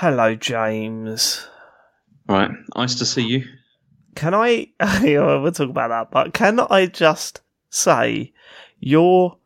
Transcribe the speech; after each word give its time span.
Hello, 0.00 0.34
James. 0.34 1.46
Right, 2.26 2.50
nice 2.74 2.94
to 2.94 3.04
see 3.04 3.22
you. 3.22 3.44
Can 4.14 4.34
I? 4.34 4.68
we'll 5.02 5.52
talk 5.52 5.68
about 5.68 5.88
that, 5.88 6.10
but 6.10 6.32
can 6.32 6.58
I 6.58 6.86
just 6.86 7.42
say 7.68 8.32
your 8.78 9.36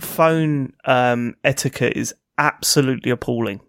phone 0.00 0.72
um, 0.84 1.34
etiquette 1.42 1.96
is 1.96 2.14
absolutely 2.38 3.10
appalling. 3.10 3.60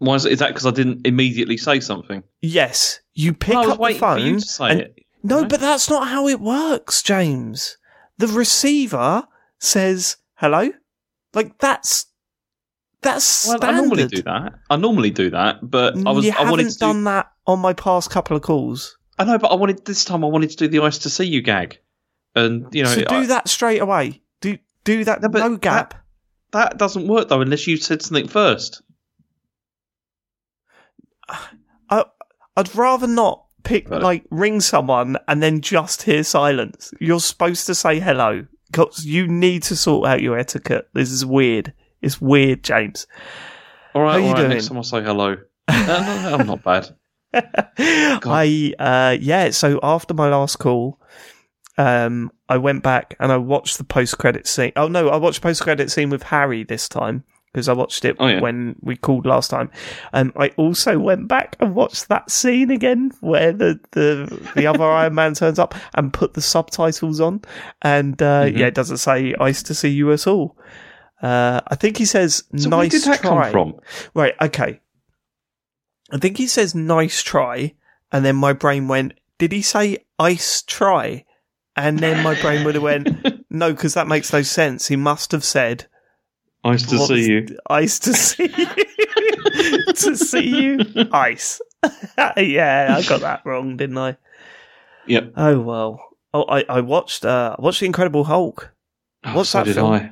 Why 0.00 0.14
is, 0.16 0.26
is 0.26 0.38
that? 0.40 0.48
Because 0.48 0.66
I 0.66 0.70
didn't 0.72 1.06
immediately 1.06 1.56
say 1.56 1.78
something. 1.80 2.22
Yes, 2.42 3.00
you 3.14 3.32
pick 3.32 3.54
was 3.54 3.68
up 3.68 3.76
the 3.76 3.80
waiting 3.82 4.00
for 4.00 4.18
you 4.18 4.32
phone. 4.32 4.40
to 4.40 4.46
say 4.46 4.70
and- 4.70 4.80
it. 4.80 4.98
No, 5.22 5.44
but 5.44 5.60
that's 5.60 5.88
not 5.90 6.08
how 6.08 6.26
it 6.28 6.40
works, 6.40 7.02
James. 7.02 7.76
The 8.16 8.26
receiver 8.26 9.28
says 9.58 10.16
hello. 10.36 10.70
Like 11.34 11.58
that's 11.58 12.06
that's 13.02 13.46
Well, 13.46 13.58
standard. 13.58 13.76
I 13.76 13.80
normally 13.80 14.06
do 14.08 14.22
that. 14.22 14.52
I 14.70 14.76
normally 14.76 15.10
do 15.10 15.30
that, 15.30 15.58
but 15.62 15.94
I 16.06 16.10
was. 16.12 16.24
you 16.24 16.32
I 16.32 16.36
haven't 16.36 16.50
wanted 16.50 16.70
to 16.70 16.78
do, 16.78 16.78
done 16.78 17.04
that 17.04 17.30
on 17.46 17.58
my 17.58 17.72
past 17.74 18.10
couple 18.10 18.36
of 18.36 18.42
calls. 18.42 18.96
I 19.18 19.24
know, 19.24 19.38
but 19.38 19.48
I 19.48 19.54
wanted 19.56 19.84
this 19.84 20.04
time. 20.06 20.24
I 20.24 20.28
wanted 20.28 20.50
to 20.50 20.56
do 20.56 20.68
the 20.68 20.80
ice 20.84 20.96
to 20.98 21.10
see 21.10 21.24
you 21.26 21.42
gag, 21.42 21.78
and 22.34 22.66
you 22.72 22.82
know, 22.82 22.88
so 22.94 23.02
do 23.04 23.14
I- 23.16 23.26
that 23.26 23.48
straight 23.48 23.80
away. 23.82 24.22
Do 24.40 24.56
do 24.84 25.04
that. 25.04 25.20
No, 25.20 25.28
no 25.28 25.56
gap. 25.58 25.94
that 26.52 26.78
doesn't 26.78 27.06
work 27.08 27.28
though 27.28 27.42
unless 27.42 27.66
you 27.66 27.76
said 27.76 28.00
something 28.00 28.26
first. 28.28 28.80
I, 31.88 32.04
I'd 32.56 32.74
rather 32.74 33.06
not 33.06 33.44
pick 33.62 33.88
But- 33.88 34.02
like 34.02 34.24
ring 34.30 34.60
someone 34.60 35.16
and 35.28 35.42
then 35.42 35.60
just 35.60 36.02
hear 36.02 36.22
silence. 36.24 36.92
You're 37.00 37.20
supposed 37.20 37.66
to 37.66 37.74
say 37.74 37.98
hello. 38.00 38.46
'Cause 38.72 39.04
you 39.04 39.26
need 39.26 39.64
to 39.64 39.74
sort 39.76 40.08
out 40.08 40.22
your 40.22 40.38
etiquette. 40.38 40.88
This 40.94 41.10
is 41.10 41.26
weird. 41.26 41.72
It's 42.02 42.20
weird, 42.20 42.62
James. 42.62 43.06
All 43.94 44.02
right, 44.02 44.12
How 44.12 44.18
you 44.18 44.24
all 44.26 44.32
right. 44.34 44.38
doing? 44.38 44.50
Next 44.50 44.68
time 44.68 44.76
I'll 44.76 44.82
say 44.84 45.02
hello. 45.02 45.36
Uh, 45.68 46.20
no, 46.22 46.36
I'm 46.38 46.46
not 46.46 46.62
bad. 46.62 46.88
I 47.78 48.74
uh 48.78 49.16
yeah, 49.20 49.50
so 49.50 49.78
after 49.82 50.14
my 50.14 50.28
last 50.28 50.56
call, 50.58 51.00
um 51.78 52.30
I 52.48 52.56
went 52.58 52.82
back 52.82 53.16
and 53.20 53.30
I 53.32 53.36
watched 53.36 53.78
the 53.78 53.84
post 53.84 54.18
credit 54.18 54.46
scene. 54.46 54.72
Oh 54.76 54.88
no, 54.88 55.08
I 55.08 55.16
watched 55.16 55.42
post 55.42 55.62
credit 55.62 55.90
scene 55.90 56.10
with 56.10 56.24
Harry 56.24 56.64
this 56.64 56.88
time 56.88 57.24
because 57.52 57.68
I 57.68 57.72
watched 57.72 58.04
it 58.04 58.16
Oh, 58.20 58.26
yeah. 58.28 58.40
when 58.40 58.76
we 58.80 58.96
called 58.96 59.26
last 59.26 59.50
time. 59.50 59.70
Um 60.12 60.32
I 60.36 60.48
also 60.56 60.98
went 60.98 61.28
back 61.28 61.56
and 61.60 61.74
watched 61.74 62.08
that 62.08 62.30
scene 62.30 62.70
again 62.70 63.10
where 63.20 63.52
the 63.52 63.80
the, 63.92 64.50
the 64.54 64.66
other 64.66 64.84
Iron 65.00 65.14
Man 65.14 65.34
turns 65.34 65.58
up 65.58 65.74
and 65.94 66.12
put 66.12 66.34
the 66.34 66.40
subtitles 66.42 67.20
on 67.20 67.42
and 67.82 68.20
uh 68.22 68.44
Mhm. 68.44 68.56
yeah, 68.58 68.66
it 68.66 68.74
doesn't 68.74 68.98
say 68.98 69.34
ice 69.40 69.62
to 69.64 69.74
see 69.74 69.88
you 69.90 70.12
at 70.12 70.26
all. 70.26 70.56
Uh 71.22 71.60
I 71.66 71.74
think 71.74 71.96
he 71.98 72.04
says 72.04 72.44
So 72.56 72.68
nice 72.68 72.78
where 72.78 72.88
did 73.00 73.02
that 73.04 73.20
try. 73.20 73.42
come 73.44 73.50
from? 73.52 73.74
Right, 74.14 74.34
okay. 74.40 74.80
I 76.12 76.18
think 76.18 76.38
he 76.38 76.46
says 76.46 76.74
nice 76.74 77.22
try, 77.22 77.74
and 78.10 78.24
then 78.24 78.34
my 78.36 78.52
brain 78.52 78.88
went, 78.88 79.14
did 79.38 79.52
he 79.52 79.62
say 79.62 79.98
ice 80.18 80.62
try? 80.62 81.24
And 81.76 82.00
then 82.00 82.24
my 82.24 82.34
brain 82.40 82.64
would 82.64 82.74
have 82.74 82.82
went, 82.82 83.08
no, 83.50 83.72
because 83.72 83.94
that 83.94 84.08
makes 84.08 84.32
no 84.32 84.42
sense. 84.42 84.88
He 84.88 84.96
must 84.96 85.30
have 85.30 85.44
said 85.44 85.86
Nice 86.64 86.86
to 86.88 86.98
see 86.98 87.28
you. 87.30 87.46
Ice 87.70 87.98
to 88.00 88.12
see 88.14 88.52
you. 88.56 88.66
to 89.94 90.16
see 90.16 90.62
you. 90.62 90.78
Ice. 91.12 91.60
yeah, 92.36 92.94
I 92.98 93.02
got 93.08 93.20
that 93.22 93.42
wrong, 93.46 93.76
didn't 93.76 93.98
I? 93.98 94.16
Yep. 95.06 95.32
Oh 95.36 95.60
well. 95.60 96.06
Oh, 96.34 96.44
I, 96.44 96.64
I 96.68 96.80
watched 96.82 97.24
uh, 97.24 97.56
I 97.58 97.62
watched 97.62 97.80
the 97.80 97.86
Incredible 97.86 98.24
Hulk. 98.24 98.70
Oh, 99.24 99.36
What's 99.36 99.50
so 99.50 99.58
that 99.58 99.64
did 99.64 99.74
film? 99.76 99.92
I. 99.92 100.10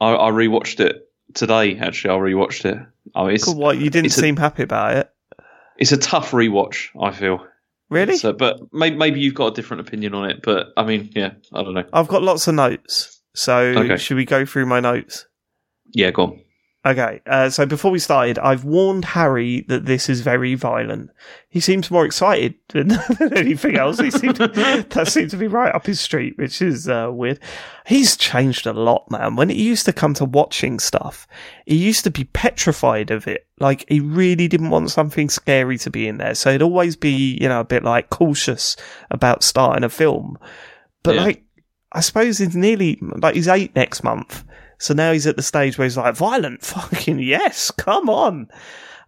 I. 0.00 0.14
I 0.14 0.30
rewatched 0.30 0.80
it 0.80 1.08
today. 1.34 1.76
Actually, 1.78 2.14
I 2.14 2.18
rewatched 2.18 2.64
it. 2.64 2.78
Oh, 3.14 3.26
it's 3.26 3.44
Cool, 3.44 3.56
What 3.56 3.78
you 3.78 3.90
didn't 3.90 4.06
it's 4.06 4.16
a- 4.18 4.20
seem 4.22 4.36
happy 4.36 4.62
about 4.62 4.96
it, 4.96 5.10
it's 5.76 5.92
a 5.92 5.96
tough 5.98 6.30
rewatch. 6.30 6.88
I 7.00 7.10
feel. 7.10 7.46
really? 7.90 8.16
So, 8.16 8.32
but 8.32 8.58
maybe, 8.72 8.96
maybe 8.96 9.20
you've 9.20 9.34
got 9.34 9.48
a 9.48 9.54
different 9.54 9.86
opinion 9.86 10.14
on 10.14 10.30
it. 10.30 10.40
But 10.42 10.68
I 10.76 10.84
mean, 10.84 11.10
yeah, 11.14 11.32
I 11.52 11.62
don't 11.62 11.74
know. 11.74 11.84
I've 11.92 12.08
got 12.08 12.22
lots 12.22 12.48
of 12.48 12.54
notes. 12.54 13.20
So 13.34 13.58
Okay. 13.58 13.96
should 13.98 14.16
we 14.16 14.24
go 14.24 14.44
through 14.46 14.66
my 14.66 14.80
notes? 14.80 15.26
Yeah, 15.92 16.10
go 16.10 16.22
on. 16.24 16.40
Okay, 16.84 17.20
uh, 17.26 17.48
so 17.48 17.64
before 17.64 17.92
we 17.92 18.00
started, 18.00 18.40
I've 18.40 18.64
warned 18.64 19.04
Harry 19.04 19.60
that 19.68 19.84
this 19.86 20.08
is 20.08 20.20
very 20.20 20.56
violent. 20.56 21.10
He 21.48 21.60
seems 21.60 21.92
more 21.92 22.04
excited 22.04 22.56
than, 22.70 22.88
than 23.20 23.36
anything 23.38 23.76
else. 23.76 24.00
He 24.00 24.10
seemed 24.10 24.34
that 24.38 25.04
seems 25.06 25.30
to 25.30 25.36
be 25.36 25.46
right 25.46 25.72
up 25.72 25.86
his 25.86 26.00
street, 26.00 26.36
which 26.38 26.60
is 26.60 26.88
uh, 26.88 27.08
weird. 27.12 27.38
He's 27.86 28.16
changed 28.16 28.66
a 28.66 28.72
lot, 28.72 29.08
man. 29.12 29.36
When 29.36 29.48
he 29.48 29.62
used 29.62 29.84
to 29.84 29.92
come 29.92 30.12
to 30.14 30.24
watching 30.24 30.80
stuff, 30.80 31.28
he 31.66 31.76
used 31.76 32.02
to 32.02 32.10
be 32.10 32.24
petrified 32.24 33.12
of 33.12 33.28
it. 33.28 33.46
Like 33.60 33.84
he 33.88 34.00
really 34.00 34.48
didn't 34.48 34.70
want 34.70 34.90
something 34.90 35.28
scary 35.28 35.78
to 35.78 35.90
be 35.90 36.08
in 36.08 36.18
there, 36.18 36.34
so 36.34 36.50
he'd 36.50 36.62
always 36.62 36.96
be, 36.96 37.38
you 37.40 37.48
know, 37.48 37.60
a 37.60 37.64
bit 37.64 37.84
like 37.84 38.10
cautious 38.10 38.74
about 39.08 39.44
starting 39.44 39.84
a 39.84 39.88
film. 39.88 40.36
But 41.04 41.14
Yeah. 41.14 41.22
like, 41.26 41.44
I 41.92 42.00
suppose 42.00 42.38
he's 42.38 42.56
nearly 42.56 42.98
like 43.00 43.36
he's 43.36 43.46
eight 43.46 43.76
next 43.76 44.02
month. 44.02 44.42
So 44.82 44.94
now 44.94 45.12
he's 45.12 45.26
at 45.28 45.36
the 45.36 45.42
stage 45.42 45.78
where 45.78 45.84
he's 45.86 45.96
like, 45.96 46.16
violent, 46.16 46.62
fucking 46.64 47.20
yes, 47.20 47.70
come 47.70 48.10
on. 48.10 48.48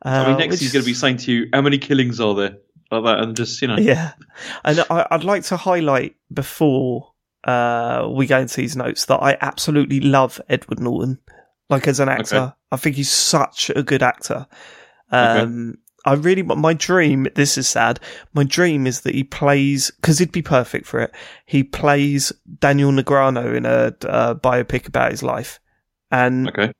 Uh, 0.05 0.09
I 0.09 0.29
mean, 0.29 0.39
next 0.39 0.53
which- 0.53 0.61
he's 0.61 0.73
going 0.73 0.85
to 0.85 0.91
be 0.91 0.95
saying 0.95 1.17
to 1.19 1.33
you, 1.33 1.49
"How 1.53 1.63
many 1.63 1.79
killings 1.79 2.21
are 2.21 2.35
there?" 2.35 2.57
Like 2.91 3.05
that, 3.05 3.19
and 3.21 3.37
just 3.37 3.61
you 3.61 3.69
know, 3.69 3.77
Yeah. 3.79 4.13
And 4.65 4.85
I, 4.91 5.07
I'd 5.11 5.25
like 5.25 5.43
to 5.45 5.57
highlight 5.57 6.15
before 6.33 7.13
uh, 7.45 8.09
we 8.15 8.27
go 8.27 8.39
into 8.41 8.57
these 8.57 8.77
notes 8.77 9.07
that 9.07 9.17
I 9.17 9.37
absolutely 9.41 10.01
love 10.01 10.41
Edward 10.49 10.79
Norton. 10.81 11.19
Like 11.71 11.89
as 11.89 11.99
an 11.99 12.09
actor, 12.11 12.37
Okay. 12.37 12.53
I 12.73 12.77
think 12.77 12.97
he's 12.97 13.11
such 13.11 13.71
a 13.75 13.83
good 13.83 14.03
actor. 14.03 14.47
Um, 15.11 15.79
I 16.05 16.13
really, 16.15 16.43
my 16.43 16.75
dream, 16.75 17.27
this 17.35 17.57
is 17.57 17.67
sad, 17.67 17.99
my 18.35 18.45
dream 18.45 18.87
is 18.87 19.01
that 19.01 19.15
he 19.15 19.25
plays, 19.25 19.91
because 19.93 20.19
he'd 20.19 20.33
be 20.33 20.43
perfect 20.43 20.87
for 20.87 21.01
it, 21.01 21.15
he 21.47 21.65
plays 21.65 22.33
Daniel 22.59 22.93
Negreanu 22.93 23.57
in 23.57 23.65
a 23.65 23.95
uh, 24.07 24.35
biopic 24.35 24.87
about 24.87 25.13
his 25.13 25.23
life. 25.23 25.61
And 26.15 26.49
okay. 26.51 26.73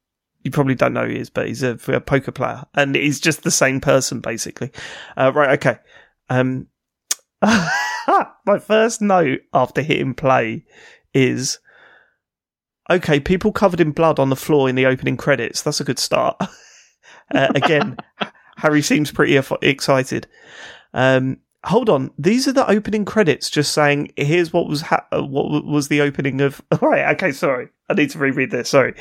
you 0.45 0.53
probably 0.53 0.77
don't 0.77 0.93
know 0.93 1.07
who 1.07 1.11
he 1.11 1.19
is, 1.19 1.29
but 1.29 1.49
he's 1.49 1.65
a, 1.65 1.77
a 1.89 2.01
poker 2.01 2.31
player, 2.31 2.63
and 2.75 2.95
he's 2.95 3.19
just 3.19 3.43
the 3.43 3.51
same 3.51 3.81
person 3.81 4.21
basically. 4.21 4.71
Uh, 5.17 5.33
right, 5.35 5.59
okay. 5.59 5.81
Um, 6.29 6.69
my 7.43 8.59
first 8.61 9.03
note 9.03 9.41
after 9.53 9.83
hitting 9.83 10.15
play 10.15 10.65
is 11.13 11.59
okay. 12.89 13.19
People 13.19 13.51
covered 13.51 13.81
in 13.81 13.91
blood 13.91 14.21
on 14.21 14.31
the 14.31 14.37
floor 14.37 14.69
in 14.69 14.77
the 14.77 14.87
opening 14.87 15.17
credits. 15.17 15.63
That's 15.63 15.81
a 15.81 15.85
good 15.85 15.99
start. 15.99 16.37
uh, 17.35 17.49
again, 17.57 17.97
Harry 18.59 18.83
seems 18.83 19.11
pretty 19.11 19.37
excited. 19.63 20.29
Um, 20.93 21.39
hold 21.65 21.89
on, 21.89 22.11
these 22.19 22.47
are 22.49 22.53
the 22.53 22.69
opening 22.71 23.05
credits. 23.05 23.51
Just 23.51 23.73
saying, 23.73 24.13
here's 24.17 24.53
what 24.53 24.69
was 24.69 24.83
ha- 24.83 25.07
uh, 25.13 25.23
what 25.23 25.65
was 25.65 25.89
the 25.89 26.01
opening 26.01 26.41
of. 26.41 26.63
Right, 26.81 27.15
okay, 27.15 27.33
sorry, 27.33 27.69
I 27.89 27.95
need 27.95 28.11
to 28.11 28.19
reread 28.19 28.51
this. 28.51 28.69
Sorry, 28.71 28.95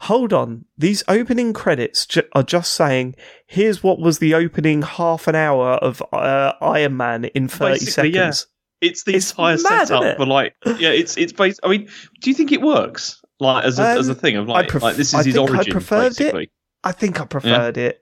hold 0.00 0.32
on. 0.32 0.64
These 0.76 1.02
opening 1.08 1.52
credits 1.52 2.06
ju- 2.06 2.22
are 2.34 2.42
just 2.42 2.72
saying, 2.74 3.14
here's 3.46 3.82
what 3.82 3.98
was 4.00 4.18
the 4.18 4.34
opening 4.34 4.82
half 4.82 5.26
an 5.28 5.34
hour 5.34 5.72
of 5.74 6.02
uh, 6.12 6.52
Iron 6.60 6.96
Man 6.96 7.24
in 7.26 7.48
thirty 7.48 7.84
Basically, 7.84 8.12
seconds. 8.12 8.46
yeah. 8.46 8.88
It's 8.88 9.04
the 9.04 9.14
It's 9.14 9.30
entire 9.30 9.56
mad, 9.58 9.86
setup 9.88 10.16
for 10.16 10.26
like, 10.26 10.54
yeah, 10.66 10.90
it's 10.90 11.16
it's 11.16 11.32
based. 11.32 11.60
I 11.62 11.68
mean, 11.68 11.88
do 12.20 12.30
you 12.30 12.34
think 12.34 12.50
it 12.50 12.60
works? 12.60 13.20
Like 13.38 13.64
as 13.64 13.78
a, 13.78 13.82
as 13.82 14.08
a 14.08 14.12
Um, 14.12 14.18
thing 14.18 14.36
of 14.36 14.48
like, 14.48 14.68
pref- 14.68 14.82
like 14.82 14.96
this 14.96 15.08
is 15.08 15.14
I 15.14 15.22
his 15.22 15.34
think 15.34 15.50
I 15.50 15.52
origin, 15.54 15.72
preferred 15.72 16.06
it. 16.12 16.18
basically. 16.18 16.50
I 16.84 16.90
think 16.92 17.20
I 17.20 17.24
preferred 17.26 17.76
it. 17.76 18.01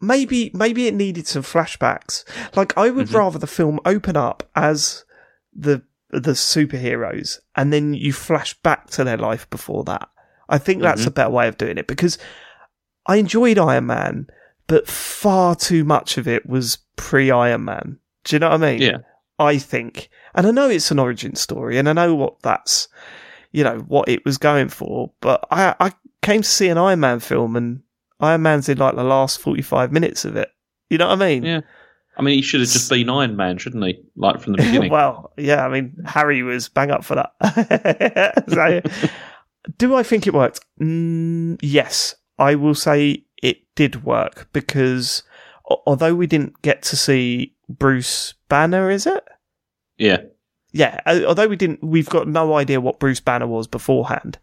Maybe 0.00 0.50
maybe 0.52 0.86
it 0.86 0.94
needed 0.94 1.26
some 1.26 1.42
flashbacks. 1.42 2.24
Like 2.56 2.76
I 2.76 2.90
would 2.90 3.08
Mhm. 3.08 3.14
rather 3.14 3.38
the 3.38 3.46
film 3.46 3.80
open 3.84 4.16
up 4.16 4.42
as 4.54 5.04
the 5.54 5.82
the 6.10 6.32
superheroes 6.32 7.38
and 7.56 7.72
then 7.72 7.92
you 7.94 8.12
flash 8.12 8.54
back 8.62 8.88
to 8.90 9.04
their 9.04 9.16
life 9.16 9.48
before 9.50 9.84
that. 9.84 10.08
I 10.48 10.58
think 10.58 10.82
that's 10.82 11.02
Mhm. 11.02 11.06
a 11.08 11.10
better 11.10 11.30
way 11.30 11.48
of 11.48 11.56
doing 11.58 11.78
it 11.78 11.86
because 11.88 12.18
I 13.06 13.16
enjoyed 13.16 13.58
Iron 13.58 13.86
Man, 13.86 14.26
but 14.66 14.86
far 14.86 15.54
too 15.56 15.82
much 15.84 16.18
of 16.18 16.28
it 16.28 16.46
was 16.48 16.78
pre 16.96 17.30
Iron 17.30 17.64
Man. 17.64 17.98
Do 18.24 18.36
you 18.36 18.40
know 18.40 18.50
what 18.50 18.62
I 18.62 18.72
mean? 18.72 18.82
Yeah. 18.82 18.98
I 19.38 19.58
think. 19.58 20.08
And 20.34 20.46
I 20.46 20.50
know 20.50 20.68
it's 20.68 20.90
an 20.90 20.98
origin 20.98 21.34
story 21.36 21.78
and 21.78 21.88
I 21.88 21.92
know 21.92 22.14
what 22.14 22.40
that's, 22.42 22.88
you 23.52 23.64
know, 23.64 23.78
what 23.88 24.08
it 24.08 24.24
was 24.24 24.38
going 24.38 24.68
for, 24.68 25.12
but 25.20 25.44
I, 25.50 25.74
I 25.80 25.92
came 26.22 26.42
to 26.42 26.48
see 26.48 26.68
an 26.68 26.78
Iron 26.78 27.00
Man 27.00 27.20
film 27.20 27.56
and 27.56 27.80
Iron 28.20 28.42
Man's 28.42 28.68
in 28.68 28.78
like 28.78 28.96
the 28.96 29.04
last 29.04 29.40
45 29.40 29.92
minutes 29.92 30.24
of 30.24 30.36
it. 30.36 30.50
You 30.90 30.98
know 30.98 31.08
what 31.08 31.20
I 31.22 31.26
mean? 31.26 31.44
Yeah. 31.44 31.60
I 32.16 32.22
mean, 32.22 32.36
he 32.36 32.42
should 32.42 32.60
have 32.60 32.70
just 32.70 32.88
been 32.88 33.10
Iron 33.10 33.36
Man, 33.36 33.58
shouldn't 33.58 33.84
he? 33.84 34.02
Like 34.16 34.40
from 34.40 34.52
the 34.52 34.58
beginning. 34.62 34.90
well, 34.90 35.32
yeah, 35.36 35.66
I 35.66 35.68
mean, 35.68 35.96
Harry 36.06 36.42
was 36.42 36.68
bang 36.68 36.90
up 36.90 37.04
for 37.04 37.14
that. 37.16 38.44
so, 38.48 39.20
do 39.76 39.94
I 39.94 40.02
think 40.02 40.26
it 40.26 40.32
worked? 40.32 40.60
Mm, 40.80 41.58
yes, 41.60 42.14
I 42.38 42.54
will 42.54 42.74
say 42.74 43.24
it 43.42 43.58
did 43.74 44.04
work 44.04 44.48
because 44.52 45.22
although 45.86 46.14
we 46.14 46.26
didn't 46.26 46.62
get 46.62 46.82
to 46.84 46.96
see 46.96 47.54
Bruce 47.68 48.34
Banner, 48.48 48.90
is 48.90 49.06
it? 49.06 49.24
Yeah. 49.98 50.18
Yeah, 50.72 51.00
although 51.06 51.48
we 51.48 51.56
didn't, 51.56 51.82
we've 51.82 52.08
got 52.08 52.28
no 52.28 52.54
idea 52.54 52.80
what 52.80 52.98
Bruce 53.00 53.20
Banner 53.20 53.46
was 53.46 53.66
beforehand. 53.66 54.38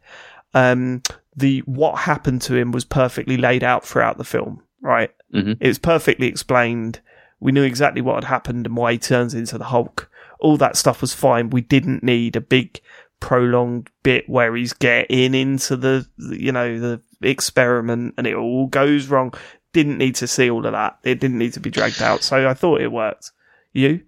Um, 0.56 1.04
the 1.36 1.60
what 1.62 2.00
happened 2.00 2.42
to 2.44 2.56
him 2.56 2.72
was 2.72 2.86
perfectly 2.86 3.38
laid 3.38 3.64
out 3.64 3.86
throughout 3.86 4.18
the 4.18 4.24
film, 4.24 4.62
right? 4.82 5.12
Mhm. 5.34 5.58
It 5.60 5.68
was 5.68 5.80
perfectly 5.80 6.28
explained. 6.28 7.00
We 7.40 7.52
knew 7.52 7.64
exactly 7.64 8.02
what 8.02 8.16
had 8.16 8.24
happened 8.26 8.66
and 8.68 8.78
why 8.78 8.94
he 8.94 8.98
turns 8.98 9.34
into 9.34 9.58
the 9.58 9.66
Hulk. 9.66 10.10
All 10.40 10.58
that 10.58 10.78
stuff 10.78 11.02
was 11.02 11.14
fine. 11.14 11.50
We 11.50 11.62
didn't 11.62 12.04
need 12.04 12.36
a 12.36 12.42
big 12.42 12.80
prolonged 13.20 13.90
bit 14.04 14.28
where 14.30 14.56
he's 14.56 14.74
getting 14.74 15.34
into 15.34 15.78
the, 15.78 16.06
you 16.18 16.52
know, 16.52 16.80
the 16.80 17.02
experiment 17.22 18.14
and 18.18 18.28
it 18.28 18.36
all 18.36 18.68
goes 18.68 19.08
wrong. 19.08 19.34
Didn't 19.72 19.98
need 19.98 20.16
to 20.16 20.28
see 20.28 20.50
all 20.50 20.66
of 20.66 20.74
that. 20.74 21.00
It 21.04 21.20
didn't 21.20 21.38
need 21.38 21.54
to 21.54 21.60
be 21.60 21.70
dragged 21.70 22.02
out. 22.02 22.22
So 22.22 22.48
I 22.48 22.54
thought 22.54 22.82
it 22.82 22.92
worked. 22.92 23.32
You? 23.72 24.02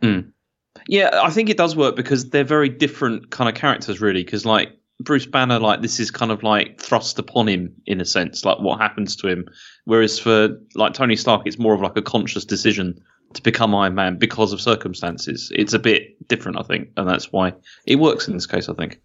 Yeah, 0.88 1.10
I 1.24 1.30
think 1.32 1.50
it 1.50 1.58
does 1.58 1.76
work 1.76 1.96
because 1.96 2.30
they're 2.30 2.44
very 2.44 2.70
different 2.70 3.32
kind 3.32 3.50
of 3.50 3.56
characters, 3.56 4.00
really. 4.00 4.24
Because 4.24 4.46
like 4.46 4.70
Bruce 5.00 5.26
Banner, 5.26 5.60
like 5.60 5.82
this 5.82 6.00
is 6.00 6.10
kind 6.10 6.32
of 6.32 6.44
like 6.44 6.80
thrust 6.80 7.20
upon 7.20 7.48
him 7.48 7.74
in 7.86 8.00
a 8.00 8.06
sense, 8.06 8.46
like 8.46 8.60
what 8.60 8.80
happens 8.80 9.16
to 9.18 9.28
him. 9.28 9.46
Whereas 9.84 10.18
for 10.18 10.58
like 10.74 10.94
Tony 10.94 11.16
Stark, 11.16 11.44
it's 11.46 11.60
more 11.60 11.74
of 11.74 11.82
like 11.82 11.98
a 11.98 12.02
conscious 12.02 12.46
decision 12.46 13.02
to 13.34 13.42
become 13.42 13.76
Iron 13.76 13.96
Man 13.96 14.18
because 14.18 14.54
of 14.54 14.62
circumstances. 14.62 15.52
It's 15.54 15.74
a 15.74 15.80
bit 15.80 16.28
different, 16.28 16.60
I 16.60 16.64
think, 16.64 16.90
and 16.96 17.08
that's 17.08 17.32
why 17.32 17.54
it 17.86 17.98
works 17.98 18.28
in 18.28 18.34
this 18.34 18.46
case. 18.46 18.70
I 18.70 18.74
think. 18.74 19.02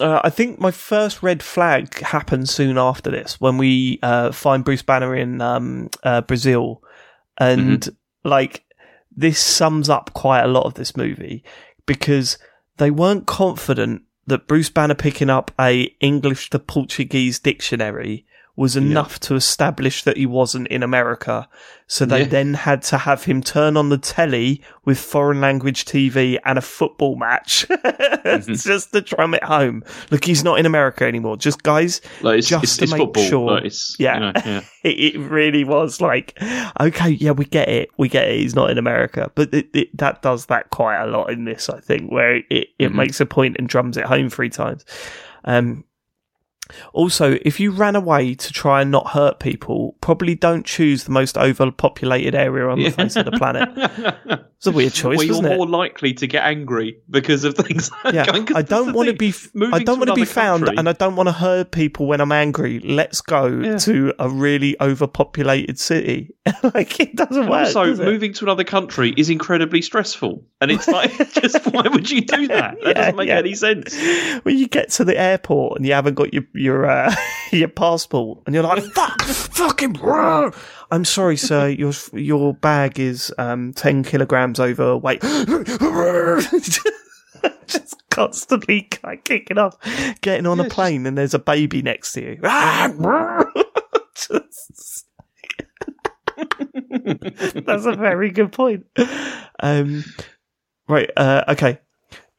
Uh, 0.00 0.20
I 0.24 0.30
think 0.30 0.58
my 0.58 0.70
first 0.70 1.22
red 1.22 1.42
flag 1.42 1.98
happened 2.00 2.48
soon 2.48 2.78
after 2.78 3.10
this 3.10 3.40
when 3.40 3.58
we 3.58 3.98
uh, 4.02 4.32
find 4.32 4.64
Bruce 4.64 4.82
Banner 4.82 5.14
in 5.14 5.40
um, 5.40 5.90
uh, 6.02 6.22
Brazil, 6.22 6.82
and 7.38 7.86
like 8.24 8.64
this 9.14 9.38
sums 9.38 9.88
up 9.88 10.12
quite 10.14 10.42
a 10.42 10.48
lot 10.48 10.64
of 10.64 10.74
this 10.74 10.96
movie 10.96 11.44
because 11.86 12.38
they 12.78 12.90
weren't 12.90 13.26
confident 13.26 14.02
that 14.26 14.46
Bruce 14.46 14.70
Banner 14.70 14.94
picking 14.94 15.30
up 15.30 15.50
a 15.60 15.94
English 16.00 16.50
to 16.50 16.58
Portuguese 16.58 17.38
dictionary 17.38 18.26
was 18.56 18.76
enough 18.76 19.18
to 19.18 19.34
establish 19.34 20.04
that 20.04 20.16
he 20.16 20.26
wasn't 20.26 20.68
in 20.68 20.82
America. 20.84 21.48
So 21.88 22.04
they 22.06 22.20
Yeah. 22.20 22.28
then 22.28 22.54
had 22.54 22.82
to 22.82 22.98
have 22.98 23.24
him 23.24 23.42
turn 23.42 23.76
on 23.76 23.88
the 23.88 23.98
telly 23.98 24.62
with 24.84 24.96
foreign 24.98 25.40
language 25.40 25.84
TV 25.84 26.38
and 26.44 26.56
a 26.56 26.60
football 26.62 27.16
match 27.16 27.66
just 28.24 28.92
to 28.92 29.00
drum 29.00 29.34
it 29.34 29.42
home. 29.42 29.82
Look, 30.10 30.24
he's 30.24 30.44
not 30.44 30.58
in 30.60 30.66
America 30.66 31.04
anymore. 31.04 31.36
Just 31.36 31.62
guys, 31.64 32.00
Like 32.22 32.38
it's, 32.38 32.48
Just 32.48 32.62
it's, 32.64 32.76
to 32.76 32.82
it's 32.84 32.92
make 32.92 33.00
football. 33.00 33.24
sure. 33.24 33.50
like, 33.52 33.64
it's, 33.64 33.96
Yeah. 33.98 34.14
you 34.14 34.20
know, 34.20 34.32
yeah. 34.46 34.60
it, 34.84 35.14
it 35.14 35.18
really 35.18 35.64
was 35.64 36.00
like, 36.00 36.38
okay, 36.80 37.10
yeah, 37.10 37.32
we 37.32 37.44
get 37.46 37.68
it. 37.68 37.90
We 37.98 38.08
get 38.08 38.28
it. 38.28 38.38
He's 38.38 38.54
not 38.54 38.70
in 38.70 38.78
America. 38.78 39.30
But 39.34 39.52
it, 39.52 39.68
it, 39.74 39.96
that 39.98 40.22
does 40.22 40.46
that 40.46 40.70
quite 40.70 41.02
a 41.02 41.06
lot 41.06 41.30
in 41.30 41.44
this, 41.44 41.68
I 41.68 41.80
think, 41.80 42.10
where 42.10 42.36
it, 42.36 42.68
it 42.78 42.92
Mhm. 42.92 42.94
makes 42.94 43.20
a 43.20 43.26
point 43.26 43.56
and 43.58 43.68
drums 43.68 43.96
it 43.96 44.04
home 44.04 44.30
three 44.30 44.48
times. 44.50 44.84
Um, 45.44 45.84
also, 46.92 47.38
if 47.42 47.60
you 47.60 47.70
ran 47.70 47.94
away 47.96 48.34
to 48.34 48.52
try 48.52 48.80
and 48.82 48.90
not 48.90 49.08
hurt 49.10 49.38
people, 49.38 49.96
probably 50.00 50.34
don't 50.34 50.64
choose 50.64 51.04
the 51.04 51.10
most 51.10 51.36
overpopulated 51.36 52.34
area 52.34 52.66
on 52.68 52.78
the 52.80 52.90
face 52.90 53.16
of 53.16 53.26
the 53.26 53.32
planet. 53.32 53.68
It's 54.64 54.68
a 54.68 54.72
weird 54.72 54.94
choice, 54.94 55.18
well, 55.18 55.26
you're 55.26 55.34
wasn't 55.34 55.52
it? 55.52 55.56
more 55.58 55.66
likely 55.68 56.14
to 56.14 56.26
get 56.26 56.42
angry 56.42 56.96
because 57.10 57.44
of 57.44 57.54
things. 57.54 57.90
Like 58.02 58.14
Yeah, 58.14 58.24
going, 58.24 58.48
I 58.56 58.62
don't 58.62 58.94
want 58.94 59.10
to 59.10 59.14
be. 59.14 59.34
I 59.74 59.80
don't 59.84 59.98
want 59.98 60.08
to 60.08 60.14
be 60.14 60.24
found, 60.24 60.64
country- 60.64 60.78
and 60.78 60.88
I 60.88 60.94
don't 60.94 61.16
want 61.16 61.26
to 61.28 61.34
hurt 61.34 61.70
people 61.70 62.06
when 62.06 62.22
I'm 62.22 62.32
angry. 62.32 62.80
Let's 62.80 63.20
go 63.20 63.44
Yeah. 63.46 63.76
to 63.76 64.14
a 64.18 64.26
really 64.30 64.74
overpopulated 64.80 65.78
city. 65.78 66.34
like 66.74 66.98
it 66.98 67.14
doesn't 67.14 67.42
And 67.42 67.50
work. 67.50 67.66
also, 67.66 67.84
does 67.88 68.00
moving 68.00 68.32
to 68.32 68.46
another 68.46 68.64
country 68.64 69.12
is 69.18 69.28
incredibly 69.28 69.82
stressful, 69.82 70.42
and 70.62 70.70
it's 70.70 70.88
like, 70.88 71.12
just 71.34 71.62
why 71.66 71.86
would 71.86 72.10
you 72.10 72.22
do 72.22 72.48
that? 72.48 72.78
That 72.80 72.86
Yeah, 72.86 72.92
doesn't 72.94 73.16
make 73.16 73.28
yeah. 73.28 73.36
any 73.38 73.54
sense. 73.54 73.94
when 74.44 74.56
you 74.56 74.66
get 74.66 74.88
to 74.92 75.04
the 75.04 75.18
airport 75.18 75.76
and 75.76 75.86
you 75.86 75.92
haven't 75.92 76.14
got 76.14 76.32
your 76.32 76.44
your 76.54 76.86
uh, 76.86 77.14
your 77.52 77.68
passport, 77.68 78.40
and 78.46 78.54
you're 78.54 78.64
like, 78.64 78.82
"Fuck, 78.84 79.22
fucking, 79.22 79.94
bro." 79.94 80.52
I'm 80.90 81.04
sorry, 81.04 81.36
sir. 81.36 81.68
Your 81.68 81.92
your 82.12 82.54
bag 82.54 82.98
is 83.00 83.32
um 83.38 83.72
ten 83.74 84.02
kilograms 84.04 84.60
overweight. 84.60 85.22
Just 87.66 87.96
constantly 88.10 88.88
like, 89.02 89.24
kicking 89.24 89.58
off, 89.58 89.76
getting 90.22 90.46
on 90.46 90.60
a 90.60 90.64
plane, 90.68 91.04
and 91.06 91.18
there's 91.18 91.34
a 91.34 91.38
baby 91.38 91.82
next 91.82 92.12
to 92.12 92.22
you. 92.22 92.38
Just- 94.14 95.06
That's 97.66 97.86
a 97.86 97.96
very 97.96 98.30
good 98.30 98.52
point. 98.52 98.86
Um, 99.60 100.04
right. 100.88 101.10
Uh, 101.16 101.44
okay. 101.48 101.80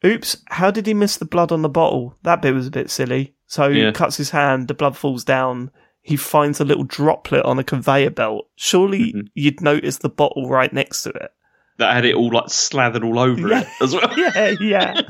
Oops. 0.04 0.36
How 0.48 0.70
did 0.70 0.86
he 0.86 0.94
miss 0.94 1.16
the 1.18 1.24
blood 1.24 1.52
on 1.52 1.62
the 1.62 1.68
bottle? 1.68 2.16
That 2.22 2.42
bit 2.42 2.54
was 2.54 2.66
a 2.66 2.70
bit 2.70 2.90
silly. 2.90 3.34
So 3.46 3.70
he 3.70 3.90
cuts 3.92 4.16
his 4.16 4.30
hand, 4.30 4.68
the 4.68 4.74
blood 4.74 4.96
falls 4.96 5.24
down. 5.24 5.70
He 6.02 6.16
finds 6.16 6.60
a 6.60 6.64
little 6.64 6.84
droplet 6.84 7.44
on 7.44 7.58
a 7.58 7.64
conveyor 7.64 8.10
belt. 8.10 8.48
Surely 8.56 9.12
Mhm. 9.12 9.28
you'd 9.34 9.60
notice 9.60 9.98
the 9.98 10.08
bottle 10.08 10.48
right 10.48 10.72
next 10.72 11.02
to 11.04 11.10
it. 11.10 11.30
That 11.78 11.94
had 11.94 12.04
it 12.04 12.14
all 12.14 12.30
like 12.32 12.48
slathered 12.48 13.04
all 13.04 13.18
over 13.18 13.48
Yeah. 13.48 13.60
it 13.60 13.68
as 13.82 13.92
well. 13.94 14.10
Yeah, 14.16 14.54
yeah. 14.60 15.00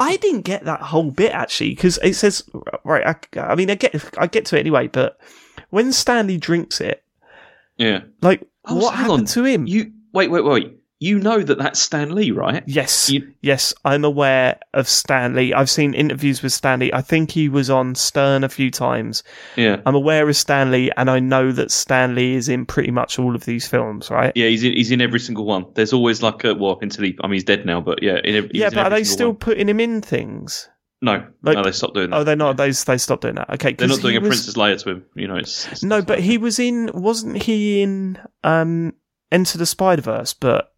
I 0.00 0.16
didn't 0.16 0.42
get 0.42 0.64
that 0.64 0.80
whole 0.80 1.10
bit 1.10 1.32
actually 1.32 1.70
because 1.70 1.98
it 2.02 2.14
says 2.14 2.42
right. 2.84 3.04
I, 3.06 3.40
I 3.40 3.54
mean, 3.56 3.70
I 3.70 3.74
get 3.74 3.94
I 4.18 4.26
get 4.26 4.44
to 4.46 4.56
it 4.56 4.60
anyway, 4.60 4.86
but 4.88 5.18
when 5.70 5.92
Stanley 5.92 6.36
drinks 6.38 6.80
it, 6.80 7.02
yeah. 7.76 8.02
like 8.22 8.42
Oh, 8.64 8.76
what 8.76 8.94
hang 8.94 9.02
happened 9.04 9.20
on. 9.20 9.26
to 9.26 9.44
him? 9.44 9.66
You 9.66 9.92
wait, 10.12 10.30
wait, 10.30 10.44
wait. 10.44 10.78
You 11.00 11.18
know 11.18 11.40
that 11.40 11.58
that's 11.58 11.80
Stan 11.80 12.14
Lee, 12.14 12.30
right? 12.30 12.62
Yes, 12.66 13.10
You- 13.10 13.32
yes, 13.42 13.74
I'm 13.84 14.04
aware 14.04 14.58
of 14.72 14.88
Stanley. 14.88 15.52
I've 15.52 15.68
seen 15.68 15.92
interviews 15.92 16.42
with 16.42 16.52
Stanley. 16.52 16.94
I 16.94 17.02
think 17.02 17.30
he 17.32 17.48
was 17.48 17.68
on 17.68 17.94
Stern 17.94 18.44
a 18.44 18.48
few 18.48 18.70
times. 18.70 19.22
Yeah. 19.56 19.80
I'm 19.84 19.96
aware 19.96 20.28
of 20.28 20.36
Stanley, 20.36 20.90
and 20.96 21.10
I 21.10 21.18
know 21.18 21.52
that 21.52 21.70
Stanley 21.70 22.34
is 22.34 22.48
in 22.48 22.64
pretty 22.64 22.90
much 22.90 23.18
all 23.18 23.34
of 23.34 23.44
these 23.44 23.66
films, 23.66 24.10
right? 24.10 24.32
Yeah, 24.34 24.46
he's 24.48 24.62
in, 24.64 24.72
he's 24.72 24.90
in 24.92 25.00
every 25.00 25.20
single 25.20 25.44
one. 25.44 25.66
There's 25.74 25.92
always 25.92 26.22
like 26.22 26.44
a 26.44 26.54
well 26.54 26.78
until 26.80 27.04
he 27.04 27.18
I 27.22 27.26
mean 27.26 27.34
he's 27.34 27.44
dead 27.44 27.66
now, 27.66 27.80
but 27.80 28.02
yeah, 28.02 28.20
yeah, 28.24 28.70
but 28.70 28.78
are 28.78 28.90
they 28.90 29.04
still 29.04 29.30
one. 29.30 29.36
putting 29.36 29.68
him 29.68 29.80
in 29.80 30.00
things? 30.00 30.68
no 31.02 31.26
like- 31.42 31.56
no 31.56 31.64
they 31.64 31.72
stopped 31.72 31.94
doing 31.94 32.10
that. 32.10 32.16
Oh, 32.16 32.24
they're 32.24 32.36
not. 32.36 32.56
They 32.56 32.70
they 32.70 32.98
stopped 32.98 33.22
doing 33.22 33.34
that. 33.34 33.50
Okay, 33.50 33.72
they're 33.74 33.88
not 33.88 34.00
doing 34.00 34.16
a 34.16 34.20
was- 34.20 34.28
Princess 34.28 34.54
Leia 34.54 34.80
to 34.82 34.90
him. 34.90 35.04
You 35.16 35.28
know, 35.28 35.36
it's, 35.36 35.66
it's 35.70 35.82
No, 35.82 36.00
but 36.00 36.20
he 36.20 36.38
was 36.38 36.58
in. 36.58 36.90
Wasn't 36.94 37.42
he 37.42 37.82
in 37.82 38.18
um 38.42 38.94
Enter 39.30 39.58
the 39.58 39.66
Spider 39.66 40.00
Verse? 40.02 40.32
But 40.32 40.70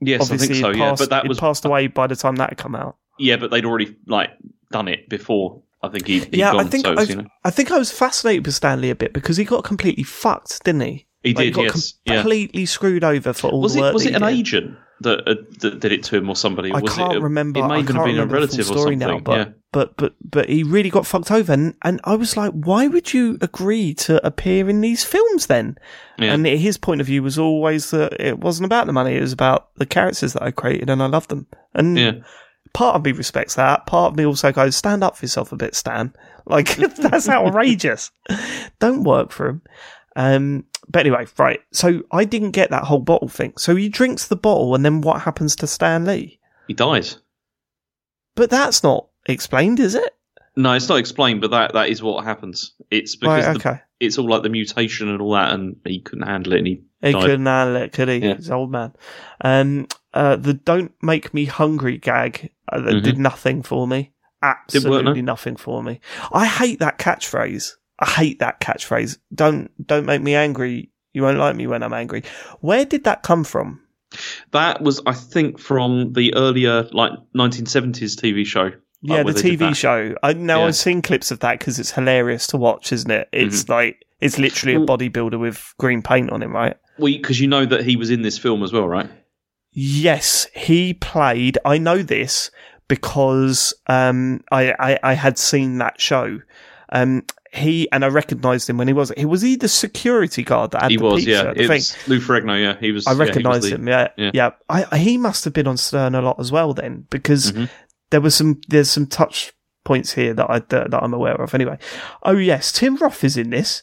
yes, 0.00 0.20
I 0.20 0.24
obviously, 0.24 0.48
think 0.48 0.60
so. 0.60 0.72
he'd 0.72 0.78
Yeah, 0.78 0.94
but 0.98 1.10
that 1.10 1.26
was 1.28 1.38
passed 1.40 1.64
away 1.64 1.86
by 1.86 2.06
the 2.06 2.16
time 2.16 2.36
that 2.36 2.50
had 2.50 2.58
come 2.58 2.74
out. 2.74 2.96
yeah, 3.18 3.36
but 3.36 3.50
they'd 3.50 3.64
already 3.64 3.96
like 4.06 4.30
done 4.70 4.88
it 4.88 5.08
before. 5.08 5.62
I 5.82 5.88
think 5.88 6.06
he 6.06 6.20
he'd 6.20 6.34
yeah, 6.34 6.52
gone, 6.52 6.60
I 6.66 6.68
think 6.68 6.84
so 6.86 7.00
you 7.02 7.16
know. 7.16 7.26
I 7.44 7.50
think 7.50 7.70
I 7.70 7.78
was 7.78 7.92
fascinated 7.92 8.46
with 8.46 8.54
Stanley 8.54 8.90
a 8.90 8.94
bit 8.96 9.12
because 9.12 9.36
he 9.36 9.44
got 9.44 9.62
completely 9.64 10.02
fucked, 10.04 10.64
didn't 10.64 10.80
he? 10.82 11.06
he 11.22 11.34
Like, 11.34 11.44
did. 11.46 11.54
got 11.54 11.64
yes, 11.64 11.94
yeah. 12.04 12.14
completely 12.16 12.66
screwed 12.66 13.04
over 13.04 13.32
for 13.32 13.50
all 13.50 13.60
Was 13.60 13.74
the 13.74 13.80
it 13.80 13.82
work. 13.82 13.94
was 13.94 14.06
it 14.06 14.14
an 14.14 14.22
did. 14.22 14.30
agent 14.30 14.76
that, 15.00 15.28
uh, 15.28 15.34
that 15.60 15.80
did 15.80 15.92
it 15.92 16.02
to 16.04 16.16
him 16.16 16.28
or 16.28 16.36
somebody? 16.36 16.72
I 16.72 16.78
was 16.80 16.94
can't 16.94 17.12
it, 17.14 17.18
a- 17.18 17.20
remember. 17.20 17.60
It 17.60 17.68
may 17.68 17.74
I 17.74 17.76
have 17.78 17.86
been 17.86 18.18
a 18.18 18.26
relative 18.26 18.70
or 18.70 18.78
something. 18.78 18.98
now, 18.98 19.18
but 19.18 19.38
yeah. 19.48 19.52
but 19.72 19.96
but 19.96 20.14
but 20.24 20.48
he 20.48 20.62
really 20.62 20.90
got 20.90 21.06
fucked 21.06 21.30
over, 21.30 21.52
and, 21.52 21.74
and 21.82 22.00
I 22.04 22.14
was 22.14 22.36
like, 22.36 22.52
why 22.52 22.86
would 22.86 23.12
you 23.12 23.38
agree 23.40 23.92
to 23.94 24.24
appear 24.26 24.68
in 24.68 24.80
these 24.80 25.04
films 25.04 25.46
then? 25.46 25.76
Yeah. 26.18 26.32
And 26.32 26.46
his 26.46 26.78
point 26.78 27.00
of 27.00 27.06
view 27.06 27.22
was 27.22 27.38
always 27.38 27.90
that 27.90 28.18
it 28.20 28.38
wasn't 28.38 28.66
about 28.66 28.86
the 28.86 28.92
money; 28.92 29.16
it 29.16 29.20
was 29.20 29.32
about 29.32 29.74
the 29.76 29.86
characters 29.86 30.32
that 30.32 30.42
I 30.42 30.50
created, 30.50 30.88
and 30.90 31.02
I 31.02 31.06
loved 31.06 31.28
them. 31.30 31.46
And 31.74 31.98
Yeah. 31.98 32.12
part 32.72 32.96
of 32.96 33.04
me 33.04 33.12
respects 33.12 33.54
that. 33.56 33.86
Part 33.86 34.12
of 34.12 34.16
me 34.16 34.24
also 34.24 34.50
goes, 34.52 34.76
stand 34.76 35.04
up 35.04 35.16
for 35.16 35.24
yourself 35.24 35.52
a 35.52 35.56
bit, 35.56 35.74
Stan. 35.74 36.12
Like 36.48 36.76
that's 36.98 37.28
outrageous. 37.28 38.12
Don't 38.78 39.02
work 39.02 39.32
for 39.32 39.48
him. 39.48 39.62
Um, 40.14 40.64
but 40.88 41.00
anyway, 41.00 41.26
right. 41.38 41.60
So 41.72 42.02
I 42.12 42.24
didn't 42.24 42.52
get 42.52 42.70
that 42.70 42.84
whole 42.84 43.00
bottle 43.00 43.28
thing. 43.28 43.52
So 43.56 43.74
he 43.76 43.88
drinks 43.88 44.28
the 44.28 44.36
bottle, 44.36 44.74
and 44.74 44.84
then 44.84 45.00
what 45.00 45.22
happens 45.22 45.56
to 45.56 45.66
Stan 45.66 46.04
Lee? 46.04 46.38
He 46.68 46.74
dies. 46.74 47.18
But 48.34 48.50
that's 48.50 48.82
not 48.82 49.08
explained, 49.26 49.80
is 49.80 49.94
it? 49.94 50.14
No, 50.56 50.72
it's 50.72 50.88
not 50.88 50.98
explained, 50.98 51.40
but 51.42 51.50
that, 51.50 51.72
that 51.74 51.88
is 51.90 52.02
what 52.02 52.24
happens. 52.24 52.72
It's 52.90 53.14
because 53.16 53.46
Right, 53.46 53.62
the, 53.62 53.80
it's 54.00 54.18
all 54.18 54.28
like 54.28 54.42
the 54.42 54.48
mutation 54.48 55.08
and 55.08 55.20
all 55.20 55.32
that, 55.32 55.52
and 55.52 55.76
he 55.84 56.00
couldn't 56.00 56.26
handle 56.26 56.52
it, 56.54 56.58
and 56.58 56.66
he 56.66 56.82
He 57.02 57.12
died. 57.12 57.22
couldn't 57.22 57.46
handle 57.46 57.76
it, 57.76 57.92
could 57.92 58.08
he? 58.08 58.16
Yeah. 58.18 58.34
He's 58.36 58.48
an 58.48 58.54
old 58.54 58.70
man. 58.70 58.92
Um, 59.42 59.86
uh, 60.14 60.36
the 60.36 60.54
"Don't 60.54 60.92
make 61.02 61.34
me 61.34 61.44
hungry" 61.44 61.98
gag 61.98 62.50
uh, 62.72 62.80
that 62.80 62.94
Mhm. 62.94 63.02
did 63.02 63.18
nothing 63.18 63.62
for 63.62 63.86
me. 63.86 64.12
Didn't 64.68 64.88
work, 64.90 65.02
no? 65.04 65.10
Absolutely 65.10 65.22
nothing 65.22 65.56
for 65.56 65.82
me. 65.82 66.00
I 66.32 66.46
hate 66.46 66.78
that 66.78 66.98
catchphrase. 66.98 67.72
I 67.98 68.06
hate 68.06 68.38
that 68.40 68.60
catchphrase. 68.60 69.18
Don't 69.34 69.70
don't 69.86 70.06
make 70.06 70.22
me 70.22 70.34
angry. 70.34 70.90
You 71.12 71.22
won't 71.22 71.38
like 71.38 71.56
me 71.56 71.66
when 71.66 71.82
I'm 71.82 71.94
angry. 71.94 72.22
Where 72.60 72.84
did 72.84 73.04
that 73.04 73.22
come 73.22 73.42
from? 73.44 73.80
That 74.52 74.82
was, 74.82 75.00
I 75.06 75.12
think, 75.14 75.58
from 75.58 76.12
the 76.12 76.34
earlier 76.34 76.84
like 76.92 77.12
1970s 77.34 78.14
TV 78.20 78.44
show. 78.46 78.70
Yeah, 79.02 79.22
the 79.22 79.32
TV 79.32 79.74
show. 79.74 80.14
I 80.22 80.32
now 80.34 80.60
Yeah. 80.60 80.66
I've 80.66 80.76
seen 80.76 81.00
clips 81.02 81.30
of 81.30 81.40
that 81.40 81.58
because 81.58 81.78
it's 81.78 81.90
hilarious 81.92 82.46
to 82.48 82.56
watch, 82.56 82.92
isn't 82.92 83.10
it? 83.10 83.28
It's 83.32 83.62
Mm-hmm. 83.64 83.72
like 83.72 84.04
It's 84.20 84.38
literally 84.38 84.74
a 84.76 84.80
bodybuilder 84.86 85.38
with 85.38 85.74
green 85.78 86.02
paint 86.02 86.30
on 86.30 86.42
him, 86.42 86.52
right? 86.52 86.76
Well, 86.98 87.12
because 87.12 87.40
you 87.40 87.46
know 87.46 87.64
that 87.66 87.84
he 87.84 87.96
was 87.96 88.10
in 88.10 88.22
this 88.22 88.38
film 88.38 88.62
as 88.62 88.72
well, 88.72 88.88
right? 88.88 89.08
Yes, 89.72 90.46
he 90.54 90.94
played. 90.94 91.58
I 91.64 91.78
know 91.78 92.02
this 92.02 92.50
because 92.88 93.74
um, 93.88 94.42
I, 94.50 94.72
I 94.78 94.98
I 95.02 95.12
had 95.14 95.38
seen 95.38 95.78
that 95.78 96.00
show. 96.00 96.40
Um, 96.90 97.24
he 97.52 97.90
and 97.92 98.04
I 98.04 98.08
recognised 98.08 98.68
him 98.68 98.76
when 98.78 98.86
he 98.88 98.94
was. 98.94 99.12
He 99.16 99.24
was 99.24 99.42
he 99.42 99.56
the 99.56 99.68
security 99.68 100.42
guard 100.42 100.72
that 100.72 100.82
had 100.82 100.90
He 100.90 100.96
the 100.98 101.04
was, 101.04 101.24
pizza 101.24 101.30
yeah. 101.30 101.52
thing. 101.54 101.62
It 101.64 101.68
was 101.70 102.08
Lou 102.08 102.20
Ferrigno, 102.20 102.60
yeah. 102.60 102.76
He 102.78 102.92
was. 102.92 103.06
I 103.06 103.12
yeah, 103.12 103.18
recognised 103.18 103.64
the- 103.64 103.74
him. 103.76 103.88
Yeah, 103.88 104.08
yeah. 104.16 104.30
yeah. 104.34 104.50
I, 104.68 104.96
he 104.98 105.16
must 105.16 105.44
have 105.44 105.52
been 105.52 105.66
on 105.66 105.76
Stern 105.76 106.14
a 106.14 106.22
lot 106.22 106.38
as 106.38 106.52
well 106.52 106.74
then, 106.74 107.06
because 107.10 107.52
Mhm. 107.52 107.68
there 108.10 108.20
was 108.20 108.34
some 108.34 108.60
there's 108.68 108.90
some 108.90 109.06
touch 109.06 109.52
points 109.84 110.12
here 110.12 110.34
that 110.34 110.50
I 110.50 110.58
that, 110.58 110.90
that 110.90 111.02
I'm 111.02 111.14
aware 111.14 111.40
of. 111.40 111.54
Anyway, 111.54 111.78
oh 112.24 112.36
yes, 112.36 112.72
Tim 112.72 112.96
Roth 112.96 113.24
is 113.24 113.36
in 113.36 113.50
this, 113.50 113.82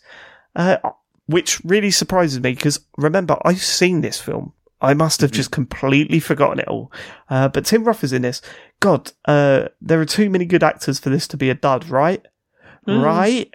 uh, 0.55 0.77
which 1.25 1.59
really 1.63 1.91
surprises 1.91 2.39
me 2.41 2.51
because 2.53 2.79
remember 2.97 3.37
I've 3.43 3.61
seen 3.63 4.01
this 4.01 4.19
film. 4.21 4.53
I 4.81 4.93
must 4.93 5.21
have 5.21 5.31
Mhm. 5.31 5.35
just 5.35 5.51
completely 5.51 6.19
forgotten 6.19 6.59
it 6.59 6.67
all. 6.67 6.91
Uh, 7.29 7.47
but 7.47 7.63
Tim 7.65 7.85
Roth 7.85 8.03
is 8.03 8.11
in 8.11 8.21
this. 8.21 8.41
God, 8.81 9.13
uh, 9.25 9.69
there 9.81 10.01
are 10.01 10.05
too 10.05 10.29
many 10.29 10.43
good 10.45 10.61
actors 10.61 10.99
for 10.99 11.09
this 11.09 11.25
to 11.29 11.37
be 11.37 11.49
a 11.49 11.53
dud, 11.53 11.87
right? 11.89 12.21
Mm. 12.87 13.03
Right? 13.03 13.53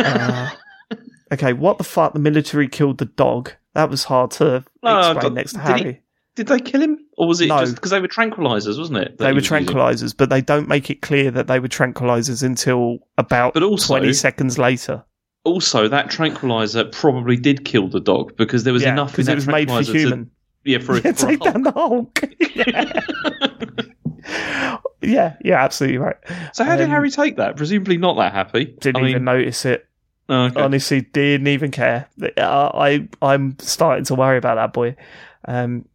Uh, 0.00 0.50
okay, 1.32 1.52
what 1.52 1.78
the 1.78 1.84
fuck? 1.84 2.12
The 2.12 2.18
military 2.18 2.68
killed 2.68 2.98
the 2.98 3.04
dog. 3.06 3.52
That 3.74 3.90
was 3.90 4.04
hard 4.04 4.30
to 4.32 4.64
Oh, 4.82 4.98
explain 4.98 5.20
God. 5.22 5.34
next 5.34 5.52
to 5.52 5.58
Did 5.58 5.66
he- 5.76 5.82
Harry. 5.82 6.02
Did 6.34 6.48
they 6.48 6.60
kill 6.60 6.82
him, 6.82 6.98
or 7.16 7.26
was 7.26 7.40
it 7.40 7.46
No. 7.46 7.60
just 7.60 7.76
because 7.76 7.90
they 7.90 8.00
were 8.00 8.08
tranquilizers, 8.08 8.78
wasn't 8.78 8.98
it? 8.98 9.16
They 9.16 9.28
were 9.28 9.36
was 9.36 9.48
using? 9.50 9.66
tranquilizers, 9.66 10.14
but 10.14 10.28
they 10.28 10.42
don't 10.42 10.68
make 10.68 10.90
it 10.90 11.00
clear 11.00 11.30
that 11.30 11.46
they 11.46 11.58
were 11.60 11.68
tranquilizers 11.68 12.42
until 12.42 12.98
about 13.16 13.54
But 13.54 13.62
also- 13.62 13.94
20 13.96 14.12
seconds 14.12 14.58
later. 14.58 15.02
Also, 15.44 15.88
that 15.88 16.10
tranquilizer 16.10 16.84
probably 16.84 17.36
did 17.36 17.64
kill 17.64 17.88
the 17.88 18.00
dog 18.00 18.36
because 18.36 18.64
there 18.64 18.74
was 18.74 18.82
yeah, 18.82 18.92
enough 18.92 19.18
in 19.18 19.24
that 19.24 19.32
it 19.32 19.34
was 19.36 19.46
made 19.46 19.68
for 19.68 19.82
tranquilizer 19.82 19.92
to- 19.94 19.98
human. 19.98 20.30
yeah, 20.64 20.78
for, 20.78 20.92
a- 20.92 20.96
Yeah, 21.02 21.02
for 21.02 21.08
a 21.08 21.12
take 21.14 21.40
down 21.40 21.62
the 21.62 21.72
Hulk. 21.72 22.20
yeah, 22.54 23.00
yeah, 25.02 25.36
yeah, 25.42 25.62
absolutely 25.62 25.98
right. 25.98 26.16
So 26.52 26.64
how 26.64 26.76
did 26.76 26.84
Um, 26.84 26.90
Harry 26.90 27.10
take 27.10 27.36
that? 27.36 27.56
Presumably 27.56 27.96
not 27.96 28.16
that 28.16 28.32
happy. 28.32 28.64
Didn't 28.80 28.96
I 28.96 29.00
mean, 29.00 29.10
even 29.10 29.24
notice 29.24 29.64
it. 29.64 29.86
oh, 30.28 30.44
okay. 30.44 30.60
Honestly, 30.60 31.00
didn't 31.02 31.46
even 31.48 31.70
care. 31.70 32.08
I, 32.36 33.08
I, 33.22 33.30
I'm 33.34 33.56
starting 33.60 34.04
to 34.06 34.14
worry 34.14 34.38
about 34.38 34.56
that 34.56 34.72
boy. 34.72 34.96
Um, 35.46 35.86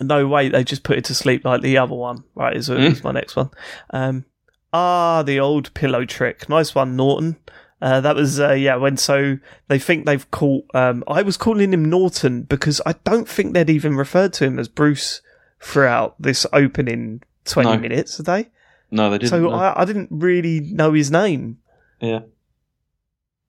no, 0.00 0.26
way 0.26 0.48
they 0.48 0.64
just 0.64 0.82
put 0.82 0.98
it 0.98 1.04
to 1.06 1.14
sleep 1.14 1.44
like 1.44 1.62
the 1.62 1.78
other 1.78 1.94
one. 1.94 2.24
Right, 2.34 2.56
is, 2.56 2.68
is 2.68 3.02
my 3.04 3.12
next 3.12 3.36
one. 3.36 3.50
Um, 3.90 4.24
ah, 4.72 5.22
the 5.22 5.40
old 5.40 5.72
pillow 5.74 6.04
trick. 6.04 6.48
Nice 6.48 6.74
one, 6.74 6.96
Norton. 6.96 7.36
Uh, 7.80 8.00
that 8.00 8.16
was 8.16 8.40
uh, 8.40 8.52
yeah. 8.52 8.76
When 8.76 8.96
so 8.96 9.38
they 9.68 9.78
think 9.78 10.06
they've 10.06 10.30
caught. 10.30 10.64
Um, 10.74 11.04
I 11.08 11.22
was 11.22 11.36
calling 11.36 11.72
him 11.72 11.84
Norton 11.84 12.42
because 12.42 12.80
I 12.84 12.94
don't 13.04 13.28
think 13.28 13.54
they'd 13.54 13.70
even 13.70 13.96
referred 13.96 14.32
to 14.34 14.44
him 14.44 14.58
as 14.58 14.68
Bruce 14.68 15.22
throughout 15.60 16.20
this 16.20 16.46
opening 16.52 17.22
twenty 17.52 17.70
No. 17.70 17.78
minutes. 17.78 18.16
Did 18.18 18.26
they? 18.26 18.48
no, 18.90 19.10
they 19.10 19.18
didn't. 19.18 19.30
so 19.30 19.40
no. 19.40 19.50
I, 19.50 19.82
I 19.82 19.84
didn't 19.84 20.08
really 20.10 20.60
know 20.60 20.92
his 20.92 21.10
name. 21.10 21.58
yeah. 22.00 22.20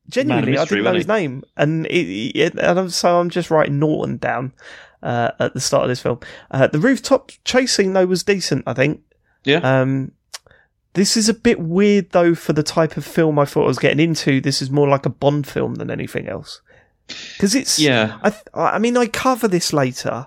Genuinely, 0.10 0.54
of 0.56 0.62
I 0.62 0.66
didn't 0.66 0.84
know 0.86 0.94
his 0.94 1.08
name, 1.08 1.44
and 1.58 1.86
it, 1.88 2.38
it, 2.38 2.54
and 2.58 2.80
I'm- 2.80 2.90
so 2.90 3.20
I'm 3.20 3.30
just 3.30 3.52
writing 3.52 3.78
Norton 3.78 4.16
down 4.16 4.54
uh, 5.04 5.32
at 5.38 5.54
the 5.54 5.60
start 5.60 5.84
of 5.84 5.90
this 5.90 6.00
film. 6.02 6.20
Uh, 6.50 6.68
the 6.68 6.80
rooftop 6.80 7.32
chasing 7.44 7.92
though 7.92 8.06
was 8.06 8.24
decent, 8.24 8.64
I 8.66 8.74
think. 8.74 9.02
Yeah. 9.44 9.58
Um, 9.58 10.14
this 10.94 11.18
is 11.18 11.28
a 11.28 11.34
bit 11.34 11.60
weird 11.60 12.12
though 12.12 12.36
for 12.36 12.54
the 12.54 12.64
type 12.64 12.96
of 12.96 13.04
film 13.04 13.38
I 13.38 13.44
thought 13.44 13.66
I 13.66 13.68
was 13.68 13.80
getting 13.80 14.00
into. 14.00 14.40
This 14.40 14.62
is 14.62 14.72
more 14.72 14.88
like 14.88 15.06
a 15.06 15.10
Bond 15.10 15.46
film 15.46 15.76
than 15.76 15.92
anything 15.92 16.30
else, 16.30 16.62
because 17.34 17.54
it's 17.54 17.78
yeah. 17.78 18.18
I 18.22 18.30
th- 18.30 18.44
I 18.54 18.80
mean 18.80 18.96
I 18.96 19.08
cover 19.08 19.50
this 19.50 19.74
later, 19.74 20.26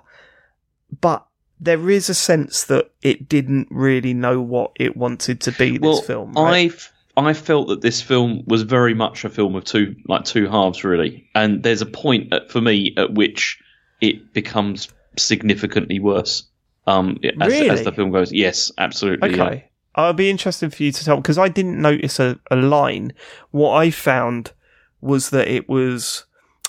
but 1.01 1.25
there 1.61 1.89
is 1.89 2.09
a 2.09 2.13
sense 2.15 2.63
that 2.65 2.91
it 3.01 3.29
didn't 3.29 3.67
really 3.69 4.13
know 4.13 4.41
what 4.41 4.71
it 4.75 4.97
wanted 4.97 5.39
to 5.41 5.51
be. 5.51 5.77
This 5.77 5.81
Well, 5.81 6.01
film, 6.01 6.33
right? 6.33 6.71
I 7.15 7.29
I 7.29 7.33
felt 7.33 7.67
that 7.67 7.81
this 7.81 8.01
film 8.01 8.43
was 8.47 8.63
very 8.63 8.93
much 8.93 9.23
a 9.25 9.29
film 9.29 9.55
of 9.55 9.63
two 9.63 9.95
like 10.07 10.25
two 10.25 10.47
halves 10.47 10.83
really, 10.83 11.29
and 11.35 11.61
there's 11.63 11.81
a 11.81 11.85
point 11.85 12.33
at, 12.33 12.51
for 12.51 12.61
me 12.61 12.93
at 12.97 13.13
which 13.13 13.59
it 14.01 14.33
becomes 14.33 14.89
significantly 15.17 15.99
worse. 15.99 16.43
Um, 16.87 17.19
as, 17.39 17.51
Really? 17.51 17.69
as 17.69 17.83
the 17.83 17.91
film 17.91 18.11
goes, 18.11 18.31
yes, 18.33 18.71
absolutely. 18.77 19.35
yeah. 19.35 19.43
Okay. 19.43 19.69
I'll 19.93 20.13
be 20.13 20.29
interested 20.31 20.73
for 20.73 20.81
you 20.83 20.91
to 20.91 21.03
tell 21.05 21.17
because 21.17 21.37
I 21.37 21.47
didn't 21.49 21.79
notice 21.79 22.19
a, 22.19 22.39
a 22.49 22.55
line. 22.55 23.13
What 23.51 23.73
I 23.75 23.91
found 23.91 24.53
was 25.01 25.29
that 25.29 25.47
it 25.47 25.67
was 25.69 26.25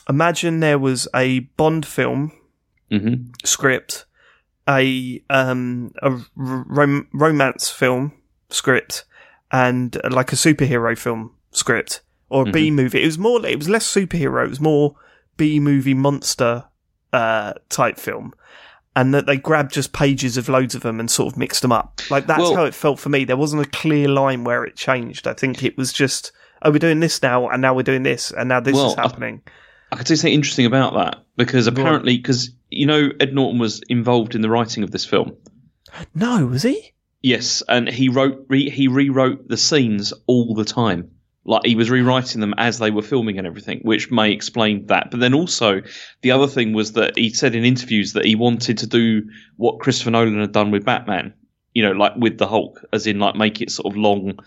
imagine 0.09 0.61
there 0.61 0.79
was 0.79 1.09
a 1.15 1.41
Bond 1.57 1.87
film 1.87 2.33
hmm 2.91 3.15
script, 3.45 4.05
a 4.69 5.23
um 5.31 5.93
a 6.03 6.19
rom- 6.37 7.09
romance 7.13 7.69
film 7.71 8.13
script, 8.51 9.05
and 9.51 9.97
uh, 10.05 10.09
like 10.11 10.33
a 10.33 10.37
superhero 10.37 10.97
film 10.97 11.35
script 11.51 12.01
or 12.29 12.49
a 12.49 12.53
B 12.53 12.71
movie. 12.71 13.03
It 13.03 13.07
was 13.07 13.19
more. 13.19 13.45
It 13.45 13.59
was 13.59 13.69
less 13.69 13.87
superhero. 13.87 14.45
It 14.45 14.51
was 14.51 14.61
more 14.61 14.95
B 15.37 15.61
movie 15.61 15.95
monster 15.95 16.65
uh 17.13 17.55
type 17.69 17.99
film. 17.99 18.33
And 18.95 19.15
that 19.15 19.25
they 19.25 19.39
grabbed 19.39 19.73
just 19.73 19.95
pages 19.95 20.37
of 20.37 20.51
loads 20.51 20.75
of 20.75 20.83
them 20.83 21.01
and 21.01 21.11
sort 21.11 21.33
of 21.33 21.39
mixed 21.39 21.63
them 21.63 21.73
up. 21.73 22.03
Like 22.11 22.27
that's 22.27 22.41
Well- 22.41 22.57
how 22.57 22.65
it 22.65 22.75
felt 22.75 22.99
for 22.99 23.09
me. 23.09 23.25
There 23.25 23.39
wasn't 23.39 23.67
a 23.67 23.71
clear 23.71 24.07
line 24.07 24.45
where 24.45 24.65
it 24.65 24.77
changed. 24.77 25.27
I 25.27 25.33
think 25.33 25.63
it 25.63 25.79
was 25.79 25.95
just, 25.95 26.31
oh, 26.61 26.71
we're 26.71 26.79
doing 26.79 27.01
this 27.01 27.23
now, 27.23 27.49
and 27.49 27.63
now 27.63 27.73
we're 27.73 27.85
doing 27.85 28.03
this, 28.03 28.33
and 28.33 28.51
now 28.51 28.61
this 28.61 28.75
Well, 28.75 28.89
is 28.91 28.95
happening. 28.95 29.41
I 29.47 29.51
could 29.97 30.09
say 30.09 30.15
something 30.15 30.35
interesting 30.35 30.67
about 30.67 30.95
that 30.95 31.25
because 31.37 31.67
apparently, 31.67 32.17
because 32.17 32.51
you 32.71 32.87
know, 32.87 33.11
Ed 33.21 33.35
Norton 33.35 33.59
was 33.59 33.83
involved 33.89 34.35
in 34.35 34.41
the 34.41 34.51
writing 34.51 34.83
of 34.83 34.91
this 34.91 35.05
film. 35.05 35.37
no, 36.15 36.47
was 36.47 36.63
he? 36.63 36.93
Yes, 37.23 37.63
and 37.69 37.89
he 37.89 38.09
wrote 38.09 38.47
re, 38.49 38.69
he 38.69 38.89
rewrote 38.89 39.49
the 39.49 39.57
scenes 39.57 40.13
all 40.27 40.55
the 40.55 40.65
time. 40.65 41.11
Like 41.45 41.67
he 41.67 41.75
was 41.75 41.91
rewriting 41.91 42.41
them 42.41 42.55
as 42.57 42.79
they 42.79 42.91
were 42.91 43.03
filming 43.03 43.39
and 43.39 43.47
everything, 43.47 43.81
which 43.83 44.11
may 44.11 44.31
explain 44.31 44.87
that. 44.87 45.11
But 45.11 45.21
then 45.21 45.35
also 45.35 45.83
the 46.23 46.31
other 46.31 46.47
thing 46.47 46.73
was 46.73 46.93
that 46.93 47.17
he 47.17 47.31
said 47.31 47.55
in 47.55 47.65
interviews 47.65 48.13
that 48.13 48.25
he 48.25 48.35
wanted 48.37 48.79
to 48.79 48.87
do 48.87 49.29
what 49.57 49.81
Christopher 49.81 50.13
Nolan 50.13 50.41
had 50.41 50.53
done 50.53 50.71
with 50.71 50.85
Batman, 50.85 51.35
you 51.75 51.83
know, 51.83 51.93
like 51.93 52.15
with 52.17 52.39
the 52.39 52.47
Hulk, 52.47 52.85
as 52.93 53.07
in 53.07 53.19
like 53.19 53.35
make 53.35 53.61
it 53.61 53.71
sort 53.71 53.93
of 53.93 53.97
long, 53.97 54.39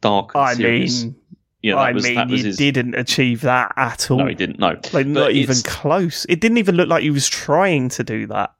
dark, 0.00 0.34
I 0.34 0.54
serious. 0.54 1.04
mean, 1.04 1.16
you 1.64 1.70
know, 1.70 1.78
I 1.78 1.92
was, 1.92 2.04
mean, 2.04 2.28
you 2.28 2.44
his. 2.44 2.58
didn't 2.58 2.94
achieve 2.94 3.40
that 3.40 3.72
at 3.76 4.10
all. 4.10 4.18
No, 4.18 4.26
he 4.26 4.34
didn't. 4.34 4.58
No, 4.58 4.76
Like 4.92 5.06
not 5.06 5.28
But 5.28 5.32
even 5.32 5.56
it's- 5.56 5.62
close. 5.62 6.26
It 6.28 6.38
didn't 6.38 6.58
even 6.58 6.74
look 6.74 6.90
like 6.90 7.02
he 7.02 7.10
was 7.10 7.26
trying 7.26 7.88
to 7.88 8.04
do 8.04 8.26
that. 8.26 8.52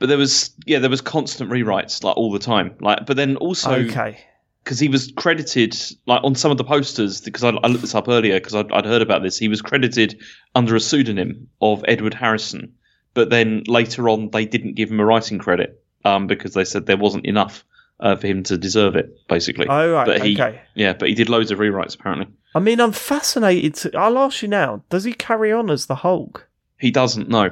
But 0.00 0.08
there 0.08 0.18
was 0.18 0.50
yeah, 0.66 0.80
there 0.80 0.90
was 0.90 1.00
constant 1.00 1.48
rewrites 1.48 2.02
like 2.02 2.16
all 2.16 2.32
the 2.32 2.40
time. 2.40 2.74
Like, 2.80 3.06
but 3.06 3.16
then 3.16 3.36
also 3.36 3.70
okay. 3.70 4.18
because 4.64 4.80
he 4.80 4.88
was 4.88 5.12
credited 5.16 5.76
like 6.06 6.24
on 6.24 6.34
some 6.34 6.50
of 6.50 6.58
the 6.58 6.64
posters 6.64 7.20
because 7.20 7.44
I, 7.44 7.50
I 7.50 7.68
looked 7.68 7.82
this 7.82 7.94
up 7.94 8.08
earlier 8.08 8.40
because 8.40 8.56
I'd, 8.56 8.72
I'd 8.72 8.84
heard 8.84 9.02
about 9.02 9.22
this. 9.22 9.38
He 9.38 9.46
was 9.46 9.62
credited 9.62 10.20
under 10.56 10.74
a 10.74 10.80
pseudonym 10.80 11.48
of 11.60 11.84
Edward 11.86 12.14
Harrison, 12.14 12.74
but 13.14 13.30
then 13.30 13.62
later 13.68 14.08
on 14.08 14.30
they 14.30 14.44
didn't 14.44 14.74
give 14.74 14.90
him 14.90 14.98
a 14.98 15.04
writing 15.04 15.38
credit 15.38 15.80
um, 16.04 16.26
because 16.26 16.54
they 16.54 16.64
said 16.64 16.86
there 16.86 16.96
wasn't 16.96 17.26
enough 17.26 17.64
uh, 18.00 18.16
for 18.16 18.26
him 18.26 18.42
to 18.44 18.58
deserve 18.58 18.96
it, 18.96 19.16
basically. 19.28 19.68
Oh 19.68 19.92
right. 19.92 20.06
but 20.06 20.26
he, 20.26 20.34
okay. 20.34 20.60
yeah, 20.74 20.94
but 20.94 21.08
he 21.08 21.14
did 21.14 21.28
loads 21.28 21.52
of 21.52 21.60
rewrites 21.60 21.94
apparently. 21.94 22.26
I 22.54 22.58
mean, 22.60 22.80
I'm 22.80 22.92
fascinated. 22.92 23.74
To, 23.76 23.98
I'll 23.98 24.18
ask 24.18 24.42
you 24.42 24.48
now. 24.48 24.82
Does 24.90 25.04
he 25.04 25.12
carry 25.12 25.52
on 25.52 25.70
as 25.70 25.86
the 25.86 25.96
Hulk? 25.96 26.48
He 26.78 26.90
doesn't 26.90 27.28
know, 27.28 27.50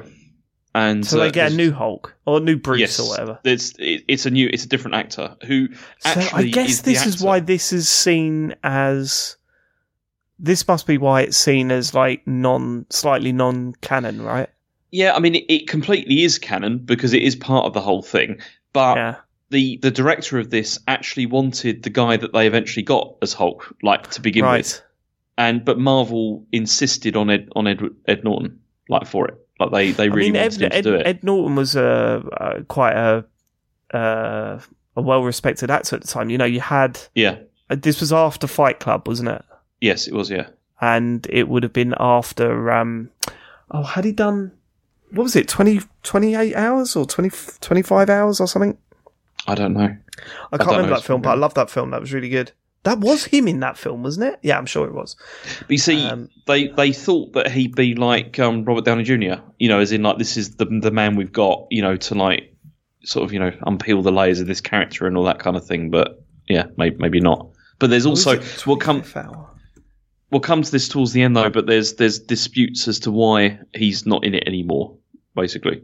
and 0.73 1.05
So 1.05 1.19
uh, 1.19 1.23
they 1.23 1.31
get 1.31 1.51
a 1.51 1.55
new 1.55 1.71
Hulk 1.71 2.15
or 2.25 2.37
a 2.37 2.39
new 2.41 2.57
Bruce 2.57 2.79
yes, 2.79 2.99
or 2.99 3.09
whatever. 3.09 3.39
It's 3.43 3.73
it, 3.79 4.03
it's 4.07 4.25
a 4.25 4.31
new, 4.31 4.49
it's 4.51 4.65
a 4.65 4.67
different 4.67 4.95
actor 4.95 5.35
who 5.45 5.69
So 5.99 6.21
I 6.33 6.43
guess 6.43 6.69
is 6.69 6.81
this 6.81 7.05
is 7.05 7.21
why 7.21 7.39
this 7.39 7.71
is 7.71 7.87
seen 7.87 8.55
as. 8.63 9.37
This 10.41 10.65
must 10.67 10.87
be 10.87 10.97
why 10.97 11.23
it's 11.23 11.35
seen 11.35 11.69
as 11.69 11.93
like 11.93 12.25
non, 12.25 12.85
slightly 12.89 13.33
non-canon, 13.33 14.21
right? 14.21 14.47
Yeah, 14.89 15.13
I 15.13 15.19
mean, 15.19 15.35
it, 15.35 15.43
it 15.49 15.67
completely 15.67 16.23
is 16.23 16.39
canon 16.39 16.79
because 16.79 17.13
it 17.13 17.21
is 17.21 17.35
part 17.35 17.65
of 17.65 17.73
the 17.73 17.81
whole 17.81 18.01
thing. 18.01 18.39
But 18.71 18.95
yeah. 18.95 19.15
the 19.49 19.77
the 19.81 19.91
director 19.91 20.39
of 20.39 20.49
this 20.49 20.79
actually 20.87 21.25
wanted 21.25 21.83
the 21.83 21.89
guy 21.89 22.15
that 22.15 22.31
they 22.31 22.47
eventually 22.47 22.83
got 22.83 23.17
as 23.21 23.33
Hulk, 23.33 23.75
like 23.83 24.11
to 24.11 24.21
begin 24.21 24.45
Right. 24.45 24.59
with, 24.63 24.81
and 25.39 25.63
but 25.63 25.79
Marvel 25.79 26.45
insisted 26.51 27.15
on 27.15 27.29
Ed 27.29 27.49
on 27.55 27.65
Ed, 27.65 27.81
Ed 28.05 28.23
Norton, 28.25 28.59
like 28.89 29.07
for 29.07 29.27
it, 29.27 29.47
like 29.59 29.71
they 29.71 29.91
they 29.91 30.03
I 30.03 30.07
really 30.07 30.31
mean, 30.31 30.41
wanted 30.41 30.61
Ed, 30.61 30.65
him 30.65 30.69
to 30.69 30.75
Ed, 30.75 30.81
do 30.83 30.95
it. 30.95 31.07
Ed 31.07 31.23
Norton 31.23 31.55
was 31.55 31.75
a, 31.75 32.23
a 32.59 32.63
quite 32.65 32.93
a 32.93 33.25
uh, 33.95 34.59
a 34.95 35.01
well-respected 35.01 35.71
actor 35.71 35.95
at 35.95 36.01
the 36.01 36.07
time. 36.07 36.29
You 36.29 36.37
know, 36.37 36.45
you 36.45 36.59
had 36.59 36.99
yeah, 37.15 37.37
uh, 37.69 37.77
this 37.79 38.01
was 38.01 38.11
after 38.11 38.47
Fight 38.47 38.79
Club, 38.81 39.07
wasn't 39.07 39.29
it? 39.29 39.43
yes, 39.79 40.07
it 40.07 40.13
was. 40.13 40.29
Yeah, 40.29 40.49
And 40.81 41.25
it 41.29 41.47
would 41.47 41.63
have 41.63 41.73
been 41.73 41.95
after. 41.97 42.69
Um, 42.71 43.09
oh, 43.71 43.83
had 43.83 44.03
he 44.03 44.11
done? 44.11 44.51
What 45.11 45.23
was 45.23 45.35
it? 45.35 45.47
20, 45.47 45.81
28 46.03 46.55
hours 46.55 46.95
or 46.95 47.03
20, 47.03 47.31
25 47.61 48.09
hours 48.11 48.39
or 48.39 48.47
something? 48.47 48.77
I 49.47 49.55
don't 49.55 49.73
know. 49.73 49.97
I 50.51 50.57
can't 50.57 50.69
remember 50.69 50.89
know, 50.89 50.95
that 50.97 51.03
film, 51.03 51.23
but 51.23 51.31
I 51.31 51.35
love 51.35 51.55
that 51.55 51.71
film. 51.71 51.89
That 51.89 52.01
was 52.01 52.13
really 52.13 52.29
good. 52.29 52.51
That 52.83 52.99
was 52.99 53.25
him 53.25 53.47
in 53.47 53.59
that 53.59 53.77
film, 53.77 54.03
wasn't 54.03 54.33
it? 54.33 54.39
Yeah, 54.41 54.57
I'm 54.57 54.65
sure 54.65 54.87
it 54.87 54.93
was. 54.93 55.15
But 55.59 55.71
you 55.71 55.77
see, 55.77 56.05
Um, 56.07 56.29
they 56.47 56.67
they 56.67 56.93
thought 56.93 57.33
that 57.33 57.51
he'd 57.51 57.75
be 57.75 57.93
like 57.95 58.39
um, 58.39 58.63
Robert 58.63 58.85
Downey 58.85 59.03
Jr. 59.03 59.41
You 59.57 59.67
know, 59.67 59.79
as 59.79 59.91
in 59.91 60.01
like 60.03 60.17
this 60.17 60.37
is 60.37 60.55
the 60.55 60.65
the 60.65 60.91
man 60.91 61.15
we've 61.15 61.31
got. 61.33 61.67
You 61.69 61.81
know, 61.81 61.97
to 61.97 62.15
like 62.15 62.55
sort 63.03 63.25
of 63.25 63.33
you 63.33 63.39
know 63.39 63.51
unpeel 63.67 64.01
the 64.03 64.11
layers 64.11 64.39
of 64.39 64.47
this 64.47 64.61
character 64.61 65.07
and 65.07 65.17
all 65.17 65.25
that 65.25 65.39
kind 65.39 65.57
of 65.57 65.65
thing. 65.65 65.89
But 65.89 66.23
yeah, 66.47 66.65
maybe 66.77 66.95
maybe 66.99 67.19
not. 67.19 67.49
But 67.79 67.89
there's 67.89 68.05
also 68.05 68.31
What 68.37 68.43
is 68.43 68.55
it? 68.57 68.67
we'll 68.67 68.77
come 68.77 69.03
we'll 70.31 70.41
come 70.41 70.61
to 70.61 70.71
this 70.71 70.87
towards 70.87 71.11
the 71.11 71.21
end 71.21 71.35
though. 71.35 71.49
But 71.49 71.67
there's 71.67 71.93
there's 71.95 72.19
disputes 72.19 72.87
as 72.87 72.99
to 73.01 73.11
why 73.11 73.59
he's 73.73 74.05
not 74.05 74.23
in 74.25 74.35
it 74.35 74.43
anymore. 74.47 74.95
Basically, 75.35 75.83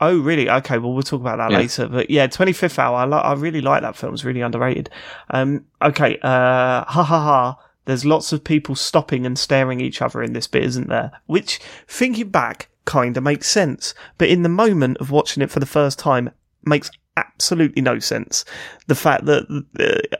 Oh, 0.00 0.18
really? 0.18 0.50
Okay, 0.50 0.76
well, 0.78 0.92
we'll 0.92 1.02
talk 1.02 1.20
about 1.22 1.38
that 1.38 1.50
Yeah. 1.52 1.58
later. 1.58 1.88
But 1.88 2.10
yeah, 2.10 2.26
25th 2.26 2.78
Hour, 2.78 2.96
I, 2.96 3.04
li- 3.06 3.12
I 3.14 3.32
really 3.34 3.60
like 3.62 3.82
that 3.82 3.96
film. 3.96 4.12
It's 4.14 4.24
really 4.24 4.42
underrated. 4.42 4.90
Um, 5.30 5.64
okay, 5.80 6.18
uh, 6.22 6.84
ha 6.84 7.02
ha 7.02 7.04
ha. 7.04 7.58
There's 7.86 8.04
lots 8.04 8.32
of 8.32 8.42
people 8.44 8.74
stopping 8.74 9.24
and 9.24 9.38
staring 9.38 9.80
at 9.80 9.86
each 9.86 10.02
other 10.02 10.22
in 10.22 10.32
this 10.32 10.46
bit, 10.48 10.64
isn't 10.64 10.88
there? 10.88 11.12
Which, 11.26 11.60
thinking 11.88 12.28
back, 12.30 12.68
kind 12.84 13.16
of 13.16 13.22
makes 13.22 13.48
sense. 13.48 13.94
But 14.18 14.28
in 14.28 14.42
the 14.42 14.48
moment 14.48 14.98
of 14.98 15.10
watching 15.10 15.42
it 15.42 15.50
for 15.50 15.60
the 15.60 15.66
first 15.66 15.98
time, 15.98 16.30
makes 16.64 16.90
absolutely 17.16 17.80
no 17.80 17.98
sense. 17.98 18.44
The 18.88 18.94
fact 18.96 19.24
that 19.26 19.44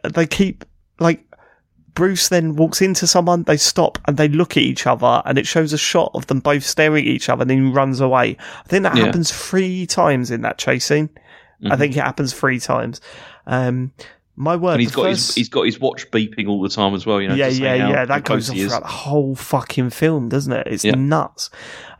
uh, 0.04 0.08
they 0.08 0.26
keep, 0.26 0.64
like, 1.00 1.24
Bruce 1.96 2.28
then 2.28 2.54
walks 2.54 2.80
into 2.80 3.06
someone, 3.08 3.42
they 3.42 3.56
stop 3.56 3.98
and 4.06 4.16
they 4.16 4.28
look 4.28 4.52
at 4.56 4.62
each 4.62 4.86
other, 4.86 5.22
and 5.24 5.36
it 5.38 5.46
shows 5.48 5.72
a 5.72 5.78
shot 5.78 6.12
of 6.14 6.28
them 6.28 6.38
both 6.38 6.62
staring 6.62 7.04
at 7.04 7.10
each 7.10 7.28
other, 7.28 7.42
and 7.42 7.50
then 7.50 7.64
he 7.66 7.70
runs 7.72 8.00
away. 8.00 8.36
I 8.64 8.68
think 8.68 8.84
that 8.84 8.96
Yeah. 8.96 9.06
happens 9.06 9.32
three 9.32 9.86
times 9.86 10.30
in 10.30 10.42
that 10.42 10.58
chase 10.58 10.84
scene. 10.84 11.08
I 11.64 11.70
Mhm. 11.74 11.78
think 11.78 11.96
it 11.96 12.00
happens 12.00 12.32
three 12.34 12.60
times. 12.60 13.00
Um, 13.46 13.92
my 14.36 14.54
word, 14.56 14.72
and 14.72 14.82
he's 14.82 14.92
got 14.94 15.04
first- 15.06 15.28
his 15.28 15.34
he's 15.36 15.48
got 15.48 15.62
his 15.62 15.80
watch 15.80 16.10
beeping 16.10 16.46
all 16.48 16.60
the 16.60 16.68
time 16.68 16.94
as 16.94 17.06
well. 17.06 17.20
You 17.22 17.28
know, 17.28 17.34
yeah, 17.34 17.48
yeah, 17.48 17.74
yeah. 17.88 18.04
That 18.04 18.24
goes 18.24 18.50
on 18.50 18.56
throughout 18.56 18.82
the 18.82 18.88
whole 18.88 19.34
fucking 19.34 19.88
film, 19.90 20.28
doesn't 20.28 20.52
it? 20.52 20.66
It's 20.66 20.84
Yeah. 20.84 20.94
nuts. 20.96 21.48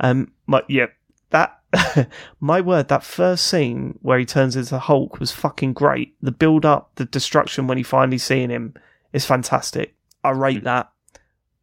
Um, 0.00 0.28
but 0.46 0.66
yeah, 0.68 0.86
that 1.30 1.54
my 2.40 2.60
word, 2.60 2.88
that 2.88 3.02
first 3.02 3.46
scene 3.46 3.98
where 4.02 4.18
he 4.18 4.26
turns 4.26 4.56
into 4.56 4.78
Hulk 4.78 5.18
was 5.18 5.32
fucking 5.32 5.72
great. 5.72 6.14
The 6.20 6.32
build 6.32 6.66
up, 6.66 6.90
the 6.96 7.06
destruction 7.06 7.66
when 7.66 7.78
he 7.78 7.82
finally 7.82 8.18
seeing 8.18 8.50
him 8.50 8.74
is 9.16 9.24
fantastic. 9.26 9.94
I 10.22 10.30
rate 10.30 10.60
Mm. 10.60 10.64
that. 10.64 10.90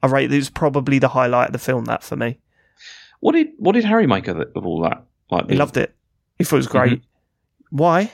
I 0.01 0.07
rate 0.07 0.31
it 0.31 0.36
was 0.36 0.50
probably 0.50 1.00
the 1.00 1.07
highlight 1.10 1.48
of 1.48 1.53
the 1.53 1.60
film. 1.60 1.86
That 1.86 2.03
for 2.03 2.15
me, 2.15 2.39
What 3.22 3.31
did 3.33 3.48
what 3.57 3.72
did 3.74 3.86
Harry 3.86 4.05
make 4.07 4.27
of, 4.27 4.39
it, 4.39 4.51
of 4.55 4.65
all 4.65 4.81
that? 4.81 5.05
Like 5.31 5.50
he 5.50 5.55
loved 5.55 5.77
it. 5.77 5.95
He 6.38 6.43
thought 6.43 6.57
it 6.57 6.60
was 6.60 6.67
great. 6.67 7.01
Why? 7.69 8.12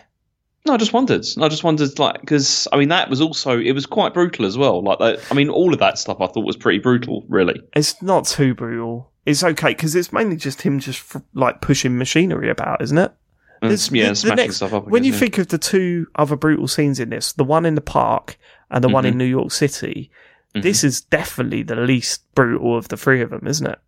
No, 0.65 0.73
I 0.73 0.77
just 0.77 0.93
wondered. 0.93 1.25
I 1.39 1.47
just 1.47 1.63
wondered, 1.63 1.97
like, 1.99 2.19
because 2.19 2.67
I 2.73 2.77
mean, 2.77 2.89
that 2.89 3.09
was 3.09 3.21
also 3.21 3.57
it 3.59 3.71
was 3.71 3.85
quite 3.85 4.13
brutal 4.13 4.45
as 4.45 4.57
well. 4.57 4.83
Like, 4.83 4.99
that, 4.99 5.19
I 5.31 5.33
mean, 5.33 5.49
all 5.49 5.73
of 5.73 5.79
that 5.79 5.97
stuff 5.97 6.17
I 6.19 6.27
thought 6.27 6.45
was 6.45 6.57
pretty 6.57 6.79
brutal, 6.79 7.23
really. 7.29 7.61
It's 7.75 8.01
not 8.01 8.25
too 8.25 8.53
brutal. 8.53 9.09
It's 9.25 9.43
okay 9.43 9.69
because 9.69 9.95
it's 9.95 10.11
mainly 10.11 10.35
just 10.35 10.61
him 10.61 10.79
just 10.79 11.15
like 11.33 11.61
pushing 11.61 11.97
machinery 11.97 12.49
about, 12.49 12.81
isn't 12.81 12.97
it? 12.97 13.11
And, 13.61 13.71
yeah, 13.91 14.03
the- 14.05 14.09
the 14.11 14.15
smashing 14.15 14.35
next- 14.35 14.55
stuff 14.57 14.73
up. 14.73 14.85
I 14.85 14.89
when 14.89 15.03
you 15.03 15.13
yeah. 15.13 15.19
think 15.19 15.37
of 15.37 15.47
the 15.47 15.57
two 15.57 16.07
other 16.15 16.35
brutal 16.35 16.67
scenes 16.67 16.99
in 16.99 17.09
this, 17.09 17.33
the 17.33 17.43
one 17.43 17.65
in 17.65 17.75
the 17.75 17.81
park 17.81 18.37
and 18.71 18.83
the 18.83 18.89
one 18.89 19.03
Mhm. 19.03 19.09
in 19.09 19.17
New 19.17 19.25
York 19.25 19.51
City, 19.51 20.09
Mhm. 20.55 20.61
this 20.63 20.83
is 20.83 21.01
definitely 21.01 21.63
the 21.63 21.75
least 21.75 22.23
brutal 22.35 22.77
of 22.77 22.87
the 22.89 22.97
three 22.97 23.21
of 23.21 23.29
them, 23.29 23.45
isn't 23.47 23.67
it? 23.67 23.79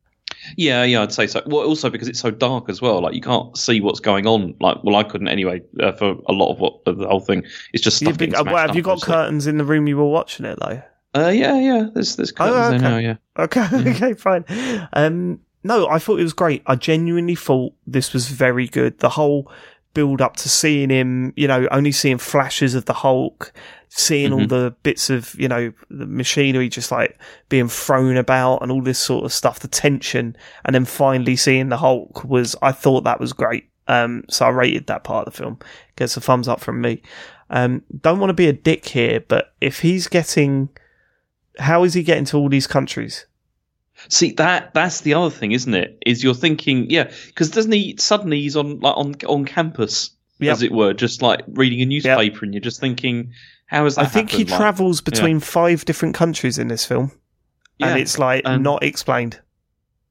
yeah, 0.57 0.83
yeah, 0.83 1.03
I'd 1.03 1.11
say 1.13 1.27
so. 1.27 1.41
Well, 1.45 1.65
also 1.67 1.89
because 1.89 2.07
it's 2.07 2.19
so 2.19 2.31
dark 2.31 2.67
as 2.69 2.81
well. 2.81 3.01
Like, 3.01 3.13
you 3.13 3.21
can't 3.21 3.55
see 3.57 3.79
what's 3.79 3.99
going 3.99 4.25
on. 4.25 4.55
Like, 4.59 4.77
well, 4.83 4.95
I 4.95 5.03
couldn't 5.03 5.27
anyway 5.27 5.61
uh, 5.79 5.91
for 5.91 6.15
a 6.27 6.31
lot 6.31 6.51
of 6.51 6.59
what 6.59 6.79
of 6.87 6.97
the 6.97 7.07
whole 7.07 7.19
thing. 7.19 7.43
It's 7.73 7.83
just 7.83 7.97
stuff. 7.97 8.19
uh, 8.19 8.43
well, 8.45 8.57
have 8.67 8.75
you 8.75 8.81
got 8.81 9.01
curtains 9.01 9.45
in 9.45 9.57
the 9.57 9.63
room 9.65 9.87
you 9.87 9.97
were 9.97 10.05
watching 10.09 10.45
it 10.45 10.57
though? 10.59 10.81
Uh, 11.13 11.27
yeah, 11.29 11.59
yeah. 11.59 11.87
There's 11.93 12.15
there's 12.15 12.31
Oh, 12.31 12.35
curtains 12.35 12.81
there 12.81 12.89
okay. 12.89 12.89
now. 12.89 12.97
Yeah. 12.97 13.15
Okay, 13.43 13.67
okay, 13.91 14.13
fine. 14.13 14.45
Um, 14.93 15.39
no, 15.63 15.87
I 15.87 15.99
thought 15.99 16.19
it 16.19 16.23
was 16.23 16.33
great. 16.33 16.63
I 16.65 16.75
genuinely 16.75 17.35
thought 17.35 17.73
this 17.85 18.13
was 18.13 18.27
very 18.29 18.67
good. 18.67 18.97
The 18.99 19.09
whole 19.09 19.51
build 19.93 20.21
up 20.21 20.37
to 20.37 20.49
seeing 20.49 20.89
him, 20.89 21.33
you 21.35 21.47
know, 21.47 21.67
only 21.71 21.91
seeing 21.91 22.17
flashes 22.17 22.73
of 22.73 22.85
the 22.85 22.93
Hulk, 22.93 23.51
seeing 23.93 24.31
all 24.31 24.39
Mhm. 24.39 24.49
the 24.49 24.75
bits 24.83 25.09
of, 25.09 25.35
you 25.37 25.49
know, 25.49 25.73
the 25.89 26.05
machinery 26.05 26.69
just 26.69 26.91
like 26.93 27.19
being 27.49 27.67
thrown 27.67 28.15
about 28.15 28.59
and 28.61 28.71
all 28.71 28.81
this 28.81 28.97
sort 28.97 29.25
of 29.25 29.33
stuff, 29.33 29.59
the 29.59 29.67
tension, 29.67 30.33
and 30.63 30.73
then 30.73 30.85
finally 30.85 31.35
seeing 31.35 31.67
the 31.67 31.75
Hulk 31.77 32.23
was, 32.23 32.55
I 32.61 32.71
thought 32.71 33.03
that 33.03 33.19
was 33.19 33.33
great. 33.33 33.65
Um, 33.89 34.23
so 34.29 34.45
I 34.45 34.49
rated 34.49 34.87
that 34.87 35.03
part 35.03 35.27
of 35.27 35.33
the 35.33 35.37
film. 35.37 35.59
Gets 35.97 36.15
a 36.15 36.21
thumbs 36.21 36.47
up 36.47 36.61
from 36.61 36.79
me. 36.79 37.01
Um, 37.49 37.83
don't 38.01 38.19
want 38.19 38.29
to 38.29 38.33
be 38.33 38.47
a 38.47 38.53
dick 38.53 38.87
here, 38.87 39.19
but 39.27 39.53
if 39.59 39.81
he's 39.81 40.07
getting, 40.07 40.69
how 41.59 41.83
is 41.83 41.93
he 41.93 42.01
getting 42.01 42.23
to 42.25 42.37
all 42.37 42.47
these 42.47 42.67
countries? 42.67 43.25
See 44.07 44.31
that 44.33 44.73
that's 44.73 45.01
the 45.01 45.13
other 45.15 45.29
thing, 45.29 45.51
isn't 45.51 45.73
it? 45.73 45.97
Is 46.05 46.23
you're 46.23 46.33
thinking, 46.33 46.89
yeah, 46.89 47.11
because 47.27 47.51
doesn't 47.51 47.73
he 47.73 47.97
suddenly 47.99 48.39
he's 48.41 48.55
on 48.55 48.79
like 48.79 48.95
on 48.95 49.15
on 49.27 49.43
campus, 49.45 50.11
Yep. 50.39 50.51
as 50.53 50.63
it 50.63 50.71
were, 50.71 50.93
just 50.93 51.21
like 51.21 51.41
reading 51.49 51.81
a 51.81 51.85
newspaper, 51.85 52.45
and 52.45 52.53
you're 52.53 52.61
just 52.61 52.79
thinking, 52.79 53.31
how 53.71 53.85
is 53.85 53.95
that? 53.95 54.05
I 54.05 54.07
think 54.07 54.29
he? 54.29 54.43
Like, 54.45 54.57
travels 54.57 55.01
between 55.01 55.39
five 55.39 55.85
different 55.85 56.13
countries 56.13 56.57
in 56.59 56.67
this 56.67 56.85
film, 56.85 57.11
yeah, 57.79 57.87
and 57.87 57.99
it's 57.99 58.19
like 58.19 58.43
and- 58.45 58.61
not 58.63 58.83
explained. 58.83 59.39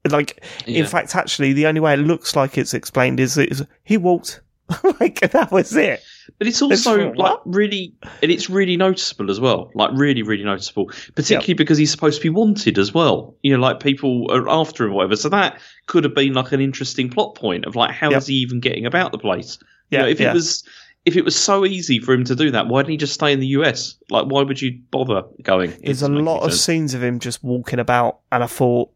Like, 0.09 0.43
yeah. 0.65 0.79
in 0.79 0.85
fact, 0.87 1.15
actually, 1.15 1.53
the 1.53 1.67
only 1.67 1.79
way 1.79 1.93
it 1.93 1.97
looks 1.97 2.35
like 2.35 2.57
it's 2.57 2.73
explained 2.73 3.19
is, 3.19 3.37
is 3.37 3.63
he 3.83 3.97
walked. 3.97 4.41
like 4.99 5.19
that 5.19 5.51
was 5.51 5.75
it. 5.75 6.01
but 6.39 6.47
it's 6.47 6.59
It's 6.61 6.87
also 6.87 7.09
from 7.09 7.17
like 7.17 7.37
really, 7.45 7.93
and 8.23 8.31
it's 8.31 8.49
really 8.49 8.77
noticeable 8.77 9.29
as 9.29 9.39
well, 9.39 9.69
like 9.75 9.91
really, 9.93 10.23
really 10.23 10.43
noticeable, 10.45 10.89
particularly 11.13 11.53
because 11.53 11.77
he's 11.77 11.91
supposed 11.91 12.17
to 12.19 12.23
be 12.23 12.29
wanted 12.29 12.79
as 12.79 12.93
well. 12.93 13.35
You 13.43 13.51
know, 13.55 13.59
like 13.61 13.79
people 13.79 14.31
are 14.31 14.49
after 14.49 14.85
him 14.87 14.93
whatever. 14.93 15.15
So 15.17 15.29
that 15.29 15.59
could 15.87 16.03
have 16.03 16.15
been 16.15 16.33
like 16.33 16.51
an 16.53 16.61
interesting 16.61 17.09
plot 17.09 17.35
point 17.35 17.65
of 17.65 17.75
like, 17.75 17.91
how 17.91 18.07
is 18.07 18.13
Yep. 18.13 18.23
he 18.27 18.33
even 18.35 18.59
getting 18.59 18.85
about 18.87 19.11
the 19.11 19.17
place? 19.19 19.59
You 19.89 19.97
Yeah, 19.97 20.01
know, 20.03 20.07
if 20.09 20.19
yeah. 20.19 20.31
it 20.31 20.33
was. 20.33 20.63
If 21.05 21.15
it 21.15 21.25
was 21.25 21.35
so 21.35 21.65
easy 21.65 21.99
for 21.99 22.13
him 22.13 22.23
to 22.25 22.35
do 22.35 22.51
that, 22.51 22.67
why 22.67 22.81
didn't 22.81 22.91
he 22.91 22.97
just 22.97 23.13
stay 23.15 23.33
in 23.33 23.39
the 23.39 23.47
US? 23.47 23.95
Like, 24.11 24.25
why 24.27 24.43
would 24.43 24.61
you 24.61 24.79
bother 24.91 25.23
going? 25.41 25.73
There's 25.83 26.03
a 26.03 26.07
lot 26.09 26.41
of 26.43 26.51
sense. 26.51 26.61
scenes 26.63 26.93
of 26.93 27.01
him 27.03 27.19
just 27.19 27.43
walking 27.43 27.79
about, 27.79 28.19
and 28.31 28.43
I 28.43 28.47
thought 28.47 28.91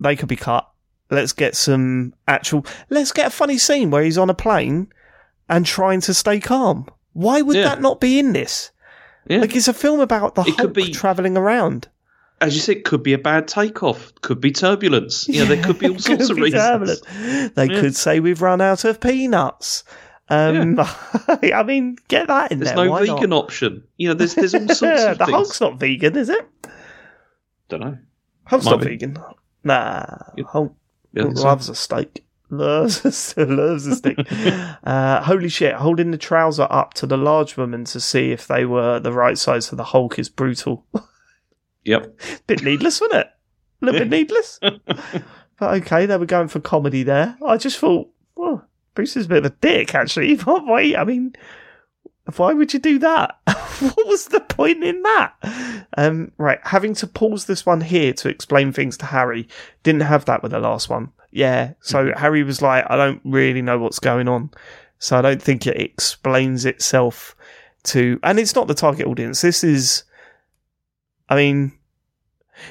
they 0.00 0.16
could 0.16 0.28
be 0.28 0.36
cut. 0.36 0.68
Let's 1.10 1.32
get 1.32 1.54
some 1.56 2.14
actual. 2.26 2.66
Let's 2.88 3.12
get 3.12 3.28
a 3.28 3.30
funny 3.30 3.58
scene 3.58 3.90
where 3.90 4.02
he's 4.02 4.18
on 4.18 4.30
a 4.30 4.34
plane 4.34 4.88
and 5.48 5.64
trying 5.66 6.00
to 6.02 6.14
stay 6.14 6.40
calm. 6.40 6.86
Why 7.12 7.42
would 7.42 7.56
Yeah. 7.56 7.64
that 7.64 7.80
not 7.80 8.00
be 8.00 8.18
in 8.18 8.32
this? 8.32 8.70
Yeah. 9.28 9.38
Like 9.38 9.54
it's 9.54 9.68
a 9.68 9.72
film 9.74 10.00
about 10.00 10.34
the 10.34 10.42
It 10.42 10.56
could 10.56 10.58
Hulk 10.58 10.74
be- 10.74 10.90
traveling 10.92 11.36
around. 11.36 11.88
as 12.40 12.54
you 12.54 12.60
said, 12.60 12.84
could 12.84 13.02
be 13.02 13.12
a 13.12 13.18
bad 13.18 13.46
takeoff, 13.46 14.12
could 14.22 14.40
be 14.40 14.50
turbulence. 14.50 15.28
You 15.28 15.40
know, 15.40 15.54
there 15.54 15.62
could 15.62 15.78
be 15.78 15.88
all 15.90 15.98
sorts 15.98 16.30
of 16.30 16.36
reasons. 16.38 16.62
turbulent. 16.62 17.54
They 17.54 17.66
Yeah. 17.66 17.80
could 17.80 17.94
say 17.94 18.18
we've 18.18 18.40
run 18.42 18.60
out 18.60 18.84
of 18.84 18.98
peanuts. 19.00 19.84
Um, 20.30 20.78
I 21.28 21.62
mean, 21.64 21.96
get 22.08 22.28
that 22.28 22.52
in 22.52 22.60
There's 22.60 22.70
there. 22.70 22.76
There's 22.76 22.86
no 22.86 22.90
Why 22.92 23.00
vegan 23.06 23.30
not? 23.30 23.44
option. 23.44 23.84
You 23.96 24.08
know, 24.08 24.14
there's 24.14 24.34
there's 24.34 24.54
all 24.54 24.60
sorts 24.68 24.82
of 25.02 25.18
the 25.18 25.24
things. 25.26 25.30
Hulk's 25.34 25.60
not 25.60 25.78
vegan, 25.80 26.16
is 26.16 26.28
it? 26.28 26.48
Don't 27.68 27.80
know. 27.80 27.98
Hulk's 28.44 28.64
Might 28.64 28.70
not 28.72 28.80
be. 28.80 28.86
vegan. 28.86 29.16
Nah, 29.64 30.06
Yeah. 30.36 30.44
Hulk 30.48 30.74
Yeah, 31.12 31.24
think 31.24 31.38
so. 31.38 31.44
loves 31.44 31.68
a 31.68 31.74
steak. 31.74 32.24
Loves 32.52 33.34
a, 33.36 33.44
loves 33.46 33.86
a 33.86 33.94
steak. 33.96 34.18
uh, 34.84 35.22
holy 35.22 35.48
shit! 35.48 35.74
Holding 35.74 36.10
the 36.10 36.18
trouser 36.18 36.66
up 36.68 36.94
to 36.94 37.06
the 37.06 37.16
large 37.16 37.56
woman 37.56 37.84
to 37.84 38.00
see 38.00 38.32
if 38.32 38.46
they 38.48 38.64
were 38.64 38.98
the 38.98 39.12
right 39.12 39.38
size 39.38 39.68
for 39.68 39.76
the 39.76 39.84
Hulk 39.84 40.18
is 40.18 40.28
brutal. 40.28 40.84
Yep. 41.84 42.18
bit 42.46 42.62
needless, 42.62 43.00
wasn't 43.00 43.20
it? 43.20 43.26
A 43.82 43.84
little 43.84 44.00
bit 44.00 44.10
needless. 44.10 44.58
But 44.62 45.74
okay, 45.82 46.06
they 46.06 46.16
were 46.16 46.26
going 46.26 46.48
for 46.48 46.60
comedy 46.60 47.02
there. 47.04 47.36
I 47.46 47.56
just 47.56 47.78
thought, 47.78 48.08
well, 48.34 48.66
Bruce 48.94 49.16
is 49.16 49.26
a 49.26 49.28
bit 49.28 49.44
of 49.44 49.52
a 49.52 49.56
dick, 49.60 49.94
actually. 49.94 50.36
But 50.44 50.66
wait, 50.66 50.96
I 50.96 51.04
mean, 51.04 51.34
why 52.36 52.52
would 52.52 52.72
you 52.72 52.80
do 52.80 52.98
that? 53.00 53.38
what 53.46 54.06
was 54.06 54.26
the 54.26 54.40
point 54.40 54.84
in 54.84 55.02
that? 55.02 55.86
Um, 55.96 56.32
right, 56.38 56.60
having 56.62 56.94
to 56.94 57.06
pause 57.06 57.46
this 57.46 57.66
one 57.66 57.80
here 57.80 58.12
to 58.14 58.28
explain 58.28 58.72
things 58.72 58.96
to 58.98 59.06
Harry. 59.06 59.48
Didn't 59.82 60.02
have 60.02 60.24
that 60.26 60.42
with 60.42 60.52
the 60.52 60.60
last 60.60 60.88
one. 60.88 61.12
Yeah, 61.30 61.74
so 61.80 62.12
Harry 62.16 62.42
was 62.42 62.60
like, 62.60 62.84
I 62.88 62.96
don't 62.96 63.20
really 63.24 63.62
know 63.62 63.78
what's 63.78 64.00
going 64.00 64.28
on. 64.28 64.50
So 64.98 65.16
I 65.16 65.22
don't 65.22 65.42
think 65.42 65.66
it 65.66 65.80
explains 65.80 66.66
itself 66.66 67.34
to, 67.84 68.18
and 68.22 68.38
it's 68.38 68.54
not 68.54 68.68
the 68.68 68.74
target 68.74 69.06
audience. 69.06 69.40
This 69.40 69.64
is, 69.64 70.04
I 71.28 71.36
mean, 71.36 71.72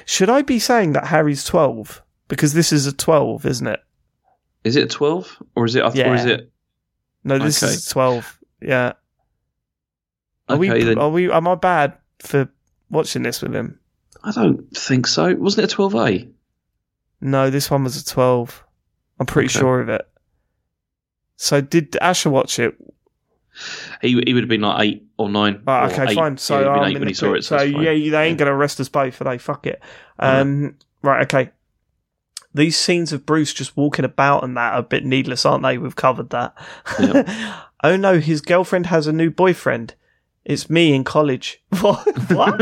should 0.04 0.30
I 0.30 0.42
be 0.42 0.58
saying 0.58 0.92
that 0.92 1.08
Harry's 1.08 1.44
12? 1.44 2.02
Because 2.28 2.52
this 2.52 2.72
is 2.72 2.86
a 2.86 2.92
12, 2.92 3.46
isn't 3.46 3.66
it? 3.66 3.80
Is 4.64 4.76
it 4.76 4.90
twelve 4.90 5.36
or 5.54 5.64
is 5.64 5.74
it? 5.74 5.82
Or 5.84 5.90
Yeah. 5.94 6.14
is 6.14 6.24
it? 6.26 6.50
No, 7.24 7.38
this 7.38 7.62
Okay. 7.62 7.72
is 7.72 7.86
12. 7.86 8.38
Yeah. 8.62 8.92
Are 10.48 10.56
Okay, 10.56 10.70
we, 10.70 10.84
then. 10.84 10.98
are 10.98 11.10
we, 11.10 11.30
am 11.30 11.46
I 11.46 11.54
bad 11.54 11.94
for 12.18 12.48
watching 12.90 13.22
this 13.22 13.42
with 13.42 13.54
him? 13.54 13.78
I 14.24 14.32
don't 14.32 14.66
think 14.76 15.06
so. 15.06 15.34
Wasn't 15.34 15.64
it 15.64 15.72
a 15.72 15.74
twelve 15.74 15.94
A? 15.94 16.28
No, 17.20 17.50
this 17.50 17.70
one 17.70 17.84
was 17.84 18.00
a 18.00 18.04
12. 18.04 18.64
I'm 19.18 19.26
pretty 19.26 19.46
Okay. 19.48 19.58
sure 19.58 19.80
of 19.80 19.88
it. 19.90 20.06
So 21.36 21.60
did 21.60 21.96
Asher 21.96 22.30
watch 22.30 22.58
it? 22.58 22.76
He 24.00 24.20
he 24.26 24.34
would 24.34 24.42
have 24.44 24.48
been 24.48 24.60
like 24.60 24.86
eight 24.86 25.06
or 25.18 25.28
nine. 25.28 25.62
Or 25.66 25.84
okay, 25.84 26.12
eight. 26.12 26.14
fine. 26.14 26.36
So 26.36 26.60
yeah, 26.60 26.68
I'm 26.70 26.96
in 26.96 27.02
the 27.02 27.10
it. 27.10 27.16
So, 27.16 27.38
So 27.40 27.62
yeah, 27.62 28.10
they 28.10 28.26
ain't 28.26 28.38
gonna 28.38 28.54
arrest 28.54 28.80
us 28.80 28.88
both, 28.88 29.20
are 29.20 29.24
they? 29.24 29.38
Fuck 29.38 29.66
it. 29.66 29.80
Um, 30.18 30.76
right, 31.02 31.22
okay. 31.22 31.50
These 32.52 32.76
scenes 32.76 33.12
of 33.12 33.26
Bruce 33.26 33.52
just 33.52 33.76
walking 33.76 34.04
about 34.04 34.42
and 34.42 34.56
that 34.56 34.74
are 34.74 34.80
a 34.80 34.82
bit 34.82 35.04
needless, 35.04 35.46
aren't 35.46 35.62
they? 35.62 35.78
We've 35.78 35.94
covered 35.94 36.30
that. 36.30 36.54
oh 37.84 37.96
no, 37.96 38.18
his 38.18 38.40
girlfriend 38.40 38.86
has 38.86 39.06
a 39.06 39.12
new 39.12 39.30
boyfriend. 39.30 39.94
It's 40.44 40.70
me 40.70 40.94
in 40.94 41.04
college. 41.04 41.62
What? 41.80 42.04
what? 42.30 42.58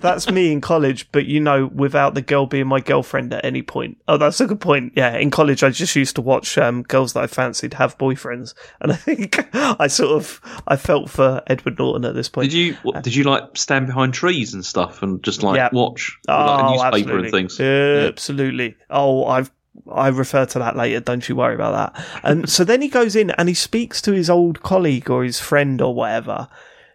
That's 0.00 0.30
me 0.30 0.52
in 0.52 0.60
college, 0.60 1.10
but 1.12 1.26
you 1.26 1.40
know, 1.40 1.66
without 1.66 2.14
the 2.14 2.22
girl 2.22 2.46
being 2.46 2.66
my 2.66 2.80
girlfriend 2.80 3.32
at 3.32 3.44
any 3.44 3.62
point. 3.62 3.98
Oh, 4.08 4.16
that's 4.16 4.40
a 4.40 4.46
good 4.46 4.60
point. 4.60 4.92
Yeah, 4.96 5.16
in 5.16 5.30
college, 5.30 5.62
I 5.64 5.70
just 5.70 5.96
used 5.96 6.14
to 6.16 6.22
watch 6.22 6.58
um, 6.58 6.82
girls 6.82 7.12
that 7.14 7.22
I 7.22 7.26
fancied 7.26 7.74
have 7.74 7.96
boyfriends, 7.98 8.54
and 8.80 8.92
I 8.92 8.96
think 8.96 9.48
I 9.54 9.86
sort 9.86 10.12
of 10.16 10.40
I 10.66 10.76
felt 10.76 11.10
for 11.10 11.42
Edward 11.46 11.78
Norton 11.78 12.04
at 12.04 12.14
this 12.14 12.28
point. 12.28 12.50
Did 12.50 12.56
you 12.56 12.76
what, 12.82 13.02
did 13.02 13.14
you 13.14 13.24
like 13.24 13.56
stand 13.56 13.86
behind 13.86 14.14
trees 14.14 14.52
and 14.54 14.64
stuff 14.64 15.02
and 15.02 15.22
just 15.22 15.42
like 15.42 15.56
Yeah. 15.56 15.70
watch 15.72 16.16
with, 16.26 16.36
like, 16.36 16.60
a 16.60 16.64
Oh, 16.64 16.70
newspaper 16.72 16.96
absolutely. 16.96 17.22
and 17.24 17.30
things? 17.32 17.58
yeah 17.58 18.06
Absolutely. 18.08 18.76
Oh, 18.90 19.24
I've 19.26 19.50
I 19.90 20.08
refer 20.08 20.44
to 20.46 20.58
that 20.58 20.76
later. 20.76 21.00
Don't 21.00 21.28
you 21.28 21.36
worry 21.36 21.54
about 21.54 21.94
that. 21.94 22.06
And 22.22 22.48
so 22.56 22.64
then 22.64 22.82
he 22.82 22.88
goes 22.88 23.16
in 23.16 23.30
and 23.32 23.48
he 23.48 23.54
speaks 23.54 24.00
to 24.02 24.12
his 24.12 24.28
old 24.30 24.62
colleague 24.62 25.10
or 25.10 25.24
his 25.24 25.40
friend 25.40 25.80
or 25.80 25.94
whatever, 25.94 26.48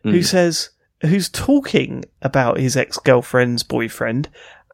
who 0.04 0.20
Mm. 0.20 0.26
says 0.26 0.70
who's 1.02 1.30
talking 1.30 2.04
about 2.22 2.60
his 2.60 2.76
ex 2.78 2.98
girlfriend's 2.98 3.64
boyfriend, 3.64 4.30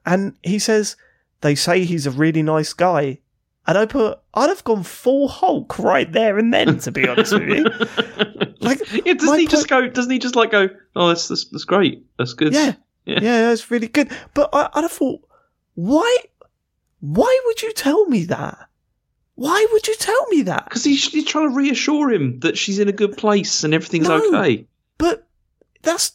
and 0.05 0.35
he 0.43 0.59
says 0.59 0.95
they 1.41 1.55
say 1.55 1.83
he's 1.83 2.05
a 2.07 2.11
really 2.11 2.41
nice 2.43 2.73
guy. 2.73 3.19
And 3.65 3.77
I 3.77 3.85
put, 3.85 4.19
I'd 4.33 4.49
have 4.49 4.63
gone 4.65 4.83
full 4.83 5.29
Hulk 5.29 5.79
right 5.79 6.11
there 6.11 6.37
and 6.37 6.53
then, 6.53 6.79
to 6.79 6.91
be 6.91 7.07
honest 7.07 7.33
with 7.33 7.47
you. 7.49 7.65
Like, 8.59 8.79
yeah, 9.05 9.13
doesn't 9.13 9.39
he 9.39 9.47
just 9.47 9.67
go? 9.67 9.87
Doesn't 9.89 10.11
he 10.11 10.19
just 10.19 10.37
like 10.37 10.51
go? 10.51 10.69
Oh, 10.95 11.09
that's 11.09 11.27
that's, 11.27 11.43
that's 11.45 11.65
great. 11.65 12.05
That's 12.17 12.33
good. 12.33 12.53
Yeah, 12.53 12.73
Yeah. 13.05 13.19
yeah, 13.21 13.41
that's 13.47 13.69
really 13.69 13.89
good. 13.89 14.09
But 14.33 14.49
I, 14.53 14.69
I'd 14.73 14.83
have 14.83 14.91
thought, 14.91 15.19
why, 15.75 16.17
why 17.03 17.37
would 17.45 17.61
you 17.61 17.73
tell 17.73 18.05
me 18.05 18.23
that? 18.25 18.57
Why 19.35 19.67
would 19.73 19.87
you 19.87 19.95
tell 19.95 20.25
me 20.29 20.43
that? 20.43 20.63
Because 20.63 20.85
he's, 20.85 21.11
he's 21.11 21.25
trying 21.25 21.49
to 21.49 21.55
reassure 21.55 22.09
him 22.11 22.39
that 22.39 22.57
she's 22.57 22.79
in 22.79 22.87
a 22.87 22.93
good 22.93 23.17
place 23.17 23.65
and 23.65 23.73
everything's 23.73 24.07
No. 24.07 24.25
okay. 24.39 24.67
But 24.97 25.27
that's 25.81 26.13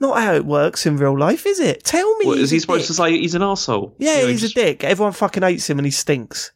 not 0.00 0.18
how 0.20 0.34
it 0.34 0.44
works 0.44 0.86
in 0.86 0.96
real 0.96 1.16
life, 1.16 1.46
is 1.46 1.60
it? 1.60 1.84
Tell 1.84 2.16
me. 2.18 2.26
What, 2.26 2.38
is 2.38 2.50
he 2.50 2.58
supposed 2.58 2.80
dick. 2.82 2.86
to 2.88 2.94
say 2.94 3.12
he's 3.18 3.36
an 3.36 3.42
arsehole? 3.42 3.94
Yeah, 3.98 4.16
You 4.16 4.22
know, 4.22 4.28
he's 4.28 4.42
a 4.42 4.48
dick. 4.48 4.82
Everyone 4.82 5.12
fucking 5.12 5.44
hates 5.44 5.70
him 5.70 5.78
and 5.78 5.86
he 5.86 5.92
stinks. 5.92 6.50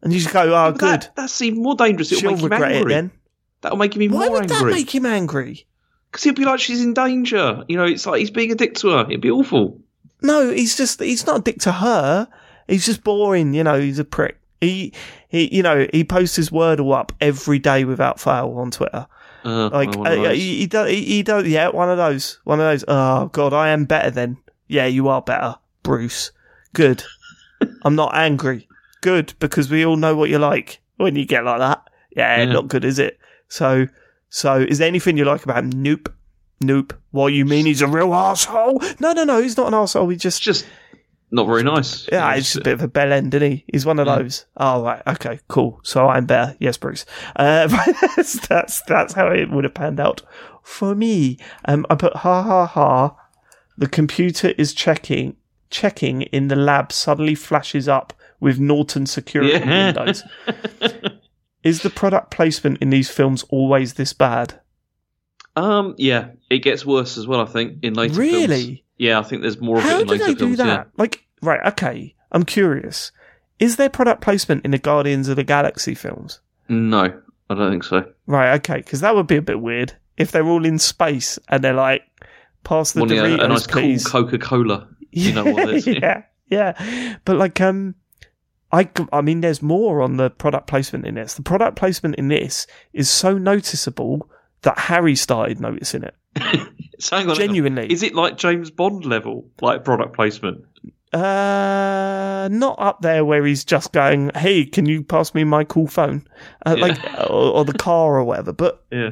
And 0.00 0.10
you 0.10 0.20
just 0.20 0.32
go, 0.32 0.42
oh, 0.54 0.72
good. 0.72 0.80
That, 1.02 1.12
that's 1.14 1.42
even 1.42 1.62
more 1.62 1.74
dangerous. 1.74 2.10
It'll 2.12 2.20
She'll 2.20 2.30
make 2.30 2.38
him 2.40 2.44
regret 2.50 2.72
angry. 2.72 2.92
it 2.92 2.94
then. 2.94 3.10
That'll 3.60 3.78
make 3.78 3.94
him 3.94 4.02
even 4.02 4.16
Why 4.16 4.28
more 4.28 4.40
would 4.40 4.48
that 4.48 4.56
angry. 4.56 4.72
make 4.72 4.94
him 4.94 5.04
angry? 5.04 5.66
Because 6.10 6.24
he'll 6.24 6.34
be 6.34 6.44
like, 6.44 6.60
she's 6.60 6.82
in 6.82 6.94
danger. 6.94 7.64
You 7.68 7.76
know, 7.76 7.84
it's 7.84 8.06
like 8.06 8.20
he's 8.20 8.30
being 8.30 8.52
a 8.52 8.56
dick 8.56 8.74
to 8.76 8.88
her. 8.90 9.04
It'd 9.04 9.20
be 9.20 9.30
awful. 9.30 9.80
No, 10.22 10.50
he's 10.50 10.76
just, 10.76 11.00
he's 11.00 11.26
not 11.26 11.40
a 11.40 11.42
dick 11.42 11.58
to 11.60 11.72
her. 11.72 12.28
He's 12.72 12.86
just 12.86 13.04
boring, 13.04 13.52
you 13.54 13.62
know, 13.62 13.78
he's 13.78 13.98
a 13.98 14.04
prick. 14.04 14.38
He, 14.60 14.92
he, 15.28 15.54
you 15.54 15.62
know, 15.62 15.86
he 15.92 16.04
posts 16.04 16.36
his 16.36 16.50
Wordle 16.50 16.94
up 16.96 17.12
every 17.20 17.58
day 17.58 17.84
without 17.84 18.18
fail 18.20 18.54
on 18.56 18.70
Twitter. 18.70 19.06
Uh, 19.44 19.68
Like, 19.70 19.96
uh, 19.96 20.30
he, 20.30 20.58
he, 20.58 20.66
do, 20.66 20.84
he, 20.84 21.04
he 21.04 21.22
don't, 21.22 21.46
yeah, 21.46 21.68
one 21.68 21.90
of 21.90 21.98
those. 21.98 22.38
One 22.44 22.60
of 22.60 22.66
those. 22.66 22.84
Oh, 22.88 23.26
God, 23.26 23.52
I 23.52 23.68
am 23.70 23.84
better 23.84 24.10
then. 24.10 24.38
Yeah, 24.68 24.86
you 24.86 25.08
are 25.08 25.20
better, 25.20 25.56
Bruce. 25.82 26.30
Good. 26.72 27.02
I'm 27.82 27.94
not 27.96 28.14
angry. 28.14 28.68
Good, 29.00 29.34
because 29.40 29.68
we 29.70 29.84
all 29.84 29.96
know 29.96 30.14
what 30.14 30.30
you're 30.30 30.38
like 30.38 30.80
when 30.96 31.16
you 31.16 31.26
get 31.26 31.44
like 31.44 31.58
that. 31.58 31.82
Yeah, 32.16 32.38
Yeah. 32.38 32.44
not 32.52 32.68
good, 32.68 32.84
is 32.84 32.98
it? 32.98 33.18
So, 33.48 33.88
so 34.30 34.60
is 34.60 34.78
there 34.78 34.88
anything 34.88 35.16
you 35.18 35.24
like 35.24 35.44
about 35.44 35.64
him? 35.64 35.70
Nope. 35.82 36.10
Nope. 36.60 36.94
What 37.10 37.32
you 37.32 37.44
mean 37.44 37.66
he's 37.66 37.82
a 37.82 37.88
real 37.88 38.14
asshole? 38.14 38.80
No, 39.00 39.12
no, 39.12 39.24
no, 39.24 39.42
he's 39.42 39.56
not 39.56 39.66
an 39.68 39.74
asshole. 39.74 40.08
He 40.08 40.16
just, 40.16 40.40
just 40.40 40.64
not 41.32 41.46
very 41.46 41.62
nice. 41.64 42.08
yeah, 42.12 42.34
he's 42.34 42.44
just 42.44 42.56
a 42.58 42.60
bit 42.60 42.74
of 42.74 42.82
a 42.82 42.88
bell 42.88 43.12
end, 43.12 43.32
isn't 43.34 43.50
he? 43.50 43.64
He's 43.72 43.84
one 43.86 43.98
of 43.98 44.06
Yeah. 44.06 44.18
those. 44.18 44.46
Oh, 44.56 44.82
right. 44.84 45.02
Okay, 45.06 45.40
cool. 45.48 45.80
So 45.82 46.06
I'm 46.08 46.26
better. 46.26 46.54
Yes, 46.60 46.76
Bruce. 46.76 47.04
Uh, 47.34 47.66
that's, 48.16 48.46
that's, 48.46 48.82
that's 48.82 49.14
how 49.14 49.28
it 49.28 49.50
would 49.50 49.64
have 49.64 49.74
panned 49.74 49.98
out 49.98 50.22
for 50.62 50.94
me. 50.94 51.38
Um, 51.64 51.84
I 51.90 51.94
put 51.96 52.14
ha 52.18 52.42
ha 52.42 52.66
ha. 52.66 53.16
The 53.78 53.88
computer 53.88 54.48
is 54.58 54.74
checking, 54.74 55.36
checking 55.70 56.22
in 56.22 56.48
the 56.48 56.56
lab 56.56 56.92
suddenly 56.92 57.34
flashes 57.34 57.88
up 57.88 58.12
with 58.38 58.60
Norton 58.60 59.06
security 59.06 59.52
Yeah. 59.52 59.86
windows. 59.94 60.22
Is 61.64 61.82
the 61.82 61.90
product 61.90 62.30
placement 62.32 62.78
in 62.82 62.90
these 62.90 63.08
films 63.08 63.44
always 63.48 63.94
this 63.94 64.12
bad? 64.12 64.60
Um, 65.54 65.94
yeah, 65.96 66.30
it 66.50 66.58
gets 66.58 66.84
worse 66.84 67.16
as 67.16 67.26
well. 67.26 67.40
I 67.40 67.44
think 67.46 67.84
in 67.84 67.94
later 67.94 68.14
films. 68.14 68.80
Yeah, 68.98 69.18
I 69.18 69.22
think 69.22 69.42
there's 69.42 69.60
more 69.60 69.78
of 69.78 69.82
How 69.84 69.98
it 69.98 70.02
in 70.02 70.06
do 70.06 70.18
they 70.18 70.34
do 70.34 70.38
films. 70.38 70.58
that? 70.58 70.88
Like, 70.96 71.24
right, 71.40 71.60
okay. 71.72 72.14
I'm 72.30 72.44
curious. 72.44 73.12
Is 73.58 73.76
there 73.76 73.88
product 73.88 74.20
placement 74.22 74.64
in 74.64 74.70
the 74.70 74.78
Guardians 74.78 75.28
of 75.28 75.36
the 75.36 75.44
Galaxy 75.44 75.94
films? 75.94 76.40
No, 76.68 77.12
I 77.50 77.54
don't 77.54 77.70
think 77.70 77.84
so. 77.84 78.04
Right, 78.26 78.54
okay, 78.56 78.76
because 78.78 79.00
that 79.00 79.14
would 79.14 79.26
be 79.26 79.36
a 79.36 79.42
bit 79.42 79.60
weird 79.60 79.94
if 80.16 80.30
they're 80.30 80.46
all 80.46 80.64
in 80.64 80.78
space 80.78 81.38
and 81.48 81.62
they're 81.62 81.72
like, 81.74 82.02
pass 82.64 82.92
the 82.92 83.02
a, 83.02 83.06
Doritos, 83.06 83.44
a 83.44 83.48
nice 83.48 83.66
please. 83.66 84.06
cool 84.06 84.24
Coca 84.24 84.38
Cola. 84.38 84.88
You 85.10 85.32
know 85.32 85.44
what 85.44 85.68
it 85.68 85.74
is. 85.76 85.86
yeah, 85.86 86.22
yeah. 86.48 87.16
But 87.24 87.36
like, 87.36 87.60
um, 87.60 87.94
I, 88.72 88.88
I 89.12 89.20
mean, 89.20 89.42
there's 89.42 89.60
more 89.62 90.00
on 90.00 90.16
the 90.16 90.30
product 90.30 90.66
placement 90.66 91.06
in 91.06 91.16
this. 91.16 91.34
The 91.34 91.42
product 91.42 91.76
placement 91.76 92.14
in 92.16 92.28
this 92.28 92.66
is 92.92 93.10
so 93.10 93.36
noticeable 93.36 94.30
that 94.62 94.78
Harry 94.78 95.16
started 95.16 95.60
noticing 95.60 96.02
it. 96.04 96.14
So 96.36 96.40
hang 96.42 96.58
on, 96.58 96.66
hang 97.10 97.30
on. 97.30 97.36
Genuinely. 97.36 97.92
Is 97.92 98.02
it 98.02 98.14
like 98.14 98.36
James 98.36 98.70
Bond 98.70 99.04
level, 99.04 99.48
like 99.60 99.84
product 99.84 100.14
placement? 100.14 100.64
Uh, 101.12 102.48
not 102.50 102.76
up 102.78 103.02
there 103.02 103.24
where 103.24 103.44
he's 103.44 103.64
just 103.64 103.92
going, 103.92 104.30
"Hey, 104.34 104.64
can 104.64 104.86
you 104.86 105.02
pass 105.02 105.34
me 105.34 105.44
my 105.44 105.64
cool 105.64 105.86
phone?" 105.86 106.26
Uh, 106.64 106.76
Yeah. 106.78 106.86
Like, 106.86 106.98
or, 107.30 107.52
or 107.52 107.64
the 107.64 107.74
car 107.74 108.16
or 108.16 108.24
whatever. 108.24 108.52
But 108.52 108.84
Yeah. 108.90 109.10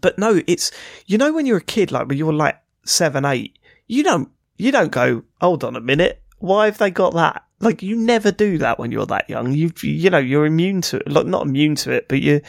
but 0.00 0.18
no, 0.18 0.40
it's 0.46 0.70
you 1.06 1.18
know 1.18 1.32
when 1.32 1.44
you're 1.46 1.58
a 1.58 1.62
kid, 1.62 1.92
like 1.92 2.08
when 2.08 2.16
you're 2.16 2.32
like 2.32 2.56
seven, 2.86 3.24
eight, 3.24 3.58
you 3.86 4.02
don't 4.02 4.30
you 4.56 4.72
don't 4.72 4.90
go, 4.92 5.22
hold 5.40 5.62
on 5.64 5.76
a 5.76 5.80
minute, 5.80 6.19
why 6.40 6.66
have 6.66 6.78
they 6.78 6.90
got 6.90 7.14
that? 7.14 7.44
Like 7.60 7.82
you 7.82 7.94
never 7.94 8.32
do 8.32 8.58
that 8.58 8.78
when 8.78 8.90
you're 8.90 9.06
that 9.06 9.28
young. 9.28 9.52
You 9.52 9.70
you 9.82 10.10
know 10.10 10.18
you're 10.18 10.46
immune 10.46 10.80
to 10.82 10.96
it, 10.96 11.10
like 11.10 11.26
not 11.26 11.46
immune 11.46 11.74
to 11.76 11.92
it, 11.92 12.08
but 12.08 12.20
you 12.20 12.40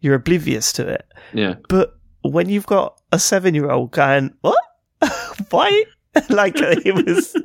you're 0.00 0.14
oblivious 0.14 0.72
to 0.74 0.88
it. 0.88 1.06
Yeah. 1.34 1.56
But 1.68 1.98
when 2.22 2.48
you've 2.48 2.66
got 2.66 3.00
a 3.12 3.18
seven 3.18 3.54
year 3.54 3.70
old 3.70 3.90
going, 3.90 4.34
what? 4.40 4.58
Why? 5.50 5.84
like 6.28 6.54
it 6.56 6.92
was. 6.92 7.36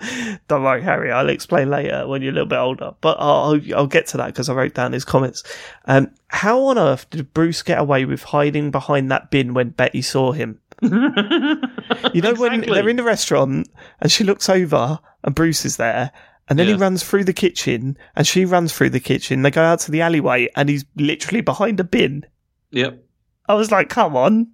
Don't 0.48 0.64
worry, 0.64 0.82
Harry. 0.82 1.12
I'll 1.12 1.30
explain 1.30 1.70
later 1.70 2.08
when 2.08 2.22
you're 2.22 2.32
a 2.32 2.34
little 2.34 2.50
bit 2.50 2.58
older. 2.58 2.94
But 3.00 3.18
I'll 3.20 3.54
I'll, 3.54 3.76
I'll 3.76 3.88
get 3.88 4.08
to 4.08 4.18
that 4.18 4.28
because 4.28 4.50
I 4.50 4.54
wrote 4.54 4.74
down 4.74 4.92
his 4.92 5.06
comments. 5.06 5.44
Um, 5.86 6.12
how 6.28 6.66
on 6.66 6.78
earth 6.78 7.08
did 7.12 7.34
Bruce 7.34 7.62
get 7.62 7.80
away 7.80 8.06
with 8.06 8.24
hiding 8.24 8.72
behind 8.72 9.12
that 9.12 9.30
bin 9.30 9.54
when 9.54 9.70
Betty 9.70 10.02
saw 10.02 10.32
him? 10.32 10.60
You 12.14 12.22
know 12.22 12.34
when 12.36 12.62
they're 12.62 12.90
in 12.90 12.96
the 12.96 13.04
restaurant 13.04 13.68
and 14.02 14.12
she 14.12 14.24
looks 14.24 14.50
over 14.50 15.00
and 15.24 15.36
Bruce 15.36 15.66
is 15.66 15.78
there. 15.78 16.12
And 16.48 16.60
then 16.60 16.68
he 16.68 16.74
runs 16.76 17.04
through 17.04 17.24
the 17.24 17.34
kitchen 17.34 17.98
and 18.16 18.28
she 18.28 18.46
runs 18.46 18.72
through 18.72 18.92
the 18.92 19.00
kitchen. 19.00 19.42
They 19.42 19.50
go 19.52 19.64
out 19.64 19.80
to 19.82 19.92
the 19.92 20.02
alleyway 20.02 20.48
and 20.56 20.70
he's 20.70 20.86
literally 20.96 21.42
behind 21.42 21.80
a 21.80 21.84
bin. 21.84 22.24
Yep. 22.72 23.04
I 23.48 23.54
was 23.56 23.72
like, 23.72 23.90
come 23.90 24.16
on. 24.16 24.48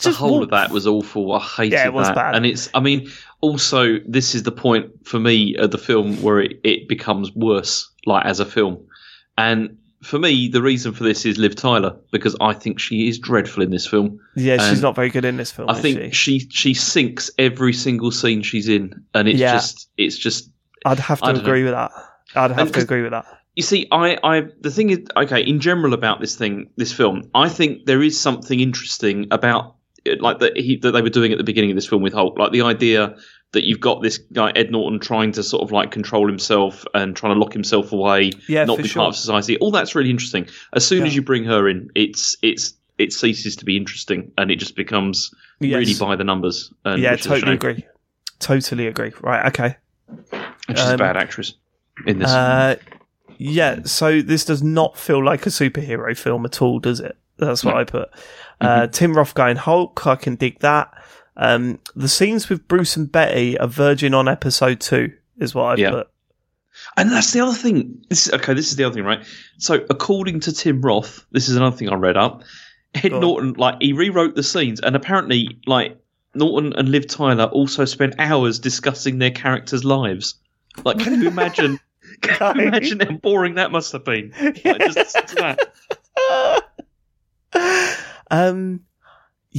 The 0.00 0.12
whole 0.12 0.34
walk 0.34 0.42
of 0.44 0.50
that 0.50 0.70
was 0.70 0.86
awful. 0.86 1.32
I 1.32 1.40
hated 1.40 1.72
Yeah, 1.72 1.86
it 1.86 1.92
was 1.92 2.06
that. 2.08 2.14
bad. 2.14 2.34
And 2.36 2.46
it's, 2.46 2.68
I 2.74 2.80
mean, 2.80 3.10
also, 3.40 3.98
this 4.06 4.34
is 4.34 4.42
the 4.44 4.52
point 4.52 4.90
for 5.06 5.18
me 5.18 5.56
of 5.56 5.70
the 5.70 5.78
film 5.78 6.20
where 6.22 6.40
it, 6.40 6.60
it 6.64 6.86
becomes 6.88 7.32
worse, 7.34 7.90
like 8.06 8.24
as 8.26 8.38
a 8.40 8.44
film. 8.46 8.86
And 9.36 9.76
for 10.02 10.18
me, 10.18 10.48
the 10.48 10.62
reason 10.62 10.92
for 10.92 11.04
this 11.04 11.26
is 11.26 11.38
Liv 11.38 11.56
Tyler, 11.56 11.96
because 12.12 12.36
I 12.40 12.52
think 12.52 12.78
she 12.78 13.08
is 13.08 13.18
dreadful 13.18 13.62
in 13.62 13.70
this 13.70 13.86
film. 13.86 14.20
Yeah, 14.36 14.68
she's 14.68 14.82
not 14.82 14.94
very 14.94 15.10
good 15.10 15.24
in 15.24 15.36
this 15.36 15.50
film. 15.50 15.68
I 15.68 15.80
think 15.80 16.14
she? 16.14 16.38
she 16.40 16.48
she 16.50 16.74
sinks 16.74 17.30
every 17.38 17.72
single 17.72 18.10
scene 18.10 18.42
she's 18.42 18.68
in, 18.68 19.04
and 19.14 19.28
it's 19.28 19.38
Yeah. 19.38 19.52
just 19.54 19.88
it's 19.96 20.16
just 20.16 20.50
I'd 20.84 21.00
have 21.00 21.20
to 21.20 21.30
agree 21.30 21.64
with 21.64 21.72
that. 21.72 21.90
I'd 22.34 22.50
have 22.50 22.58
And 22.66 22.74
to 22.74 22.80
agree 22.80 23.02
with 23.02 23.10
that. 23.12 23.24
You 23.56 23.62
see, 23.62 23.88
I, 23.90 24.16
I, 24.22 24.42
the 24.60 24.70
thing 24.70 24.90
is, 24.90 25.00
okay, 25.16 25.40
in 25.40 25.58
general 25.58 25.92
about 25.92 26.20
this 26.20 26.36
thing, 26.36 26.70
this 26.76 26.92
film, 26.92 27.28
I 27.34 27.48
think 27.48 27.86
there 27.86 28.00
is 28.00 28.18
something 28.20 28.60
interesting 28.60 29.26
about, 29.32 29.74
like 30.20 30.38
that 30.38 30.56
he 30.56 30.76
that 30.76 30.92
they 30.92 31.02
were 31.02 31.10
doing 31.10 31.32
at 31.32 31.38
the 31.38 31.44
beginning 31.44 31.70
of 31.72 31.74
this 31.74 31.88
film 31.88 32.02
with 32.02 32.12
Hulk, 32.12 32.38
like 32.38 32.52
the 32.52 32.62
idea 32.62 33.16
that 33.52 33.64
you've 33.64 33.80
got 33.80 34.02
this 34.02 34.18
guy 34.18 34.50
Ed 34.54 34.70
Norton 34.70 34.98
trying 35.00 35.32
to 35.32 35.42
sort 35.42 35.62
of 35.62 35.72
like 35.72 35.90
control 35.90 36.26
himself 36.26 36.84
and 36.94 37.16
trying 37.16 37.34
to 37.34 37.40
lock 37.40 37.52
himself 37.52 37.92
away, 37.92 38.32
Yeah, 38.46 38.64
not 38.64 38.76
be 38.78 38.86
sure. 38.88 39.00
part 39.00 39.08
of 39.14 39.16
society. 39.16 39.56
All 39.58 39.70
that's 39.70 39.94
really 39.94 40.10
interesting. 40.10 40.46
As 40.74 40.86
soon 40.86 41.06
as 41.06 41.14
you 41.14 41.22
bring 41.22 41.44
her 41.44 41.68
in, 41.68 41.90
it's 41.94 42.36
it's 42.42 42.74
it 42.98 43.12
ceases 43.12 43.56
to 43.56 43.64
be 43.64 43.76
interesting 43.76 44.32
and 44.36 44.50
it 44.50 44.56
just 44.56 44.76
becomes 44.76 45.32
Yes. 45.60 45.78
really 45.78 45.94
by 45.94 46.14
the 46.16 46.24
numbers. 46.24 46.72
And, 46.84 47.00
yeah, 47.02 47.12
a 47.14 47.16
totally 47.16 47.54
agree. 47.54 47.84
Totally 48.38 48.86
agree. 48.86 49.12
Right, 49.20 49.46
okay. 49.48 49.76
And 50.68 50.76
she's 50.78 50.86
a 50.88 50.92
Um, 50.92 50.98
bad 50.98 51.16
actress 51.16 51.54
in 52.06 52.18
this. 52.18 52.30
Uh, 52.30 52.76
yeah, 53.38 53.80
so 53.84 54.20
this 54.20 54.44
does 54.44 54.62
not 54.62 54.96
feel 54.98 55.24
like 55.24 55.46
a 55.46 55.50
superhero 55.50 56.16
film 56.16 56.44
at 56.44 56.60
all, 56.60 56.78
does 56.80 57.00
it? 57.00 57.16
That's 57.38 57.64
what 57.64 57.76
I 57.76 57.84
put. 57.84 58.08
Uh, 58.60 58.88
Tim 58.88 59.14
Roth 59.14 59.34
going 59.34 59.56
Hulk. 59.56 60.06
I 60.06 60.16
can 60.16 60.34
dig 60.34 60.58
that. 60.60 60.92
Um, 61.38 61.78
the 61.94 62.08
scenes 62.08 62.48
with 62.48 62.66
Bruce 62.68 62.96
and 62.96 63.10
Betty 63.10 63.56
are 63.58 63.68
Virgin 63.68 64.12
on 64.12 64.28
episode 64.28 64.80
two, 64.80 65.12
is 65.38 65.54
what 65.54 65.64
I've 65.72 65.78
Yeah. 65.78 65.90
put. 65.90 66.08
And 66.96 67.10
that's 67.10 67.32
the 67.32 67.40
other 67.40 67.54
thing. 67.54 68.04
This 68.08 68.26
is 68.26 68.32
okay. 68.34 68.54
This 68.54 68.70
is 68.70 68.76
the 68.76 68.84
other 68.84 68.94
thing, 68.94 69.04
right? 69.04 69.24
So, 69.58 69.84
according 69.90 70.40
to 70.40 70.52
Tim 70.52 70.80
Roth, 70.80 71.24
this 71.32 71.48
is 71.48 71.56
another 71.56 71.76
thing 71.76 71.88
I 71.88 71.94
read 71.94 72.16
up. 72.16 72.42
Ed 72.94 73.10
Go 73.10 73.16
on. 73.16 73.20
Norton, 73.20 73.52
like, 73.54 73.76
he 73.80 73.92
rewrote 73.92 74.34
the 74.34 74.42
scenes, 74.42 74.80
and 74.80 74.94
apparently, 74.96 75.58
like, 75.66 75.96
Norton 76.34 76.72
and 76.74 76.88
Liv 76.88 77.06
Tyler 77.08 77.44
also 77.44 77.84
spent 77.84 78.14
hours 78.18 78.58
discussing 78.58 79.18
their 79.18 79.30
characters' 79.30 79.84
lives. 79.84 80.34
Like, 80.84 80.98
can 80.98 81.20
you 81.20 81.28
imagine? 81.28 81.78
Can 82.22 82.58
you 82.58 82.66
imagine 82.68 83.00
how 83.00 83.12
boring 83.12 83.56
that 83.56 83.70
must 83.70 83.92
have 83.92 84.04
been? 84.04 84.32
Like, 84.40 84.62
just 84.64 85.14
that. 85.36 85.58
um, 88.30 88.80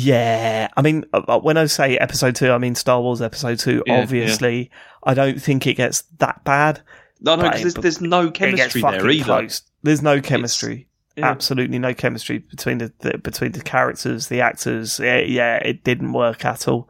yeah. 0.06 0.70
I 0.78 0.82
mean, 0.82 1.06
uh, 1.14 1.40
when 1.40 1.58
I 1.58 1.66
say 1.66 1.98
episode 1.98 2.36
two, 2.36 2.52
I 2.52 2.58
mean 2.58 2.76
Star 2.76 3.02
Wars 3.02 3.22
episode 3.22 3.60
two. 3.60 3.84
Yeah, 3.86 4.02
Obviously, 4.02 4.72
I 5.04 5.14
don't 5.14 5.42
think 5.42 5.68
it 5.68 5.76
gets 5.76 6.02
that 6.20 6.44
bad. 6.44 6.82
No, 7.22 7.36
no, 7.36 7.44
because 7.44 7.62
there's, 7.62 7.74
there's 7.76 8.02
no 8.02 8.32
chemistry 8.32 8.82
there 8.82 9.10
either. 9.10 9.24
close. 9.26 9.64
There's 9.84 10.02
no 10.02 10.22
chemistry. 10.22 10.88
Yeah. 11.16 11.30
Absolutely 11.30 11.80
no 11.80 11.94
chemistry 11.94 12.38
between 12.38 12.78
the, 12.78 12.94
the 13.00 13.18
between 13.18 13.52
the 13.52 13.62
characters, 13.62 14.28
the 14.28 14.42
actors. 14.42 15.00
Yeah, 15.00 15.20
yeah, 15.20 15.58
it 15.58 15.84
didn't 15.84 16.14
work 16.14 16.46
at 16.46 16.68
all. 16.68 16.90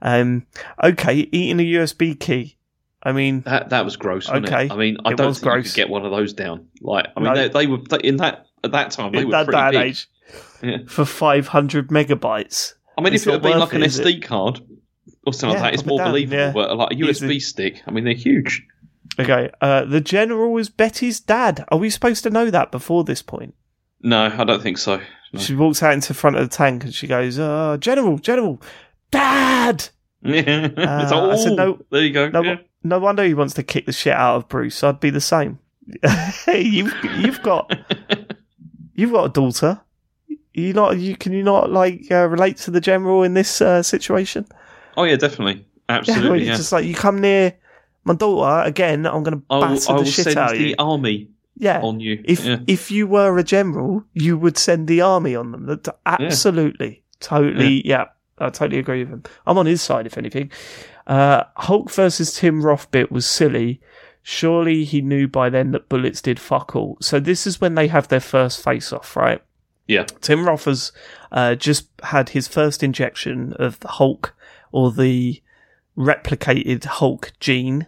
Um, 0.00 0.46
okay, 0.82 1.14
eating 1.14 1.60
a 1.60 1.64
USB 1.80 2.18
key. 2.18 2.56
I 3.02 3.12
mean, 3.12 3.42
That 3.42 3.70
that 3.70 3.84
was 3.84 3.96
gross. 3.96 4.28
Okay. 4.28 4.66
It? 4.66 4.72
I 4.72 4.76
mean, 4.76 4.96
I 5.04 5.12
don't 5.12 5.34
think 5.34 5.56
you 5.56 5.62
could 5.62 5.74
get 5.74 5.88
one 5.90 6.04
of 6.04 6.10
those 6.10 6.32
down. 6.32 6.68
Like, 6.80 7.06
I 7.16 7.20
mean, 7.20 7.34
No. 7.34 7.34
they, 7.34 7.48
they 7.48 7.66
were 7.66 7.78
in 8.02 8.16
that 8.16 8.46
at 8.64 8.72
that 8.72 8.90
time 8.90 9.12
they 9.12 9.24
were 9.24 9.32
that 9.32 9.44
pretty 9.44 9.60
and 9.60 9.72
big. 9.72 9.82
age, 9.82 10.08
Yeah. 10.62 10.78
for 10.88 11.04
500 11.04 11.88
megabytes. 11.88 12.74
I 12.98 13.02
mean, 13.02 13.12
It's 13.14 13.24
if 13.24 13.28
it 13.28 13.32
had 13.32 13.42
been 13.42 13.58
like 13.58 13.72
an 13.74 13.82
it, 13.82 13.86
is 13.86 14.00
SD 14.00 14.22
card 14.22 14.60
or 15.26 15.32
something 15.32 15.56
Yeah, 15.56 15.62
like 15.62 15.72
that, 15.72 15.74
it's 15.74 15.86
more 15.86 15.98
down, 15.98 16.10
believable. 16.10 16.36
yeah. 16.38 16.52
But 16.52 16.76
like 16.76 16.92
a 16.92 16.94
USB 16.94 17.24
Easy. 17.36 17.40
stick, 17.40 17.82
I 17.86 17.90
mean, 17.90 18.04
they're 18.04 18.14
huge. 18.14 18.66
Okay, 19.18 19.50
uh, 19.60 19.84
the 19.84 20.00
general 20.00 20.56
is 20.58 20.68
Betty's 20.68 21.20
dad. 21.20 21.64
Are 21.68 21.78
we 21.78 21.88
supposed 21.90 22.22
to 22.24 22.30
know 22.30 22.50
that 22.50 22.70
before 22.70 23.04
this 23.04 23.22
point? 23.22 23.54
No, 24.02 24.26
I 24.36 24.44
don't 24.44 24.62
think 24.62 24.78
so. 24.78 25.00
No. 25.32 25.40
She 25.40 25.54
walks 25.54 25.82
out 25.82 25.94
into 25.94 26.14
front 26.14 26.36
of 26.36 26.48
the 26.48 26.54
tank 26.54 26.84
and 26.84 26.94
she 26.94 27.06
goes, 27.06 27.38
uh, 27.38 27.76
General, 27.80 28.18
General, 28.18 28.60
Dad! 29.10 29.88
Yeah. 30.22 30.70
Uh, 30.76 31.30
I 31.30 31.36
said, 31.36 31.52
no- 31.52 31.78
there 31.90 32.02
you 32.02 32.12
go. 32.12 32.28
No, 32.30 32.42
yeah. 32.42 32.56
no 32.82 32.98
wonder 32.98 33.22
he 33.22 33.34
wants 33.34 33.54
to 33.54 33.62
kick 33.62 33.86
the 33.86 33.92
shit 33.92 34.14
out 34.14 34.36
of 34.36 34.48
Bruce. 34.48 34.82
I'd 34.82 34.98
be 34.98 35.10
the 35.10 35.20
same. 35.20 35.60
hey, 36.46 36.62
you've 36.62 36.92
you've 37.18 37.40
got 37.42 37.72
you've 38.94 39.12
got 39.12 39.24
a 39.26 39.28
daughter. 39.28 39.80
You 40.56 40.72
not 40.72 40.98
you 40.98 41.16
can 41.16 41.32
you 41.32 41.42
not 41.42 41.70
like 41.70 42.10
uh, 42.10 42.26
relate 42.28 42.56
to 42.58 42.70
the 42.70 42.80
general 42.80 43.22
in 43.22 43.34
this 43.34 43.60
uh, 43.60 43.82
situation? 43.82 44.46
Oh 44.96 45.04
yeah, 45.04 45.16
definitely, 45.16 45.66
Yeah, 45.88 45.96
absolutely. 45.98 46.30
well, 46.30 46.40
Yeah, 46.40 46.48
it's 46.52 46.58
just 46.58 46.72
like 46.72 46.84
you 46.86 46.94
come 46.94 47.20
near 47.20 47.52
my 48.04 48.14
daughter 48.14 48.66
again. 48.66 49.06
I'm 49.06 49.22
going 49.22 49.38
to 49.38 49.44
batter 49.48 49.92
will 49.94 50.04
the 50.04 50.10
shit 50.10 50.36
out 50.36 50.52
of 50.52 50.58
the 50.58 50.68
you. 50.70 50.74
army 50.78 51.28
Yeah, 51.58 51.80
on 51.82 52.00
you. 52.00 52.22
if 52.24 52.44
yeah. 52.44 52.58
if 52.66 52.90
you 52.90 53.06
were 53.06 53.36
a 53.38 53.44
general, 53.44 54.02
you 54.14 54.38
would 54.38 54.56
send 54.56 54.88
the 54.88 55.02
army 55.02 55.36
on 55.36 55.52
them. 55.52 55.80
Absolutely, 56.06 57.02
totally, 57.20 57.86
yeah. 57.86 58.06
I 58.38 58.50
totally 58.50 58.78
agree 58.78 59.00
with 59.00 59.08
him. 59.12 59.22
I'm 59.46 59.58
on 59.58 59.66
his 59.66 59.80
side, 59.82 60.06
if 60.06 60.18
anything. 60.18 60.50
Uh, 61.06 61.44
Hulk 61.56 61.90
versus 61.90 62.34
Tim 62.34 62.62
Roth 62.62 62.90
bit 62.90 63.10
was 63.12 63.26
silly. 63.26 63.80
Surely 64.22 64.84
he 64.84 65.00
knew 65.02 65.28
by 65.28 65.48
then 65.50 65.70
that 65.70 65.88
bullets 65.88 66.20
did 66.20 66.40
fuck 66.40 66.74
all. 66.76 66.98
So 67.00 67.20
this 67.20 67.46
is 67.46 67.60
when 67.60 67.76
they 67.76 67.86
have 67.88 68.08
their 68.08 68.20
first 68.20 68.62
face 68.62 68.92
off, 68.92 69.14
right? 69.16 69.40
Yeah, 69.86 70.04
Tim 70.20 70.44
Roth 70.46 70.64
has 70.64 70.92
uh, 71.32 71.54
just 71.54 71.88
had 72.02 72.30
his 72.30 72.48
first 72.48 72.82
injection 72.82 73.52
of 73.54 73.78
the 73.80 73.88
Hulk 73.88 74.34
or 74.72 74.90
the 74.92 75.40
replicated 75.96 76.84
Hulk 76.84 77.32
gene. 77.40 77.86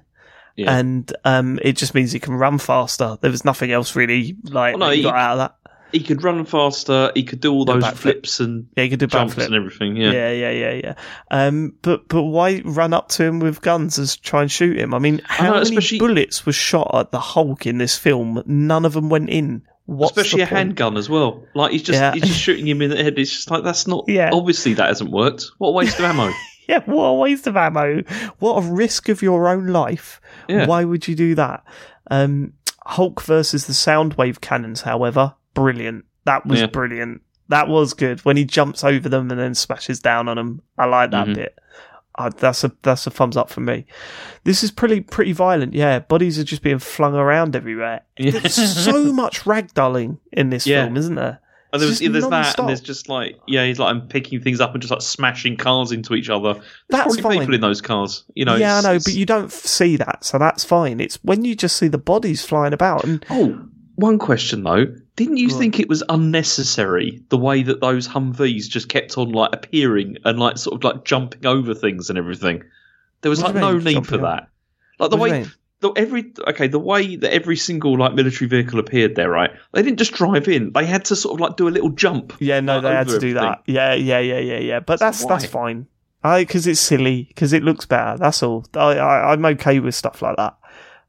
yeah. 0.57 0.77
And 0.79 1.13
um, 1.25 1.59
it 1.63 1.77
just 1.77 1.95
means 1.95 2.13
he 2.13 2.19
can 2.21 2.35
run 2.35 2.59
faster. 2.59 3.17
There 3.21 3.31
was 3.31 3.45
nothing 3.45 3.71
else 3.73 3.95
really 3.95 4.37
like 4.45 4.75
Oh, 4.75 4.79
no, 4.79 4.91
he 4.91 4.99
he- 4.99 5.03
got 5.03 5.15
out 5.15 5.33
of 5.33 5.39
that. 5.39 5.55
he 5.93 6.01
could 6.01 6.23
run 6.23 6.45
faster. 6.45 7.13
He 7.15 7.23
could 7.23 7.41
do 7.41 7.53
all 7.53 7.65
those 7.65 7.87
flips 7.91 8.41
and 8.41 8.69
Yeah, 8.77 8.85
he 8.85 8.91
could 8.91 8.99
do 9.01 9.07
jumps 9.07 9.37
and 9.39 9.55
everything. 9.55 9.97
Yeah. 9.97 10.11
Yeah, 10.13 10.31
yeah, 10.33 10.51
yeah, 10.51 10.73
yeah. 10.73 10.95
Um, 11.31 11.75
but 11.83 12.09
but 12.09 12.23
why 12.25 12.61
run 12.65 12.93
up 12.93 13.09
to 13.11 13.25
him 13.25 13.41
with 13.41 13.61
guns 13.61 13.99
and 13.99 14.23
try 14.23 14.43
and 14.43 14.51
shoot 14.51 14.79
him? 14.79 14.95
I 14.95 14.99
mean, 14.99 15.21
how 15.25 15.45
know, 15.45 15.51
many 15.55 15.63
especially- 15.63 15.99
bullets 15.99 16.45
were 16.47 16.53
shot 16.53 16.91
at 16.95 17.11
the 17.13 17.21
Hulk 17.21 17.67
in 17.67 17.79
this 17.79 17.97
film? 17.99 18.43
None 18.47 18.85
of 18.85 18.95
them 18.95 19.09
went 19.09 19.31
in. 19.31 19.63
What's 19.89 20.11
Especially 20.19 20.43
a 20.43 20.47
point? 20.47 20.59
handgun 20.59 20.97
as 20.99 21.09
well. 21.09 21.45
Like 21.55 21.73
he's 21.73 21.83
just 21.83 21.99
Yeah. 21.99 22.13
he's 22.13 22.25
just 22.25 22.39
shooting 22.39 22.69
him 22.69 22.83
in 22.83 22.91
the 22.91 23.03
head. 23.03 23.19
It's 23.19 23.31
just 23.31 23.51
like 23.51 23.65
that's 23.65 23.87
not. 23.87 24.05
Yeah. 24.07 24.29
Obviously, 24.33 24.75
that 24.75 24.87
hasn't 24.89 25.11
worked. 25.11 25.47
What 25.57 25.69
a 25.71 25.73
waste 25.73 25.99
of 25.99 26.05
ammo. 26.05 26.31
Yeah, 26.69 26.81
what 26.85 27.05
a 27.07 27.15
waste 27.15 27.47
of 27.47 27.57
ammo. 27.57 28.03
What 28.41 28.63
a 28.63 28.71
risk 28.71 29.09
of 29.09 29.23
your 29.23 29.49
own 29.49 29.69
life. 29.69 30.21
Yeah. 30.51 30.67
Why 30.67 30.85
would 30.85 31.09
you 31.09 31.15
do 31.15 31.35
that? 31.37 31.65
Um, 32.11 32.53
Hulk 32.85 33.23
versus 33.23 33.67
the 33.67 33.73
Soundwave 33.73 34.43
cannons, 34.43 34.83
however, 34.83 35.35
brilliant. 35.55 36.05
That 36.27 36.45
was 36.45 36.61
Yeah. 36.61 36.67
brilliant. 36.67 37.23
That 37.49 37.69
was 37.69 37.95
good. 37.95 38.23
When 38.27 38.37
he 38.37 38.45
jumps 38.45 38.85
over 38.85 39.09
them 39.09 39.31
and 39.31 39.41
then 39.41 39.55
smashes 39.55 40.01
down 40.01 40.29
on 40.29 40.37
them, 40.37 40.61
I 40.77 40.85
like 40.85 41.11
that 41.13 41.29
Mhm. 41.29 41.35
bit. 41.37 41.59
Uh, 42.19 42.31
that's 42.37 42.65
a 42.65 42.73
that's 42.83 43.07
a 43.07 43.11
thumbs 43.11 43.37
up 43.37 43.49
for 43.49 43.61
me. 43.61 43.87
This 44.45 44.65
is 44.65 44.71
pretty 44.73 45.01
pretty 45.01 45.33
violent. 45.33 45.73
Yeah, 45.73 46.01
bodies 46.01 46.39
are 46.39 46.45
just 46.45 46.63
being 46.63 46.81
flung 46.81 47.15
around 47.15 47.55
everywhere. 47.55 48.01
There's 48.19 48.55
so 48.55 49.13
much 49.13 49.43
ragdolling 49.45 50.19
in 50.33 50.51
this 50.51 50.67
Yeah. 50.67 50.85
film, 50.85 50.97
isn't 50.97 51.15
there? 51.15 51.41
And 51.73 51.83
just 51.83 52.01
there's 52.01 52.27
that, 52.29 52.59
and 52.59 52.69
there's 52.69 52.81
just 52.81 53.09
like 53.11 53.37
yeah, 53.47 53.67
he's 53.67 53.79
like 53.79 53.91
I'm 53.95 54.09
picking 54.09 54.41
things 54.41 54.59
up 54.61 54.73
and 54.73 54.81
just 54.81 54.91
like 54.91 55.03
smashing 55.03 55.59
cars 55.59 55.93
into 55.93 56.15
each 56.15 56.31
other. 56.31 56.55
There's 56.55 56.65
That's 56.89 57.21
fine. 57.21 57.39
people 57.41 57.55
in 57.55 57.61
those 57.61 57.83
cars, 57.83 58.25
you 58.35 58.45
know. 58.47 58.57
yeah, 58.57 58.79
I 58.79 58.81
know, 58.81 58.95
but 58.95 59.13
you 59.13 59.27
don't 59.27 59.53
see 59.53 59.97
that, 59.97 60.25
so 60.25 60.39
that's 60.39 60.65
fine. 60.65 60.99
It's 60.99 61.17
when 61.23 61.45
you 61.45 61.55
just 61.55 61.77
see 61.77 61.89
the 61.89 61.99
bodies 61.99 62.43
flying 62.45 62.73
about, 62.73 63.05
and 63.05 63.25
Oh, 63.31 63.65
one 63.97 64.19
question 64.19 64.63
though. 64.65 64.87
Didn't 65.19 65.37
you 65.39 65.51
on. 65.53 65.59
think 65.59 65.81
it 65.81 65.89
was 65.89 66.03
unnecessary 66.09 67.23
the 67.29 67.39
way 67.39 67.63
that 67.63 67.81
those 67.81 68.07
Humvees 68.09 68.69
just 68.69 68.89
kept 68.89 69.19
on 69.19 69.33
like 69.33 69.51
appearing 69.53 70.17
and 70.25 70.39
like 70.39 70.59
sort 70.59 70.77
of 70.77 70.85
like 70.85 71.05
jumping 71.05 71.45
over 71.45 71.75
things 71.75 72.09
and 72.09 72.19
everything? 72.19 72.63
There 73.23 73.31
was 73.31 73.43
What 73.43 73.55
like 73.55 73.61
no 73.61 73.75
mean, 73.75 73.85
need 73.97 74.07
for 74.07 74.19
that. 74.19 74.49
Like 74.99 75.11
the 75.11 75.17
What 75.17 75.31
way 75.31 75.47
the 75.81 75.93
every 75.93 76.33
okay 76.49 76.67
the 76.67 76.79
way 76.79 77.17
that 77.17 77.33
every 77.33 77.57
single 77.57 77.97
like 77.99 78.15
military 78.15 78.49
vehicle 78.49 78.79
appeared 78.79 79.15
there, 79.15 79.31
right? 79.31 79.51
They 79.73 79.83
didn't 79.83 79.99
just 79.99 80.13
drive 80.13 80.49
in; 80.49 80.73
they 80.73 80.87
had 80.87 81.05
to 81.07 81.17
sort 81.17 81.35
of 81.35 81.41
like 81.41 81.57
do 81.57 81.69
a 81.69 81.71
little 81.71 81.91
jump. 81.91 82.35
yeah, 82.41 82.61
no, 82.61 82.75
like, 82.75 82.83
they 82.83 82.91
had 82.91 83.09
to 83.09 83.19
do 83.19 83.29
everything. 83.29 83.35
that. 83.35 83.63
Yeah, 83.67 83.95
yeah, 83.95 84.19
yeah, 84.19 84.39
yeah, 84.39 84.59
yeah. 84.59 84.81
But 84.81 85.01
that's 85.01 85.21
So 85.21 85.29
that's 85.29 85.45
fine. 85.45 85.87
I 86.25 86.43
because 86.43 86.67
it's 86.67 86.81
silly 86.81 87.25
because 87.29 87.53
it 87.53 87.63
looks 87.63 87.87
better. 87.87 88.19
That's 88.19 88.43
all. 88.43 88.67
I, 88.75 88.99
I 88.99 89.33
I'm 89.33 89.45
okay 89.45 89.79
with 89.79 89.95
stuff 89.95 90.21
like 90.23 90.37
that. 90.37 90.57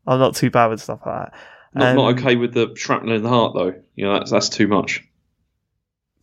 I'm 0.06 0.20
not 0.20 0.36
too 0.36 0.50
bad 0.50 0.68
with 0.68 0.82
stuff 0.82 1.02
like 1.06 1.32
that. 1.32 1.40
Not, 1.74 1.88
Um, 1.90 1.96
not 1.96 2.20
okay 2.20 2.36
with 2.36 2.54
the 2.54 2.74
shrapnel 2.76 3.16
in 3.16 3.24
the 3.24 3.30
heart 3.30 3.54
though. 3.56 3.74
You 3.96 4.06
know 4.06 4.14
that's 4.14 4.32
that's 4.32 4.50
too 4.50 4.68
much. 4.68 5.04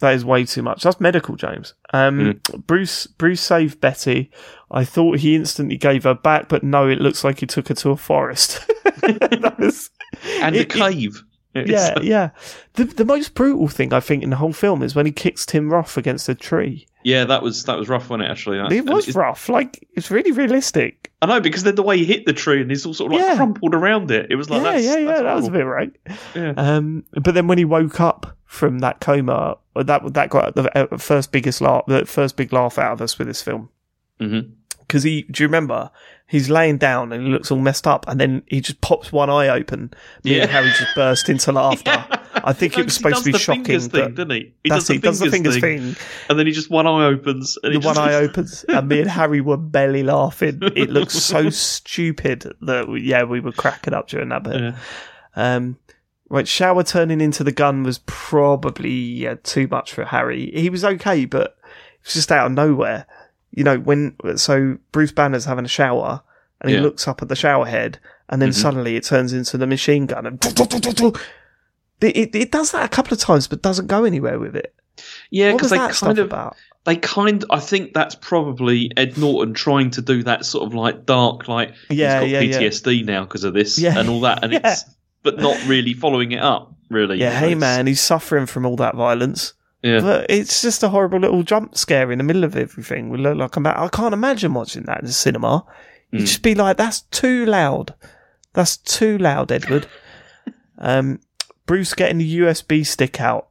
That 0.00 0.14
is 0.14 0.24
way 0.26 0.44
too 0.44 0.60
much. 0.62 0.82
That's 0.82 1.00
medical, 1.00 1.36
James. 1.36 1.72
Um, 1.94 2.40
Bruce 2.66 3.06
Bruce 3.06 3.40
saved 3.40 3.80
Betty. 3.80 4.30
I 4.70 4.84
thought 4.84 5.20
he 5.20 5.34
instantly 5.34 5.78
gave 5.78 6.04
her 6.04 6.14
back, 6.14 6.48
but 6.50 6.62
no, 6.62 6.86
it 6.88 7.00
looks 7.00 7.24
like 7.24 7.40
he 7.40 7.46
took 7.46 7.68
her 7.68 7.74
to 7.74 7.90
a 7.90 7.96
forest. 7.96 8.60
was, 9.58 9.90
And 10.40 10.54
It- 10.56 10.74
a 10.74 10.78
cave. 10.78 11.22
It's- 11.54 11.70
yeah, 11.70 11.98
yeah. 12.02 12.30
The 12.74 12.84
the 12.84 13.04
most 13.06 13.34
brutal 13.34 13.68
thing 13.68 13.94
I 13.94 14.00
think 14.00 14.22
in 14.22 14.28
the 14.30 14.36
whole 14.36 14.52
film 14.52 14.82
is 14.82 14.94
when 14.94 15.06
he 15.06 15.12
kicks 15.12 15.46
Tim 15.46 15.72
Roth 15.72 15.96
against 15.96 16.28
a 16.28 16.34
tree. 16.34 16.86
Yeah, 17.06 17.24
that 17.26 17.40
was 17.40 17.62
that 17.66 17.78
was 17.78 17.88
rough, 17.88 18.10
wasn't 18.10 18.24
it? 18.28 18.30
Actually, 18.32 18.58
That- 18.58 18.72
It 18.72 18.84
was 18.84 19.14
rough. 19.14 19.48
Like 19.48 19.86
it's 19.92 20.10
really 20.10 20.32
realistic. 20.32 21.12
I 21.22 21.26
know 21.26 21.40
because 21.40 21.62
then 21.62 21.76
the 21.76 21.82
way 21.84 21.98
he 21.98 22.04
hit 22.04 22.26
the 22.26 22.32
tree 22.32 22.60
and 22.60 22.68
he's 22.68 22.84
all 22.84 22.94
sort 22.94 23.12
of 23.12 23.18
like 23.18 23.28
Yeah. 23.28 23.36
crumpled 23.36 23.74
around 23.76 24.10
it. 24.10 24.26
It 24.30 24.34
was 24.34 24.50
like 24.50 24.62
yeah, 24.62 24.72
that's, 24.72 24.84
yeah, 24.84 24.96
yeah. 24.98 25.22
That 25.22 25.34
was 25.36 25.46
a 25.46 25.50
bit 25.52 25.64
right. 25.64 25.92
Yeah. 26.34 26.52
Um, 26.56 27.04
but 27.12 27.34
then 27.34 27.46
when 27.46 27.58
he 27.58 27.64
woke 27.64 28.00
up 28.00 28.36
from 28.44 28.80
that 28.80 29.00
coma, 29.00 29.56
that 29.76 30.14
that 30.14 30.30
got 30.30 30.56
the 30.56 30.76
uh, 30.92 30.96
first 30.98 31.30
biggest 31.30 31.60
laugh, 31.60 31.84
the 31.86 32.04
first 32.06 32.36
big 32.36 32.52
laugh 32.52 32.76
out 32.76 32.92
of 32.94 33.00
us 33.00 33.18
with 33.18 33.28
this 33.28 33.40
film. 33.40 33.68
Mhm. 34.20 34.50
Because 34.80 35.02
he, 35.02 35.22
do 35.22 35.42
you 35.42 35.48
remember? 35.48 35.90
He's 36.28 36.48
laying 36.50 36.78
down 36.78 37.12
and 37.12 37.24
he 37.24 37.32
looks 37.32 37.50
all 37.50 37.58
messed 37.58 37.86
up, 37.88 38.06
and 38.08 38.20
then 38.20 38.42
he 38.46 38.60
just 38.60 38.80
pops 38.80 39.10
one 39.12 39.30
eye 39.30 39.48
open. 39.48 39.92
Me 40.24 40.38
and 40.40 40.48
Yeah. 40.50 40.52
Harry 40.52 40.68
just 40.70 40.94
burst 40.94 41.28
into 41.28 41.50
laughter. 41.52 42.04
I 42.48 42.52
think 42.52 42.78
it 42.78 42.84
was 42.84 42.94
supposed 42.94 43.24
to 43.24 43.32
be 43.32 43.38
shocking, 43.38 43.64
thing, 43.80 44.14
doesn't 44.14 44.30
he? 44.30 44.54
He 44.62 44.70
That's 44.70 44.86
does. 44.86 44.88
He 44.94 44.98
does 44.98 45.18
the 45.18 45.30
fingers 45.30 45.58
thing, 45.58 45.94
thing. 45.94 45.96
and 46.30 46.38
then 46.38 46.46
he 46.46 46.52
just 46.52 46.70
one 46.70 46.86
eye 46.86 47.04
opens. 47.06 47.58
And 47.62 47.74
The 47.74 47.80
he 47.80 47.84
one 47.86 47.98
eye 47.98 48.14
opens, 48.24 48.64
and 48.68 48.88
me 48.88 49.00
and 49.00 49.10
Harry 49.10 49.40
were 49.40 49.56
belly 49.56 50.04
laughing. 50.04 50.60
It 50.62 50.88
looked 50.90 51.10
so 51.10 51.50
stupid 51.50 52.52
that 52.62 52.88
we, 52.88 53.02
yeah, 53.02 53.24
we 53.24 53.40
were 53.40 53.50
cracking 53.52 53.94
up 53.94 54.08
during 54.08 54.28
that 54.28 54.44
bit. 54.44 54.60
Yeah. 54.60 54.76
Um, 55.34 55.76
right, 56.28 56.46
shower 56.46 56.84
turning 56.84 57.20
into 57.20 57.42
the 57.42 57.50
gun 57.52 57.82
was 57.82 57.98
probably 58.06 58.90
yeah, 58.92 59.34
too 59.42 59.66
much 59.68 59.92
for 59.92 60.04
Harry. 60.04 60.50
He 60.54 60.70
was 60.70 60.84
okay, 60.84 61.24
but 61.24 61.56
it 61.58 62.04
was 62.04 62.14
just 62.14 62.30
out 62.30 62.46
of 62.46 62.52
nowhere. 62.52 63.06
You 63.50 63.64
know, 63.64 63.78
when 63.78 64.14
so 64.36 64.78
Bruce 64.92 65.12
Banner's 65.12 65.46
having 65.46 65.64
a 65.64 65.68
shower 65.68 66.22
and 66.60 66.70
he 66.70 66.76
Yeah. 66.76 66.82
looks 66.82 67.08
up 67.08 67.22
at 67.22 67.28
the 67.28 67.34
shower 67.36 67.66
head, 67.66 67.98
and 68.28 68.40
then 68.40 68.50
Mhm. 68.50 68.54
suddenly 68.54 68.96
it 68.96 69.02
turns 69.04 69.32
into 69.32 69.58
the 69.58 69.66
machine 69.66 70.06
gun, 70.06 70.26
and 70.26 70.40
it, 72.00 72.34
it, 72.34 72.52
does 72.52 72.72
that 72.72 72.84
a 72.84 72.88
couple 72.88 73.12
of 73.14 73.18
times, 73.20 73.46
but 73.48 73.62
doesn't 73.62 73.86
go 73.86 74.04
anywhere 74.04 74.38
with 74.38 74.54
it. 74.56 74.74
Yeah, 75.30 75.52
because 75.52 75.70
they 75.70 75.78
that 75.78 75.94
kind 75.94 76.18
of 76.18 76.26
about? 76.26 76.56
they 76.84 76.96
kind. 76.96 77.44
I 77.50 77.58
think 77.60 77.92
that's 77.94 78.14
probably 78.14 78.90
Ed 78.96 79.18
Norton 79.18 79.54
trying 79.54 79.90
to 79.92 80.02
do 80.02 80.22
that 80.22 80.44
sort 80.46 80.64
of 80.66 80.74
like 80.74 81.04
dark, 81.06 81.48
like 81.48 81.74
Yeah, 81.90 82.20
he's 82.22 82.32
yeah, 82.32 82.40
got 82.44 82.46
yeah. 82.48 82.60
PTSD 82.68 83.04
now 83.04 83.24
because 83.24 83.44
of 83.44 83.54
this 83.54 83.78
Yeah. 83.78 83.98
and 83.98 84.08
all 84.08 84.20
that, 84.20 84.42
and 84.44 84.52
Yeah. 84.54 84.60
it's 84.64 84.84
but 85.22 85.38
not 85.38 85.56
really 85.66 85.92
following 85.94 86.32
it 86.32 86.40
up. 86.40 86.72
Really, 86.88 87.18
Yeah, 87.18 87.30
hey 87.38 87.46
it's- 87.52 87.60
man, 87.60 87.86
he's 87.88 88.00
suffering 88.00 88.46
from 88.46 88.64
all 88.64 88.76
that 88.76 88.94
violence. 88.94 89.52
Yeah, 89.82 90.00
But 90.00 90.26
it's 90.30 90.62
just 90.62 90.82
a 90.82 90.88
horrible 90.88 91.18
little 91.20 91.42
jump 91.42 91.76
scare 91.76 92.10
in 92.10 92.18
the 92.18 92.24
middle 92.24 92.44
of 92.44 92.56
everything. 92.56 93.10
We 93.10 93.18
look 93.18 93.36
like 93.36 93.58
ma- 93.60 93.74
I 93.84 93.88
can't 93.88 94.14
imagine 94.14 94.54
watching 94.54 94.84
that 94.84 95.00
in 95.00 95.06
the 95.06 95.12
cinema. 95.12 95.64
You'd 96.12 96.22
Mm. 96.22 96.26
just 96.26 96.42
be 96.42 96.54
like, 96.54 96.76
"That's 96.76 97.02
too 97.02 97.44
loud. 97.46 97.94
That's 98.54 98.76
too 98.78 99.18
loud, 99.18 99.52
Edward." 99.52 99.86
um, 100.78 101.20
Bruce 101.66 101.94
getting 101.94 102.18
the 102.18 102.38
USB 102.40 102.86
stick 102.86 103.20
out. 103.20 103.48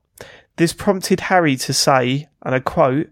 This 0.58 0.73
prompted 0.73 1.19
Harry 1.21 1.56
to 1.58 1.73
say, 1.73 2.28
and 2.43 2.56
I 2.56 2.60
quote, 2.60 3.10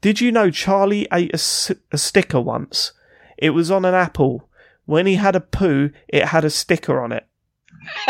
"Did 0.00 0.20
you 0.20 0.30
know 0.32 0.50
Charlie 0.50 1.08
ate 1.12 1.30
a, 1.32 1.34
s- 1.34 1.72
a 1.92 1.98
sticker 1.98 2.40
once? 2.40 2.92
It 3.36 3.50
was 3.50 3.70
on 3.70 3.84
an 3.84 3.94
apple. 3.94 4.48
When 4.84 5.06
he 5.06 5.16
had 5.16 5.34
a 5.34 5.40
poo, 5.40 5.90
it 6.08 6.26
had 6.26 6.44
a 6.44 6.50
sticker 6.50 7.00
on 7.00 7.10
it." 7.12 7.26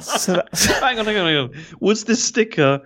so 0.00 0.34
that's, 0.34 0.64
hang 0.80 0.98
on, 0.98 1.04
hang 1.04 1.16
on, 1.18 1.26
hang 1.26 1.36
on. 1.36 1.50
Was 1.80 2.04
the 2.04 2.16
sticker 2.16 2.80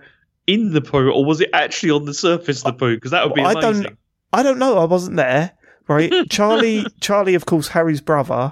in 0.45 0.71
the 0.73 0.81
poo, 0.81 1.09
or 1.09 1.25
was 1.25 1.41
it 1.41 1.49
actually 1.53 1.91
on 1.91 2.05
the 2.05 2.13
surface 2.13 2.59
of 2.65 2.73
the 2.73 2.73
poo? 2.73 2.95
Because 2.95 3.11
that 3.11 3.25
would 3.25 3.33
be 3.33 3.41
I 3.41 3.51
amazing. 3.53 3.83
don't- 3.83 3.97
I 4.33 4.43
don't 4.43 4.59
know. 4.59 4.77
I 4.77 4.83
wasn't 4.83 5.15
there. 5.15 5.53
Right, 5.87 6.11
Charlie. 6.29 6.85
Charlie, 6.99 7.35
of 7.35 7.45
course, 7.45 7.69
Harry's 7.69 8.01
brother. 8.01 8.51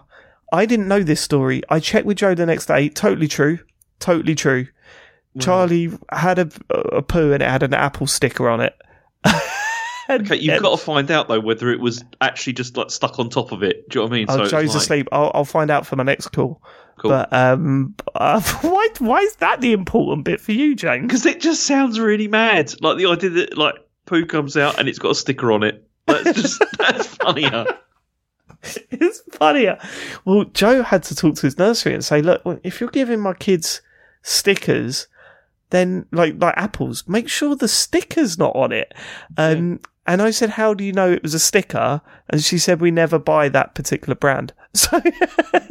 I 0.56 0.66
didn't 0.66 0.88
know 0.88 1.04
this 1.04 1.22
story. 1.22 1.62
I 1.70 1.80
checked 1.80 2.06
with 2.06 2.18
Joe 2.18 2.34
the 2.36 2.46
next 2.46 2.66
day. 2.66 2.90
Totally 2.90 3.28
true. 3.28 3.60
Totally 4.00 4.36
true. 4.36 4.68
Charlie 5.40 5.92
had 6.12 6.40
a, 6.40 6.50
a 6.70 7.02
poo 7.02 7.34
and 7.34 7.44
it 7.44 7.50
had 7.50 7.62
an 7.62 7.74
apple 7.74 8.08
sticker 8.08 8.50
on 8.50 8.62
it. 8.62 8.74
Okay, 10.10 10.36
you've 10.36 10.62
got 10.62 10.78
to 10.78 10.84
find 10.86 11.10
out 11.10 11.28
though 11.28 11.40
whether 11.40 11.72
it 11.72 11.80
was 11.80 12.04
actually 12.22 12.54
just 12.54 12.78
like 12.78 12.92
stuck 12.92 13.18
on 13.20 13.30
top 13.30 13.52
of 13.52 13.64
it. 13.64 13.90
Do 13.90 14.00
you 14.00 14.06
know 14.06 14.10
what 14.10 14.16
I 14.16 14.20
mean? 14.20 14.26
Oh, 14.30 14.42
it's 14.44 14.52
Joe's 14.52 14.70
like- 14.70 14.78
asleep. 14.78 15.08
I'll, 15.12 15.32
I'll 15.34 15.46
find 15.46 15.72
out 15.72 15.88
for 15.88 15.96
my 15.96 16.04
next 16.04 16.28
call. 16.28 16.62
Cool. 16.98 17.10
But 17.10 17.34
um, 17.34 17.96
uh, 18.16 18.40
why 18.62 18.88
why 19.00 19.20
is 19.22 19.36
that 19.38 19.62
the 19.62 19.74
important 19.74 20.26
bit 20.26 20.40
for 20.40 20.52
you, 20.52 20.76
Jane? 20.76 21.08
Because 21.08 21.26
it 21.26 21.42
just 21.42 21.64
sounds 21.64 22.00
really 22.00 22.28
mad. 22.28 22.74
Like 22.82 22.98
the 22.98 23.08
idea 23.08 23.32
that 23.32 23.58
like 23.58 23.76
poo 24.06 24.26
comes 24.26 24.56
out 24.56 24.80
and 24.80 24.88
it's 24.88 25.00
got 25.00 25.12
a 25.12 25.16
sticker 25.16 25.52
on 25.52 25.64
it. 25.64 25.84
That's 26.06 26.40
just 26.40 26.64
that's 26.78 27.08
funnier. 27.08 27.66
it's 28.92 29.22
funnier. 29.34 29.80
Well, 30.26 30.46
Joe 30.46 30.84
had 30.84 31.04
to 31.04 31.16
talk 31.16 31.36
to 31.36 31.42
his 31.44 31.58
nursery 31.58 31.94
and 31.94 32.04
say, 32.04 32.22
look, 32.22 32.42
if 32.64 32.80
you're 32.80 32.90
giving 32.90 33.20
my 33.20 33.34
kids 33.34 33.82
stickers, 34.22 35.08
then 35.70 36.06
like 36.12 36.36
like 36.38 36.56
apples, 36.58 37.08
make 37.08 37.28
sure 37.30 37.56
the 37.56 37.68
sticker's 37.68 38.38
not 38.38 38.56
on 38.56 38.72
it. 38.72 38.94
Um, 39.38 39.80
and 40.08 40.22
I 40.22 40.30
said, 40.32 40.52
how 40.52 40.74
do 40.74 40.84
you 40.84 40.94
know 40.94 41.12
it 41.12 41.24
was 41.24 41.34
a 41.34 41.40
sticker? 41.40 42.02
And 42.30 42.44
she 42.44 42.60
said, 42.60 42.80
we 42.80 42.92
never 42.92 43.18
buy 43.18 43.50
that 43.50 43.76
particular 43.76 44.16
brand. 44.16 44.54
So, 44.76 45.02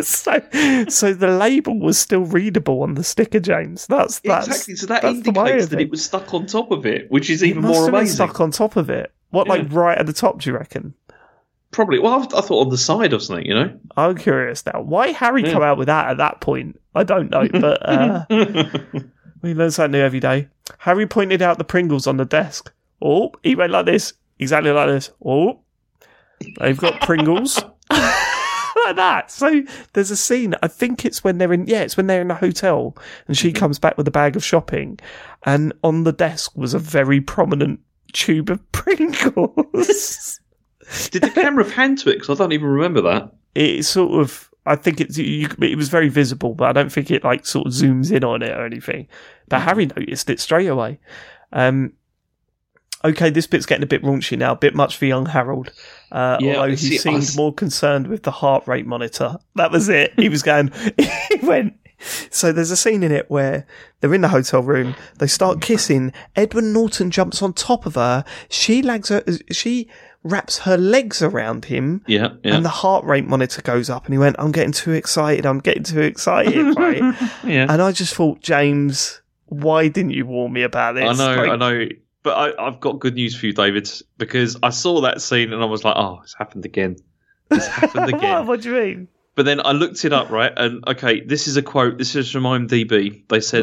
so, 0.01 0.41
so 0.89 1.13
the 1.13 1.29
label 1.29 1.79
was 1.79 1.99
still 1.99 2.23
readable 2.23 2.83
on 2.83 2.95
the 2.95 3.05
sticker, 3.05 3.39
James. 3.39 3.87
That's 3.87 4.21
that's 4.21 4.47
exactly. 4.47 4.77
So 4.77 4.87
that 4.87 5.05
indicates 5.05 5.67
that 5.67 5.81
it. 5.81 5.91
was 5.91 6.03
stuck 6.03 6.33
on 6.33 6.47
top 6.47 6.71
of 6.71 6.87
it, 6.87 7.11
which 7.11 7.29
is 7.29 7.45
even 7.45 7.61
more 7.61 7.91
amazing. 7.91 8.15
stuck 8.15 8.41
on 8.41 8.51
top 8.51 8.77
of 8.77 8.89
it. 8.89 9.13
What, 9.29 9.47
like 9.47 9.71
right 9.71 9.99
at 9.99 10.07
the 10.07 10.15
top? 10.15 10.41
Do 10.41 10.49
you 10.49 10.57
reckon? 10.57 10.95
Probably. 11.75 11.99
Well, 11.99 12.15
I, 12.21 12.39
I 12.39 12.41
thought 12.41 12.63
on 12.65 12.69
the 12.69 12.79
side 12.79 13.13
or 13.13 13.19
something. 13.19 13.45
You 13.45 13.55
know. 13.55 13.81
I'm 13.97 14.17
curious 14.17 14.65
now. 14.65 14.81
Why 14.81 15.09
Harry 15.09 15.43
Yeah. 15.43 15.53
come 15.53 15.63
out 15.63 15.77
with 15.77 15.87
that 15.89 16.09
at 16.09 16.17
that 16.19 16.41
point? 16.41 16.81
I 16.95 17.03
don't 17.03 17.31
know, 17.31 17.49
but 17.49 17.79
uh, 17.89 18.25
we 19.43 19.55
learn 19.55 19.73
something 19.73 19.91
new 19.99 20.05
every 20.05 20.21
day. 20.21 20.49
Harry 20.79 21.07
pointed 21.09 21.43
out 21.43 21.59
the 21.59 21.65
Pringles 21.65 22.07
on 22.07 22.17
the 22.17 22.25
desk. 22.25 22.73
Oh, 23.03 23.33
he 23.43 23.57
went 23.57 23.73
like 23.73 23.87
this, 23.87 24.13
exactly 24.39 24.71
like 24.71 24.87
this. 24.87 25.11
Oh, 25.25 25.59
they've 26.61 26.79
got 26.79 27.01
Pringles. 27.01 27.61
like 27.91 28.97
that. 28.97 29.31
So 29.33 29.63
there's 29.95 30.11
a 30.13 30.17
scene. 30.17 30.55
I 30.63 30.69
think 30.69 31.05
it's 31.05 31.25
when 31.25 31.39
they're 31.39 31.53
in. 31.53 31.67
Yeah, 31.67 31.81
it's 31.83 31.97
when 31.97 32.07
they're 32.07 32.21
in 32.21 32.31
a 32.31 32.35
hotel, 32.37 32.97
and 33.27 33.37
she 33.37 33.53
comes 33.53 33.81
back 33.81 33.99
with 33.99 34.07
a 34.07 34.13
bag 34.13 34.37
of 34.37 34.45
shopping, 34.45 35.01
and 35.43 35.73
on 35.83 36.05
the 36.05 36.13
desk 36.13 36.57
was 36.57 36.73
a 36.75 36.79
very 36.79 37.21
prominent 37.21 37.81
tube 38.13 38.51
of 38.51 38.61
Pringles. 38.73 40.39
Did 41.11 41.23
the 41.23 41.31
camera 41.31 41.65
pan 41.65 41.97
to 41.97 42.11
it? 42.11 42.15
Because 42.15 42.31
I 42.31 42.43
don't 42.43 42.53
even 42.53 42.69
remember 42.69 43.01
that. 43.03 43.33
it 43.55 43.85
sort 43.85 44.21
of 44.21 44.51
I 44.67 44.77
think 44.77 45.01
it's 45.01 45.19
you, 45.19 45.49
it 45.61 45.77
was 45.77 45.89
very 45.91 46.09
visible, 46.09 46.55
but 46.55 46.69
I 46.69 46.73
don't 46.73 46.91
think 46.91 47.11
it 47.11 47.23
like 47.23 47.45
sort 47.45 47.67
of 47.67 47.73
zooms 47.75 48.11
in 48.11 48.25
on 48.25 48.43
it 48.43 48.51
or 48.51 48.65
anything. 48.65 49.09
But 49.49 49.61
Harry 49.61 49.87
noticed 49.87 50.31
it 50.31 50.41
straight 50.41 50.69
away. 50.69 51.01
Um, 51.53 51.93
okay, 53.05 53.29
this 53.31 53.47
bit's 53.47 53.67
getting 53.67 53.83
a 53.83 53.87
bit 53.87 54.03
raunchy 54.03 54.39
now, 54.39 54.53
a 54.53 54.57
bit 54.57 54.75
much 54.75 54.97
for 54.97 55.05
young 55.05 55.27
Harold. 55.27 55.71
Uh, 56.11 56.39
Yeah, 56.41 56.57
although 56.57 56.71
he 56.71 56.77
see, 56.77 56.99
seemed 56.99 57.23
s- 57.25 57.37
more 57.37 57.53
concerned 57.53 58.07
with 58.07 58.23
the 58.23 58.31
heart 58.31 58.67
rate 58.67 58.87
monitor. 58.87 59.37
That 59.57 59.71
was 59.71 59.89
it. 59.91 60.15
He 60.17 60.29
was 60.31 60.43
going. 60.43 60.73
he 61.31 61.37
went. 61.47 61.75
So 62.31 62.53
there's 62.53 62.71
a 62.71 62.77
scene 62.77 63.03
in 63.03 63.13
it 63.13 63.31
where 63.31 63.67
they're 64.01 64.13
in 64.15 64.21
the 64.23 64.29
hotel 64.29 64.63
room. 64.63 64.95
They 65.19 65.27
start 65.27 65.61
kissing. 65.61 66.13
Edward 66.37 66.65
Norton 66.65 67.11
jumps 67.11 67.41
on 67.43 67.53
top 67.53 67.87
of 67.87 67.95
her. 67.95 68.25
She 68.49 68.83
lags 68.83 69.09
her. 69.11 69.23
She 69.53 69.89
wraps 70.25 70.59
her 70.59 70.77
legs 70.77 71.23
around 71.23 71.67
him 71.67 72.03
Yeah, 72.07 72.31
yeah, 72.43 72.57
and 72.57 72.65
the 72.65 72.71
heart 72.71 73.05
rate 73.05 73.27
monitor 73.27 73.63
goes 73.63 73.89
up, 73.91 74.07
and 74.07 74.15
he 74.15 74.19
went, 74.19 74.37
"I'm 74.39 74.51
getting 74.51 74.73
too 74.73 74.93
excited. 74.93 75.47
I'm 75.47 75.61
getting 75.61 75.85
too 75.85 76.01
excited." 76.01 76.77
right? 76.77 77.03
yeah. 77.45 77.67
And 77.69 77.81
I 77.81 77.93
just 77.93 78.15
thought, 78.15 78.41
James, 78.41 79.21
why 79.47 79.89
didn't 79.89 80.13
you 80.13 80.27
warn 80.27 80.53
me 80.53 80.63
about 80.63 80.95
this? 80.95 81.05
I 81.05 81.13
know, 81.37 81.43
Like, 81.43 81.51
I 81.51 81.57
know. 81.57 81.89
But 82.23 82.59
I, 82.59 82.67
I've 82.67 82.81
got 82.81 83.01
good 83.01 83.15
news 83.15 83.37
for 83.37 83.45
you, 83.45 83.53
David, 83.53 83.87
because 84.17 84.57
I 84.63 84.71
saw 84.71 85.03
that 85.03 85.21
scene 85.21 85.53
and 85.53 85.63
I 85.63 85.67
was 85.67 85.85
like, 85.85 85.95
oh, 85.95 86.21
it's 86.23 86.35
happened 86.35 86.65
again. 86.65 86.97
It's 87.51 87.67
happened 87.67 88.09
again. 88.15 88.47
what 88.47 88.63
do 88.63 88.71
you 88.71 88.81
mean? 88.83 89.09
but 89.35 89.45
then 89.45 89.61
I 89.65 89.73
looked 89.73 90.05
it 90.05 90.13
up, 90.13 90.31
right? 90.31 90.53
And 90.57 90.87
okay, 90.89 91.21
this 91.21 91.49
is 91.49 91.57
a 91.57 91.63
quote. 91.63 91.99
This 91.99 92.15
is 92.17 92.31
from 92.31 92.45
IMDb. 92.45 93.29
They 93.29 93.41
said. 93.41 93.63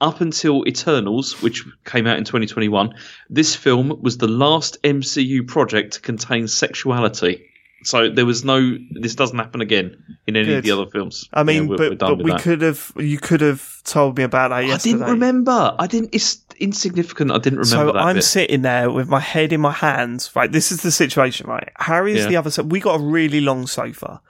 Up 0.00 0.20
until 0.20 0.66
Eternals, 0.68 1.42
which 1.42 1.64
came 1.84 2.06
out 2.06 2.18
in 2.18 2.24
2021, 2.24 2.94
this 3.30 3.54
film 3.56 4.00
was 4.00 4.18
the 4.18 4.28
last 4.28 4.80
MCU 4.84 5.46
project 5.46 5.94
to 5.94 6.00
contain 6.00 6.46
sexuality. 6.48 7.44
So 7.84 8.10
there 8.10 8.26
was 8.26 8.44
no. 8.44 8.76
This 9.00 9.14
doesn't 9.14 9.38
happen 9.38 9.60
again 9.60 9.96
in 10.26 10.34
any 10.36 10.52
of 10.54 10.64
the 10.64 10.72
other 10.72 10.86
films. 10.90 11.28
I 11.32 11.44
mean, 11.44 11.62
Yeah, 11.64 11.68
we're- 11.68 11.76
but, 11.96 12.08
we're 12.10 12.16
but 12.16 12.24
we 12.24 12.30
that. 12.32 12.40
could 12.40 12.60
have. 12.62 12.92
You 12.96 13.18
could 13.18 13.40
have 13.40 13.82
told 13.84 14.16
me 14.18 14.24
about 14.24 14.48
that 14.48 14.64
I 14.64 14.76
didn't 14.78 15.02
remember. 15.02 15.76
I 15.78 15.86
didn't. 15.86 16.12
It's 16.12 16.44
insignificant. 16.58 17.30
I 17.30 17.38
didn't 17.38 17.60
remember 17.60 17.92
So 17.92 17.96
I'm 17.98 18.16
bit. 18.16 18.22
sitting 18.24 18.62
there 18.62 18.90
with 18.90 19.08
my 19.08 19.20
head 19.20 19.52
in 19.52 19.60
my 19.60 19.70
hands. 19.70 20.30
Right, 20.34 20.50
this 20.50 20.72
is 20.72 20.82
the 20.82 20.90
situation. 20.90 21.46
Right, 21.46 21.68
Harry's 21.76 22.22
Yeah. 22.24 22.28
the 22.28 22.36
other 22.36 22.50
side. 22.50 22.72
We 22.72 22.80
got 22.80 23.00
a 23.00 23.02
really 23.02 23.40
long 23.40 23.68
sofa. 23.68 24.20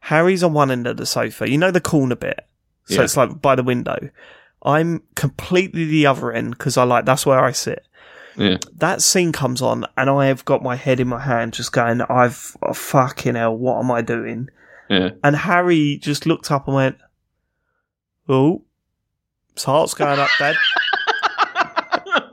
Harry's 0.00 0.42
on 0.42 0.52
one 0.52 0.72
end 0.72 0.88
of 0.88 0.96
the 0.96 1.06
sofa. 1.06 1.48
You 1.48 1.58
know 1.58 1.70
the 1.70 1.80
corner 1.80 2.16
bit. 2.16 2.40
So 2.86 2.96
Yeah. 2.96 3.02
it's 3.04 3.16
like 3.16 3.40
by 3.40 3.54
the 3.54 3.62
window. 3.62 3.98
I'm 4.66 5.02
completely 5.14 5.84
the 5.86 6.06
other 6.06 6.32
end 6.32 6.50
because 6.50 6.76
I 6.76 6.82
like 6.84 7.04
that's 7.06 7.24
where 7.24 7.42
I 7.42 7.52
sit. 7.52 7.86
Yeah. 8.36 8.58
that 8.74 9.00
scene 9.00 9.32
comes 9.32 9.62
on 9.62 9.86
and 9.96 10.10
I 10.10 10.26
have 10.26 10.44
got 10.44 10.62
my 10.62 10.76
head 10.76 11.00
in 11.00 11.08
my 11.08 11.20
hand 11.20 11.54
just 11.54 11.72
going, 11.72 12.02
I've 12.02 12.54
oh, 12.62 12.74
fucking 12.74 13.34
hell, 13.34 13.56
what 13.56 13.78
am 13.82 13.90
I 13.90 14.02
doing? 14.02 14.50
Yeah. 14.90 15.10
And 15.24 15.34
Harry 15.34 15.96
just 16.02 16.26
looked 16.26 16.50
up 16.50 16.66
and 16.66 16.76
went, 16.76 16.96
Oh, 18.28 18.62
his 19.54 19.64
heart's 19.64 19.94
going 19.94 20.18
up, 20.18 20.28
Dad. 20.38 20.56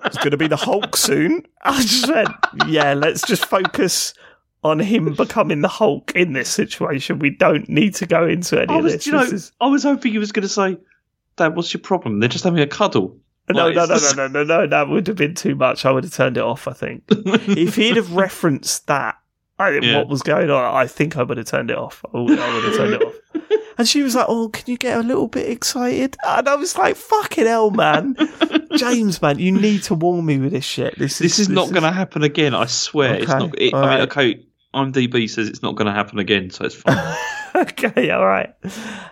It's 0.05 0.17
going 0.17 0.31
to 0.31 0.37
be 0.37 0.47
the 0.47 0.57
Hulk 0.57 0.95
soon. 0.97 1.43
I 1.63 1.81
just 1.81 2.07
went, 2.09 2.29
Yeah, 2.67 2.93
let's 2.93 3.25
just 3.25 3.45
focus 3.45 4.13
on 4.63 4.79
him 4.79 5.13
becoming 5.15 5.61
the 5.61 5.67
Hulk 5.67 6.11
in 6.15 6.33
this 6.33 6.49
situation. 6.49 7.19
We 7.19 7.31
don't 7.31 7.67
need 7.69 7.95
to 7.95 8.05
go 8.05 8.27
into 8.27 8.61
any 8.61 8.73
I 8.73 8.77
of 8.77 8.83
this. 8.83 9.07
you 9.07 9.13
know, 9.13 9.21
is- 9.23 9.51
I 9.59 9.67
was 9.67 9.83
hoping 9.83 10.11
he 10.11 10.19
was 10.19 10.31
going 10.31 10.43
to 10.43 10.49
say, 10.49 10.77
"Dad, 11.35 11.55
what's 11.55 11.73
your 11.73 11.81
problem? 11.81 12.19
They're 12.19 12.29
just 12.29 12.43
having 12.43 12.59
a 12.59 12.67
cuddle." 12.67 13.17
no, 13.49 13.67
Like, 13.67 13.75
no, 13.75 13.85
no, 13.85 13.95
no, 13.97 14.13
no, 14.15 14.27
no, 14.27 14.43
no, 14.43 14.67
that 14.67 14.87
would 14.87 15.05
have 15.07 15.17
been 15.17 15.35
too 15.35 15.53
much. 15.55 15.85
I 15.85 15.91
would 15.91 16.03
have 16.05 16.13
turned 16.13 16.37
it 16.37 16.43
off, 16.43 16.67
I 16.67 16.73
think. 16.73 17.03
if 17.09 17.75
he'd 17.75 17.97
have 17.97 18.13
referenced 18.13 18.87
that, 18.87 19.15
I, 19.59 19.71
Yeah. 19.79 19.97
what 19.97 20.07
was 20.07 20.21
going 20.21 20.49
on, 20.49 20.75
I 20.75 20.87
think 20.87 21.17
I 21.17 21.23
would 21.23 21.37
have 21.37 21.47
turned 21.47 21.69
it 21.69 21.77
off. 21.77 22.03
I 22.13 22.19
would, 22.19 22.39
I 22.39 22.53
would 22.53 22.63
have 22.65 22.75
turned 22.75 22.93
it 22.95 23.03
off. 23.03 23.13
And 23.75 23.87
she 23.89 24.03
was 24.03 24.13
like, 24.13 24.27
"Oh, 24.29 24.49
can 24.49 24.69
you 24.69 24.77
get 24.77 24.99
a 24.99 25.01
little 25.01 25.27
bit 25.27 25.49
excited?" 25.49 26.15
And 26.23 26.47
I 26.47 26.53
was 26.53 26.77
like, 26.77 26.95
"Fucking 26.95 27.47
hell, 27.47 27.71
man, 27.71 28.15
James, 28.77 29.19
man, 29.19 29.39
you 29.39 29.51
need 29.51 29.81
to 29.83 29.95
warn 29.95 30.23
me 30.27 30.37
with 30.37 30.51
this 30.51 30.63
shit. 30.63 30.95
This, 30.99 31.17
This 31.17 31.39
is 31.39 31.49
not 31.49 31.71
going 31.71 31.81
to 31.81 31.91
happen 31.91 32.21
again. 32.21 32.53
I 32.53 32.67
swear, 32.67 33.15
it's 33.15 33.31
Okay, 33.31 33.39
not. 33.39 33.59
It, 33.59 33.73
I 33.73 33.79
mean, 33.81 33.89
right. 33.89 34.01
okay, 34.01 34.45
IMDb 34.75 35.27
says 35.27 35.49
it's 35.49 35.63
not 35.63 35.73
going 35.75 35.87
to 35.87 35.91
happen 35.91 36.19
again, 36.19 36.51
so 36.51 36.65
it's 36.65 36.75
fine. 36.85 36.95
okay, 37.55 38.09
all 38.09 38.25
right. 38.25 38.53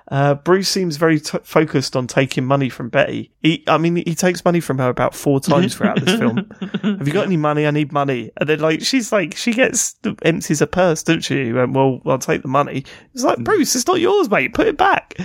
Uh, 0.10 0.36
Bruce 0.36 0.70
seems 0.70 0.98
very 0.98 1.20
t- 1.20 1.38
focused 1.44 1.96
on 1.96 2.08
taking 2.08 2.46
money 2.46 2.70
from 2.70 2.89
Betty. 2.89 3.32
He, 3.42 3.64
I 3.68 3.78
mean, 3.78 3.98
he 3.98 4.16
takes 4.16 4.44
money 4.44 4.60
from 4.60 4.78
her 4.80 4.89
about 4.89 5.14
four 5.14 5.39
times 5.39 5.76
throughout 5.76 6.04
this 6.04 6.18
film. 6.18 6.50
Have 6.82 7.08
you 7.08 7.14
got 7.14 7.26
any 7.26 7.38
money? 7.38 7.68
I 7.68 7.72
need 7.72 7.92
money. 7.92 8.32
And 8.38 8.50
then, 8.50 8.60
like, 8.60 8.82
she's 8.82 9.12
like, 9.12 9.36
she 9.36 9.54
gets 9.54 9.94
the 9.94 10.16
empties 10.24 10.60
her 10.60 10.66
purse, 10.66 11.04
doesn't 11.04 11.22
she? 11.22 11.46
He 11.46 11.54
went, 11.54 11.74
well, 11.74 12.02
I'll 12.06 12.18
take 12.18 12.42
the 12.42 12.48
money. 12.48 12.86
It's 13.14 13.24
like, 13.24 13.39
Bruce, 13.39 13.76
it's 13.76 13.88
not 13.88 14.00
yours, 14.00 14.30
mate. 14.30 14.54
Put 14.54 14.68
it 14.68 14.78
back. 14.78 15.18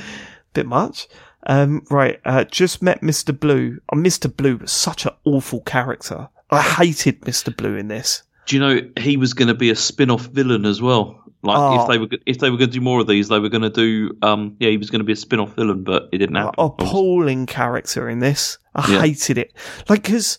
Bit 0.53 0.67
much. 0.67 1.09
Um, 1.47 1.87
right, 1.91 2.21
uh, 2.25 2.45
just 2.45 2.83
met 2.83 3.03
Mr. 3.03 3.39
Blue. 3.39 3.81
Oh, 3.93 3.97
Mr. 3.97 4.35
Blue 4.35 4.57
was 4.57 4.73
such 4.73 5.07
an 5.07 5.13
awful 5.25 5.61
character. 5.61 6.29
I 6.51 6.61
hated 6.61 7.23
Mr. 7.23 7.57
Blue 7.57 7.77
in 7.77 7.89
this. 7.89 8.23
Do 8.47 8.57
you 8.57 8.61
know 8.61 8.81
he 8.99 9.17
was 9.17 9.35
going 9.35 9.49
to 9.49 9.55
be 9.55 9.71
a 9.71 9.77
spin-off 9.77 10.27
villain 10.29 10.65
as 10.65 10.81
well? 10.81 11.23
Like 11.43 11.59
Oh. 11.59 11.83
if 11.83 11.89
they 11.89 11.99
were 11.99 12.09
if 12.27 12.39
they 12.39 12.51
were 12.51 12.57
going 12.57 12.71
to 12.71 12.75
do 12.79 12.81
more 12.81 13.01
of 13.01 13.07
these, 13.07 13.29
they 13.29 13.39
were 13.39 13.49
going 13.49 13.63
to 13.63 13.71
do. 13.71 14.17
Um, 14.23 14.57
yeah, 14.59 14.71
he 14.71 14.77
was 14.77 14.91
going 14.91 15.01
to 15.01 15.05
be 15.05 15.13
a 15.13 15.17
spin-off 15.17 15.55
villain, 15.55 15.83
but 15.85 16.09
it 16.13 16.19
didn't 16.19 16.37
happen. 16.37 16.55
appalling 16.59 17.47
character 17.47 18.09
in 18.09 18.21
this. 18.21 18.59
I 18.75 18.91
Yeah. 18.93 19.01
hated 19.01 19.39
it. 19.39 19.53
Like, 19.89 20.03
because 20.05 20.39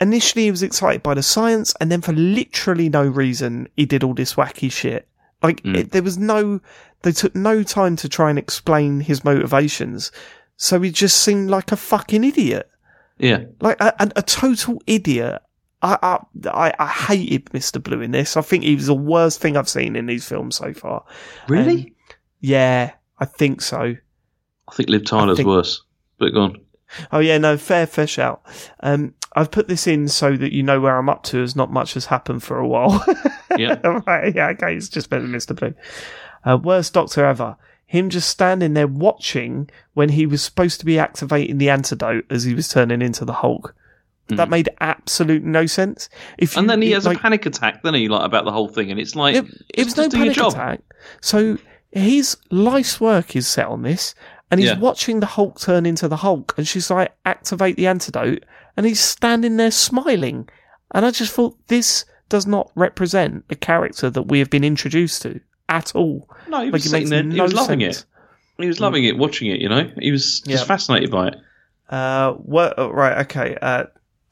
initially 0.00 0.44
he 0.44 0.50
was 0.50 0.62
excited 0.62 1.02
by 1.02 1.14
the 1.14 1.22
science, 1.22 1.74
and 1.80 1.90
then 1.90 2.00
for 2.02 2.12
literally 2.12 2.88
no 2.88 3.04
reason, 3.06 3.68
he 3.76 3.86
did 3.86 4.02
all 4.04 4.14
this 4.14 4.34
wacky 4.34 4.70
shit. 4.70 5.08
Like, 5.42 5.62
Mm. 5.62 5.76
it, 5.76 5.90
there 5.92 6.02
was 6.02 6.18
no, 6.18 6.60
they 7.02 7.12
took 7.12 7.34
no 7.34 7.62
time 7.62 7.96
to 7.96 8.08
try 8.08 8.30
and 8.30 8.38
explain 8.38 9.00
his 9.00 9.24
motivations. 9.24 10.12
So 10.56 10.80
he 10.80 10.90
just 10.90 11.18
seemed 11.22 11.50
like 11.50 11.72
a 11.72 11.76
fucking 11.76 12.24
idiot. 12.24 12.68
yeah, 13.18 13.44
Like, 13.60 13.80
a, 13.80 13.94
a, 13.98 14.10
a 14.16 14.22
total 14.22 14.80
idiot. 14.86 15.40
I, 15.82 15.98
I, 16.02 16.48
I, 16.50 16.74
I 16.78 16.86
hated 16.86 17.46
Mr. 17.46 17.82
Blue 17.82 18.00
in 18.00 18.10
this. 18.10 18.36
I 18.36 18.40
think 18.40 18.64
he 18.64 18.74
was 18.74 18.86
the 18.86 18.94
worst 18.94 19.40
thing 19.40 19.56
I've 19.56 19.68
seen 19.68 19.94
in 19.96 20.06
these 20.06 20.26
films 20.26 20.56
so 20.56 20.72
far. 20.72 21.04
really? 21.48 21.80
Um, 21.82 21.94
Yeah, 22.40 22.92
I 23.18 23.24
think 23.24 23.60
so. 23.60 23.94
I 24.68 24.72
think 24.74 24.88
Liv 24.88 25.04
Tyler's 25.04 25.36
think- 25.36 25.48
worse. 25.48 25.82
But 26.18 26.30
go 26.30 26.40
on. 26.42 26.60
Oh 27.12 27.18
yeah, 27.18 27.36
no, 27.36 27.56
fair, 27.58 27.86
fair 27.86 28.06
shout. 28.06 28.42
Um, 28.80 29.12
I've 29.34 29.50
put 29.50 29.68
this 29.68 29.86
in 29.86 30.08
so 30.08 30.36
that 30.36 30.52
you 30.52 30.62
know 30.62 30.80
where 30.80 30.96
I'm 30.96 31.08
up 31.08 31.24
to, 31.24 31.42
as 31.42 31.54
not 31.56 31.70
much 31.70 31.94
has 31.94 32.06
happened 32.06 32.42
for 32.42 32.58
a 32.58 32.66
while. 32.66 33.04
Yeah. 33.58 33.78
right, 34.06 34.34
yeah, 34.34 34.48
okay, 34.48 34.76
it's 34.76 34.90
just 34.90 35.08
better 35.08 35.22
than 35.22 35.32
Mr. 35.32 35.56
Blue. 35.56 35.72
Uh, 36.44 36.58
worst 36.62 36.92
Doctor 36.92 37.24
ever. 37.24 37.56
Him 37.86 38.10
just 38.10 38.28
standing 38.28 38.74
there 38.74 38.86
watching 38.86 39.70
when 39.94 40.10
he 40.10 40.26
was 40.26 40.42
supposed 40.42 40.78
to 40.80 40.84
be 40.86 40.98
activating 40.98 41.56
the 41.56 41.70
antidote 41.70 42.26
as 42.28 42.44
he 42.44 42.52
was 42.52 42.68
turning 42.68 43.00
into 43.00 43.24
the 43.24 43.32
Hulk. 43.32 43.74
That 44.28 44.48
Mm. 44.48 44.50
made 44.50 44.68
absolute 44.80 45.44
no 45.44 45.66
sense. 45.66 46.08
If 46.38 46.54
you, 46.56 46.60
And 46.60 46.68
then 46.70 46.82
he 46.82 46.90
has 46.92 47.06
like, 47.06 47.18
a 47.18 47.20
panic 47.20 47.46
attack, 47.46 47.82
then 47.84 47.94
he 47.94 48.08
like 48.08 48.24
about 48.24 48.44
the 48.44 48.50
whole 48.50 48.68
thing, 48.68 48.90
and 48.90 48.98
it's 48.98 49.14
like 49.14 49.36
it, 49.36 49.44
it 49.72 49.84
was 49.84 49.94
just 49.94 50.12
no 50.12 50.18
panic 50.18 50.34
job. 50.34 50.52
attack. 50.52 50.80
So 51.20 51.58
his 51.92 52.36
life's 52.50 53.00
work 53.00 53.36
is 53.36 53.46
set 53.46 53.66
on 53.66 53.82
this, 53.82 54.14
and 54.50 54.58
he's 54.60 54.70
Yeah. 54.70 54.78
watching 54.78 55.20
the 55.20 55.26
Hulk 55.26 55.60
turn 55.60 55.86
into 55.86 56.08
the 56.08 56.16
Hulk, 56.16 56.54
and 56.56 56.66
she's 56.66 56.90
like, 56.90 57.14
"Activate 57.24 57.76
the 57.76 57.86
antidote," 57.86 58.42
and 58.76 58.84
he's 58.84 58.98
standing 58.98 59.56
there 59.58 59.70
smiling, 59.70 60.48
and 60.92 61.06
I 61.06 61.12
just 61.12 61.32
thought 61.32 61.56
this 61.68 62.04
does 62.28 62.46
not 62.48 62.72
represent 62.74 63.46
the 63.48 63.54
character 63.54 64.10
that 64.10 64.22
we 64.22 64.40
have 64.40 64.50
been 64.50 64.64
introduced 64.64 65.22
to 65.22 65.38
at 65.68 65.94
all. 65.94 66.28
No, 66.48 66.64
he 66.64 66.70
was 66.70 66.84
it 66.84 66.88
sitting 66.88 67.10
there. 67.10 67.22
no 67.22 67.34
he 67.36 67.40
was 67.40 67.54
loving 67.54 67.78
sense. 67.80 68.00
it. 68.00 68.62
He 68.62 68.66
was 68.66 68.80
loving 68.80 69.04
it, 69.04 69.16
watching 69.16 69.48
it. 69.50 69.60
You 69.60 69.68
know, 69.68 69.88
he 70.00 70.10
was 70.10 70.40
just 70.40 70.48
Yeah. 70.48 70.66
fascinated 70.66 71.12
by 71.12 71.28
it. 71.28 71.36
Uh, 71.88 72.32
what, 72.32 72.74
oh, 72.78 72.90
right, 72.90 73.18
okay. 73.18 73.56
Uh, 73.62 73.84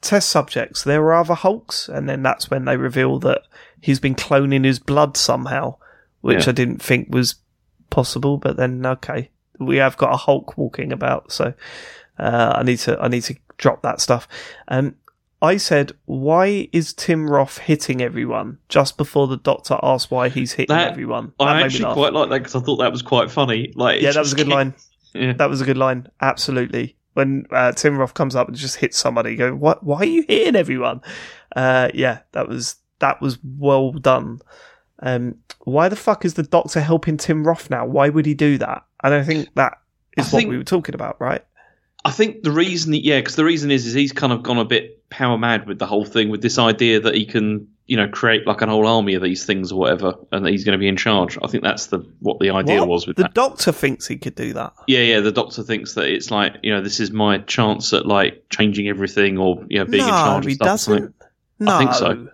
test 0.05 0.29
subjects. 0.29 0.83
there 0.83 1.01
are 1.03 1.13
other 1.15 1.33
Hulks, 1.35 1.89
and 1.89 2.07
then 2.07 2.23
that's 2.23 2.49
when 2.49 2.65
they 2.65 2.77
reveal 2.77 3.19
that 3.19 3.41
he's 3.81 3.99
been 3.99 4.15
cloning 4.15 4.63
his 4.65 4.79
blood 4.79 5.17
somehow, 5.17 5.75
which 6.21 6.45
Yeah. 6.45 6.49
I 6.51 6.53
didn't 6.53 6.81
think 6.81 7.13
was 7.13 7.35
possible. 7.89 8.37
But 8.37 8.57
then, 8.57 8.85
okay, 8.85 9.29
we 9.59 9.77
have 9.77 9.97
got 9.97 10.13
a 10.13 10.17
Hulk 10.17 10.57
walking 10.57 10.91
about, 10.91 11.31
so 11.31 11.53
uh, 12.19 12.53
I 12.55 12.63
need 12.63 12.77
to 12.79 12.99
I 13.01 13.07
need 13.07 13.23
to 13.23 13.35
drop 13.57 13.81
that 13.81 13.99
stuff. 14.01 14.27
Um, 14.67 14.95
I 15.41 15.57
said, 15.57 15.91
why 16.05 16.69
is 16.71 16.93
Tim 16.93 17.29
Roth 17.29 17.57
hitting 17.59 18.01
everyone 18.01 18.57
just 18.69 18.97
before 18.97 19.27
the 19.27 19.37
doctor 19.37 19.77
asks 19.83 20.09
why 20.09 20.29
he's 20.29 20.53
hitting 20.53 20.75
That- 20.75 20.91
everyone? 20.91 21.33
That 21.39 21.47
I 21.47 21.61
actually 21.61 21.93
quite 21.93 22.13
like 22.13 22.29
that 22.29 22.39
because 22.39 22.55
I 22.55 22.61
thought 22.61 22.77
that 22.77 22.91
was 22.91 23.01
quite 23.01 23.29
funny. 23.29 23.71
Like, 23.75 24.01
yeah, 24.01 24.11
that 24.11 24.19
was 24.21 24.33
a 24.33 24.37
good 24.37 24.47
line. 24.47 24.73
Yeah. 25.13 25.33
That 25.33 25.49
was 25.49 25.61
a 25.61 25.65
good 25.65 25.77
line. 25.77 26.07
Absolutely. 26.21 26.95
When 27.15 27.45
uh, 27.51 27.71
Tim 27.71 27.97
Roth 27.97 28.13
comes 28.13 28.35
up 28.35 28.47
and 28.47 28.55
just 28.55 28.75
hits 28.77 28.97
somebody, 28.97 29.31
you 29.31 29.37
go, 29.37 29.55
"What? 29.55 29.83
Why 29.83 29.99
are 29.99 30.05
you 30.05 30.23
hitting 30.27 30.55
everyone?" 30.55 31.01
Uh, 31.55 31.89
yeah, 31.93 32.19
that 32.33 32.47
was 32.47 32.75
that 32.99 33.21
was 33.21 33.39
well 33.43 33.91
done. 33.91 34.39
Um, 34.99 35.35
why 35.63 35.89
the 35.89 35.95
fuck 35.95 36.23
is 36.25 36.35
the 36.35 36.43
Doctor 36.43 36.79
helping 36.81 37.17
Tim 37.17 37.45
Roth 37.45 37.69
now? 37.69 37.85
Why 37.85 38.09
would 38.09 38.25
he 38.25 38.33
do 38.33 38.57
that? 38.59 38.85
And 39.03 39.13
I 39.13 39.23
think 39.23 39.49
that 39.55 39.73
is 40.17 40.25
I 40.25 40.35
what 40.35 40.39
think- 40.41 40.49
we 40.51 40.57
were 40.57 40.63
talking 40.63 40.95
about, 40.95 41.19
right? 41.19 41.43
I 42.03 42.11
think 42.11 42.43
the 42.43 42.51
reason, 42.51 42.91
that 42.91 43.03
yeah, 43.03 43.19
because 43.19 43.35
the 43.35 43.43
reason 43.43 43.71
is, 43.71 43.87
is 43.87 43.93
he's 43.95 44.11
kind 44.11 44.31
of 44.31 44.43
gone 44.43 44.59
a 44.59 44.63
bit 44.65 45.09
power 45.09 45.39
mad 45.39 45.65
with 45.67 45.79
the 45.79 45.87
whole 45.87 46.05
thing, 46.05 46.29
with 46.29 46.41
this 46.43 46.59
idea 46.59 46.99
that 46.99 47.15
he 47.15 47.25
can, 47.25 47.67
you 47.87 47.95
know, 47.95 48.07
create 48.07 48.47
like 48.47 48.61
an 48.61 48.69
whole 48.69 48.87
army 48.87 49.13
of 49.13 49.21
these 49.21 49.45
things 49.45 49.71
or 49.71 49.79
whatever, 49.79 50.15
and 50.31 50.45
that 50.45 50.51
he's 50.51 50.63
going 50.63 50.77
to 50.77 50.79
be 50.79 50.87
in 50.87 50.97
charge. 50.97 51.37
I 51.43 51.47
think 51.47 51.63
that's 51.63 51.87
the 51.87 51.99
what 52.19 52.39
the 52.39 52.49
idea 52.49 52.79
What? 52.79 52.87
was 52.89 53.07
with 53.07 53.17
the 53.17 53.23
that. 53.23 53.33
Doctor 53.35 53.71
thinks 53.71 54.07
he 54.07 54.17
could 54.17 54.35
do 54.35 54.53
that. 54.53 54.73
Yeah, 54.87 55.01
yeah. 55.01 55.19
The 55.19 55.31
Doctor 55.31 55.61
thinks 55.61 55.93
that 55.93 56.07
it's 56.07 56.31
like, 56.31 56.55
you 56.63 56.71
know, 56.71 56.81
this 56.81 56.99
is 56.99 57.11
my 57.11 57.37
chance 57.39 57.93
at 57.93 58.05
like 58.05 58.43
changing 58.49 58.87
everything 58.87 59.37
or 59.37 59.63
you 59.69 59.79
know 59.79 59.85
being 59.85 60.07
no, 60.07 60.09
in 60.09 60.13
charge 60.13 60.45
of 60.45 60.49
he 60.51 60.57
doesn't. 60.57 61.13
No, 61.59 61.75
I 61.75 61.77
think 61.77 61.93
so. 61.93 62.27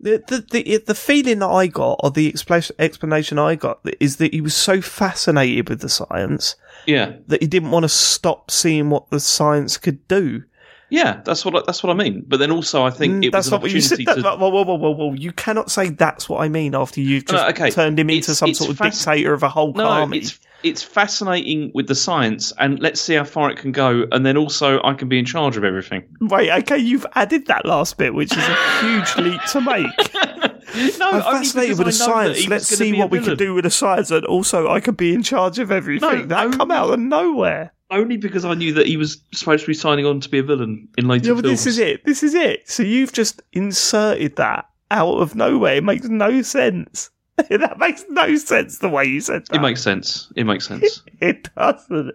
The, 0.00 0.22
the 0.28 0.46
the 0.50 0.84
the 0.86 0.94
feeling 0.94 1.38
that 1.38 1.48
I 1.48 1.66
got, 1.66 2.00
or 2.02 2.10
the 2.10 2.30
expla- 2.30 2.70
explanation 2.78 3.38
I 3.38 3.54
got, 3.54 3.80
is 4.00 4.16
that 4.18 4.34
he 4.34 4.40
was 4.40 4.54
so 4.54 4.80
fascinated 4.80 5.70
with 5.70 5.80
the 5.80 5.88
science 5.88 6.56
Yeah, 6.86 7.14
that 7.28 7.40
he 7.40 7.48
didn't 7.48 7.70
want 7.70 7.84
to 7.84 7.88
stop 7.88 8.50
seeing 8.50 8.90
what 8.90 9.08
the 9.10 9.20
science 9.20 9.78
could 9.78 10.06
do. 10.06 10.44
Yeah. 10.90 11.20
That's 11.24 11.44
what 11.44 11.56
I, 11.56 11.62
that's 11.66 11.82
what 11.82 11.90
I 11.90 11.94
mean. 11.94 12.24
But 12.26 12.38
then 12.38 12.50
also, 12.50 12.84
I 12.84 12.90
think 12.90 13.14
Mm, 13.14 13.24
it 13.26 13.32
that's 13.32 13.46
was 13.46 13.52
an 13.52 13.52
not 13.56 13.62
what 13.62 13.70
you 13.72 13.80
said. 13.80 13.94
opportunity 14.00 14.22
That, 14.22 14.32
to. 14.32 14.38
whoa, 14.38 14.48
whoa, 14.50 14.62
whoa, 14.64 14.74
whoa, 14.76 14.90
whoa! 14.90 15.12
You 15.14 15.32
cannot 15.32 15.70
say 15.70 15.90
that's 15.90 16.28
what 16.28 16.42
I 16.42 16.48
mean 16.48 16.74
after 16.74 17.00
you've 17.00 17.26
No, 17.28 17.34
just 17.38 17.48
okay. 17.60 17.70
turned 17.70 17.98
him 17.98 18.10
into 18.10 18.18
It's- 18.32 18.38
some 18.38 18.50
it's 18.50 18.58
sort 18.58 18.70
of 18.70 18.78
fasc- 18.78 19.04
dictator 19.06 19.32
of 19.34 19.42
a 19.42 19.48
whole 19.48 19.72
No, 19.74 19.86
army. 19.86 20.18
it's 20.18 20.38
it's 20.62 20.82
fascinating 20.82 21.70
with 21.74 21.88
the 21.88 21.94
science, 21.94 22.50
and 22.58 22.80
let's 22.80 22.98
see 22.98 23.14
how 23.14 23.24
far 23.24 23.50
it 23.50 23.58
can 23.58 23.70
go. 23.70 24.06
And 24.12 24.24
then 24.24 24.38
also, 24.38 24.80
I 24.82 24.94
can 24.94 25.08
be 25.10 25.18
in 25.18 25.26
charge 25.26 25.58
of 25.58 25.64
everything. 25.64 26.04
Wait, 26.22 26.50
okay, 26.50 26.78
you've 26.78 27.04
added 27.14 27.46
that 27.48 27.66
last 27.66 27.98
bit, 27.98 28.14
which 28.14 28.32
is 28.34 28.42
a 28.48 28.80
huge 28.80 29.16
leap 29.18 29.42
to 29.52 29.60
make. 29.60 30.98
no, 30.98 31.10
I'm 31.10 31.20
fascinated 31.20 31.76
with 31.76 31.88
the 31.88 32.04
I 32.04 32.06
science. 32.06 32.48
Let's 32.48 32.66
see 32.66 32.94
what 32.94 33.10
we 33.10 33.20
can 33.20 33.36
do 33.36 33.52
with 33.52 33.64
the 33.64 33.70
science, 33.70 34.10
and 34.10 34.24
also 34.24 34.70
I 34.70 34.80
could 34.80 34.96
be 34.96 35.12
in 35.12 35.22
charge 35.22 35.58
of 35.58 35.70
everything. 35.70 36.08
No, 36.20 36.26
that 36.28 36.52
come 36.52 36.70
out 36.70 36.94
of 36.94 36.98
nowhere. 36.98 37.72
Only 37.90 38.16
because 38.16 38.44
I 38.44 38.54
knew 38.54 38.72
that 38.74 38.86
he 38.86 38.96
was 38.96 39.20
supposed 39.34 39.62
to 39.64 39.66
be 39.68 39.74
signing 39.74 40.06
on 40.06 40.20
to 40.20 40.28
be 40.28 40.38
a 40.38 40.42
villain 40.42 40.88
in 40.96 41.06
later 41.06 41.28
Yeah, 41.28 41.34
but 41.34 41.44
films. 41.44 41.64
this 41.64 41.66
is 41.66 41.78
it. 41.78 42.04
This 42.04 42.22
is 42.22 42.34
it. 42.34 42.68
So 42.68 42.82
you've 42.82 43.12
just 43.12 43.42
inserted 43.52 44.36
that 44.36 44.66
out 44.90 45.16
of 45.18 45.34
nowhere. 45.34 45.76
It 45.76 45.84
makes 45.84 46.06
no 46.08 46.42
sense. 46.42 47.10
that 47.36 47.78
makes 47.78 48.04
no 48.08 48.36
sense 48.36 48.78
the 48.78 48.88
way 48.88 49.04
you 49.04 49.20
said 49.20 49.44
that. 49.46 49.56
It 49.56 49.60
makes 49.60 49.82
sense. 49.82 50.32
It 50.36 50.44
makes 50.44 50.66
sense. 50.66 51.02
it 51.20 51.48
doesn't. 51.56 52.12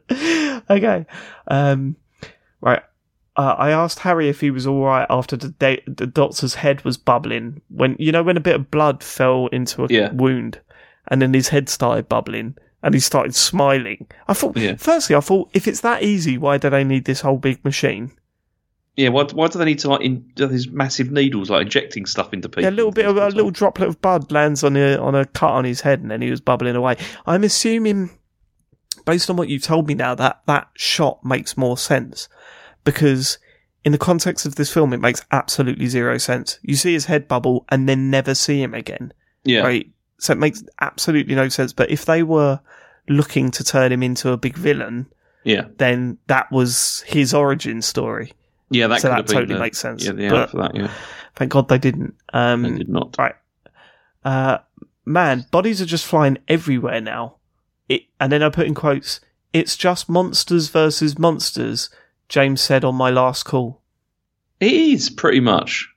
Okay. 0.69 1.05
Um, 1.47 1.95
right. 2.61 2.81
Uh, 3.35 3.55
I 3.57 3.69
asked 3.71 3.99
Harry 3.99 4.27
if 4.27 4.41
he 4.41 4.51
was 4.51 4.65
all 4.67 4.83
right 4.83 5.07
after 5.09 5.37
the, 5.37 5.49
da- 5.49 5.83
the 5.87 6.07
doctor's 6.07 6.55
head 6.55 6.83
was 6.83 6.97
bubbling. 6.97 7.61
When 7.69 7.95
you 7.99 8.11
know 8.11 8.23
when 8.23 8.37
a 8.37 8.41
bit 8.41 8.55
of 8.55 8.71
blood 8.71 9.03
fell 9.03 9.47
into 9.47 9.83
a 9.83 9.87
Yeah. 9.89 10.11
wound, 10.13 10.59
and 11.09 11.21
then 11.21 11.33
his 11.33 11.47
head 11.49 11.69
started 11.69 12.09
bubbling, 12.09 12.57
and 12.83 12.93
he 12.93 12.99
started 12.99 13.35
smiling. 13.35 14.07
I 14.27 14.33
thought, 14.33 14.57
Yeah. 14.57 14.75
firstly, 14.77 15.15
I 15.15 15.19
thought 15.19 15.49
if 15.53 15.67
it's 15.67 15.81
that 15.81 16.03
easy, 16.03 16.37
why 16.37 16.57
do 16.57 16.69
they 16.69 16.83
need 16.83 17.05
this 17.05 17.21
whole 17.21 17.37
big 17.37 17.63
machine? 17.65 18.11
yeah. 18.95 19.09
Why, 19.09 19.23
why 19.33 19.47
do 19.47 19.57
they 19.59 19.65
need 19.65 19.79
to 19.79 19.89
like 19.89 20.01
in, 20.01 20.25
do 20.35 20.45
these 20.47 20.67
massive 20.69 21.09
needles 21.11 21.49
like 21.49 21.61
injecting 21.63 22.05
stuff 22.05 22.33
into 22.33 22.49
people? 22.49 22.63
Yeah, 22.63 22.69
a 22.69 22.71
little 22.71 22.91
bit 22.91 23.05
of 23.05 23.15
a 23.17 23.27
little 23.29 23.51
droplet 23.51 23.87
of 23.89 24.01
blood 24.01 24.31
lands 24.31 24.63
on 24.63 24.75
a 24.75 24.97
on 24.97 25.15
a 25.15 25.25
cut 25.25 25.51
on 25.51 25.63
his 25.65 25.81
head, 25.81 26.01
and 26.01 26.11
then 26.11 26.21
he 26.21 26.29
was 26.29 26.41
bubbling 26.41 26.75
away. 26.75 26.97
I'm 27.25 27.43
assuming, 27.45 28.09
based 29.05 29.29
on 29.29 29.37
what 29.37 29.47
you've 29.49 29.63
told 29.63 29.87
me 29.87 29.93
now, 29.93 30.15
that 30.15 30.41
that 30.47 30.67
shot 30.75 31.23
makes 31.23 31.55
more 31.57 31.77
sense 31.77 32.27
because 32.83 33.37
in 33.85 33.93
the 33.93 33.97
context 33.97 34.45
of 34.45 34.55
this 34.55 34.71
film, 34.73 34.91
it 34.91 34.99
makes 34.99 35.25
absolutely 35.31 35.87
zero 35.87 36.17
sense. 36.17 36.59
You 36.61 36.75
see 36.75 36.91
his 36.93 37.05
head 37.05 37.27
bubble 37.29 37.65
and 37.69 37.87
then 37.87 38.09
never 38.09 38.35
see 38.35 38.61
him 38.61 38.73
again, 38.73 39.13
Yeah. 39.45 39.61
right? 39.61 39.89
So 40.19 40.33
it 40.33 40.37
makes 40.39 40.63
absolutely 40.81 41.33
no 41.35 41.49
sense. 41.49 41.73
But 41.73 41.89
if 41.89 42.05
they 42.05 42.23
were 42.23 42.59
looking 43.07 43.51
to 43.51 43.63
turn 43.63 43.91
him 43.91 44.03
into 44.03 44.31
a 44.31 44.37
big 44.37 44.55
villain, 44.57 45.07
Yeah. 45.43 45.65
then 45.77 46.17
that 46.27 46.51
was 46.51 47.03
his 47.07 47.33
origin 47.33 47.81
story. 47.81 48.33
Yeah. 48.69 48.87
That 48.87 49.01
So 49.01 49.09
could 49.15 49.25
that 49.27 49.33
totally 49.33 49.53
the- 49.55 49.59
makes 49.59 49.77
sense. 49.79 50.05
Yeah. 50.05 50.11
The 50.11 50.29
But- 50.29 50.49
for 50.51 50.57
that. 50.57 50.75
Yeah. 50.75 50.91
Thank 51.35 51.51
God 51.51 51.69
they 51.69 51.77
didn't. 51.77 52.15
Um, 52.33 52.63
They 52.63 52.77
did 52.79 52.89
not. 52.89 53.15
Right. 53.17 53.35
Uh, 54.25 54.57
man, 55.05 55.45
bodies 55.51 55.81
are 55.81 55.85
just 55.85 56.05
flying 56.05 56.37
everywhere 56.47 56.99
now. 57.01 57.37
It, 57.87 58.03
and 58.19 58.31
then 58.31 58.43
I 58.43 58.49
put 58.49 58.67
in 58.67 58.75
quotes, 58.75 59.19
it's 59.53 59.75
just 59.77 60.09
monsters 60.09 60.67
versus 60.69 61.17
monsters, 61.17 61.89
James 62.27 62.61
said 62.61 62.83
on 62.83 62.93
my 62.95 63.09
last 63.09 63.43
call. 63.43 63.81
It 64.59 64.73
is 64.73 65.09
pretty 65.09 65.39
much. 65.39 65.87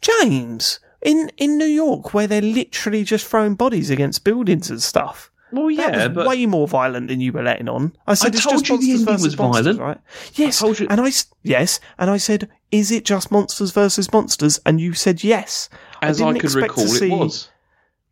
James, 0.00 0.78
in, 1.06 1.30
in 1.38 1.56
New 1.56 1.64
York, 1.66 2.12
where 2.12 2.26
they're 2.26 2.42
literally 2.42 3.04
just 3.04 3.26
throwing 3.26 3.54
bodies 3.54 3.88
against 3.90 4.24
buildings 4.24 4.68
and 4.70 4.82
stuff. 4.82 5.30
Well, 5.52 5.66
That 5.76 5.94
yeah, 5.94 6.06
was 6.08 6.14
but 6.16 6.26
way 6.26 6.44
more 6.44 6.66
violent 6.66 7.06
than 7.08 7.20
you 7.20 7.32
were 7.32 7.42
letting 7.42 7.68
on. 7.68 7.96
I 8.06 8.14
said 8.14 8.34
I 8.34 8.36
it's 8.36 8.44
told 8.44 8.64
just 8.64 8.82
you 8.82 8.96
the 8.96 9.10
ending 9.10 9.22
was 9.22 9.38
monsters, 9.38 9.76
violent. 9.76 9.80
right? 9.80 10.00
Yes, 10.34 10.58
told 10.58 10.80
you- 10.80 10.88
and 10.90 11.00
I 11.00 11.12
yes, 11.44 11.78
and 11.98 12.10
I 12.10 12.16
said, 12.16 12.48
is 12.72 12.90
it 12.90 13.04
just 13.04 13.30
monsters 13.30 13.70
versus 13.70 14.12
monsters? 14.12 14.58
And 14.66 14.80
you 14.80 14.92
said 14.92 15.22
yes. 15.22 15.68
as 16.02 16.18
didn't 16.18 16.36
I, 16.36 16.38
could 16.40 16.44
expect 16.46 16.74
to 16.74 16.80
recall, 16.82 16.86
see- 16.88 17.12
it 17.12 17.16
was. 17.16 17.48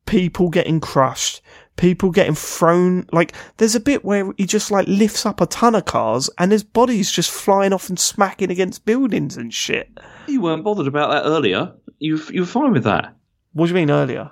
people 0.06 0.48
getting 0.48 0.78
crushed, 0.78 1.42
people 1.76 2.10
getting 2.12 2.36
thrown. 2.36 3.06
Like, 3.12 3.32
there's 3.56 3.74
a 3.74 3.80
bit 3.80 4.04
where 4.04 4.32
he 4.36 4.46
just 4.46 4.70
like 4.70 4.86
lifts 4.86 5.26
up 5.26 5.40
a 5.40 5.46
ton 5.46 5.74
of 5.74 5.86
cars 5.86 6.30
and 6.38 6.52
his 6.52 6.62
body's 6.62 7.10
just 7.10 7.32
flying 7.32 7.72
off 7.72 7.88
and 7.88 7.98
smacking 7.98 8.50
against 8.52 8.84
buildings 8.84 9.36
and 9.36 9.52
shit. 9.52 9.90
You 10.28 10.40
weren't 10.40 10.62
bothered 10.64 10.86
about 10.86 11.10
that 11.10 11.28
earlier. 11.28 11.72
You 12.04 12.20
you 12.30 12.40
were 12.42 12.46
fine 12.46 12.72
with 12.72 12.84
that. 12.84 13.16
What 13.54 13.66
do 13.66 13.70
you 13.70 13.74
mean 13.76 13.90
earlier? 13.90 14.30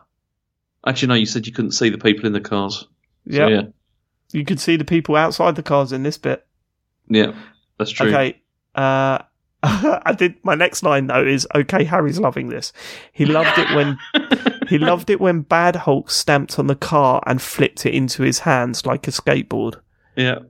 Actually, 0.87 1.09
no. 1.09 1.15
You 1.15 1.27
said 1.27 1.47
you 1.47 1.53
couldn't 1.53 1.71
see 1.73 1.89
the 1.89 1.97
people 1.99 2.27
in 2.27 2.33
the 2.33 2.41
cars. 2.41 2.81
So, 2.81 2.87
Yeah. 3.25 3.49
yeah, 3.49 3.63
You 4.33 4.45
could 4.45 4.61
see 4.61 4.77
the 4.77 4.85
people 4.85 5.17
outside 5.17 5.55
the 5.57 5.63
cars 5.63 5.93
in 5.93 6.03
this 6.03 6.19
bit. 6.19 6.45
yeah, 7.09 7.33
that's 7.79 7.91
true. 7.93 8.09
Okay. 8.09 8.41
Uh, 8.75 9.19
I 9.63 10.13
did 10.17 10.35
my 10.45 10.55
next 10.57 10.83
line 10.83 11.07
though 11.07 11.25
is 11.25 11.47
okay. 11.55 11.85
Harry's 11.85 12.19
loving 12.19 12.49
this. 12.49 12.73
He 13.13 13.25
loved 13.27 13.57
it 13.59 13.69
when 13.77 13.97
he 14.69 14.77
loved 14.79 15.09
it 15.09 15.21
when 15.21 15.43
Bad 15.43 15.77
Hulk 15.77 16.11
stamped 16.11 16.59
on 16.59 16.67
the 16.67 16.75
car 16.75 17.23
and 17.27 17.41
flipped 17.41 17.87
it 17.87 17.95
into 17.95 18.23
his 18.25 18.41
hands 18.41 18.85
like 18.85 19.07
a 19.09 19.13
skateboard. 19.13 19.77
Yeah, 20.17 20.41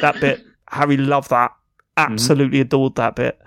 That 0.00 0.20
bit, 0.20 0.42
Harry 0.68 0.96
loved 0.96 1.28
that. 1.30 1.50
Absolutely 1.96 2.60
adored 2.60 2.94
that 2.94 3.16
bit. 3.16 3.38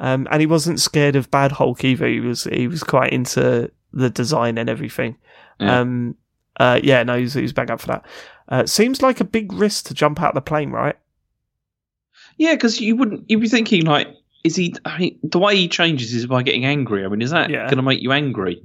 Um, 0.00 0.28
and 0.30 0.40
he 0.40 0.46
wasn't 0.46 0.80
scared 0.80 1.16
of 1.16 1.30
Bad 1.30 1.52
Hulk 1.52 1.84
either. 1.84 2.06
He 2.06 2.20
was 2.20 2.44
he 2.44 2.68
was 2.68 2.82
quite 2.84 3.12
into 3.12 3.70
the 3.92 4.10
design 4.10 4.56
and 4.58 4.68
everything. 4.70 5.16
Yeah. 5.58 5.80
Um, 5.80 6.14
uh, 6.60 6.80
yeah, 6.82 7.02
no, 7.02 7.16
he 7.16 7.22
was, 7.24 7.34
he 7.34 7.42
was 7.42 7.52
bang 7.52 7.70
up 7.70 7.80
for 7.80 7.86
that. 7.88 8.06
Uh, 8.48 8.66
seems 8.66 9.02
like 9.02 9.20
a 9.20 9.24
big 9.24 9.52
risk 9.52 9.86
to 9.86 9.94
jump 9.94 10.20
out 10.20 10.30
of 10.30 10.34
the 10.34 10.40
plane, 10.40 10.70
right? 10.70 10.96
yeah. 12.36 12.54
Because 12.54 12.80
you 12.80 12.96
wouldn't. 12.96 13.24
You'd 13.28 13.40
be 13.40 13.48
thinking 13.48 13.84
like, 13.84 14.08
is 14.44 14.56
he? 14.56 14.74
I 14.84 14.98
mean, 14.98 15.18
the 15.22 15.38
way 15.38 15.56
he 15.56 15.68
changes 15.68 16.14
is 16.14 16.26
by 16.26 16.42
getting 16.42 16.64
angry. 16.64 17.04
I 17.04 17.08
mean, 17.08 17.22
is 17.22 17.30
that 17.30 17.50
Yeah. 17.50 17.64
going 17.64 17.76
to 17.76 17.82
make 17.82 18.00
you 18.02 18.12
angry? 18.12 18.62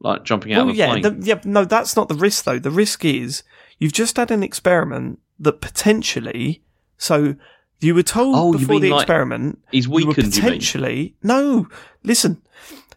Like 0.00 0.24
jumping 0.24 0.52
out 0.52 0.62
Well, 0.66 0.70
of 0.70 0.74
a 0.74 0.78
yeah, 0.78 0.86
plane? 0.88 1.02
the, 1.20 1.26
yeah, 1.26 1.40
no, 1.44 1.64
that's 1.64 1.94
not 1.94 2.08
the 2.08 2.16
risk 2.16 2.44
though. 2.44 2.58
The 2.58 2.72
risk 2.72 3.04
is 3.04 3.44
you've 3.78 3.92
just 3.92 4.16
had 4.16 4.32
an 4.32 4.42
experiment 4.42 5.20
that 5.38 5.60
potentially. 5.60 6.62
So 6.98 7.36
you 7.82 7.94
were 7.94 8.02
told 8.02 8.36
Oh, 8.36 8.52
before 8.52 8.80
the 8.80 8.90
like 8.90 9.02
experiment 9.02 9.58
He's 9.70 9.86
you 9.86 9.90
were 9.92 9.96
weakened. 10.08 10.32
Potentially 10.32 11.16
no. 11.22 11.68
Listen, 12.02 12.40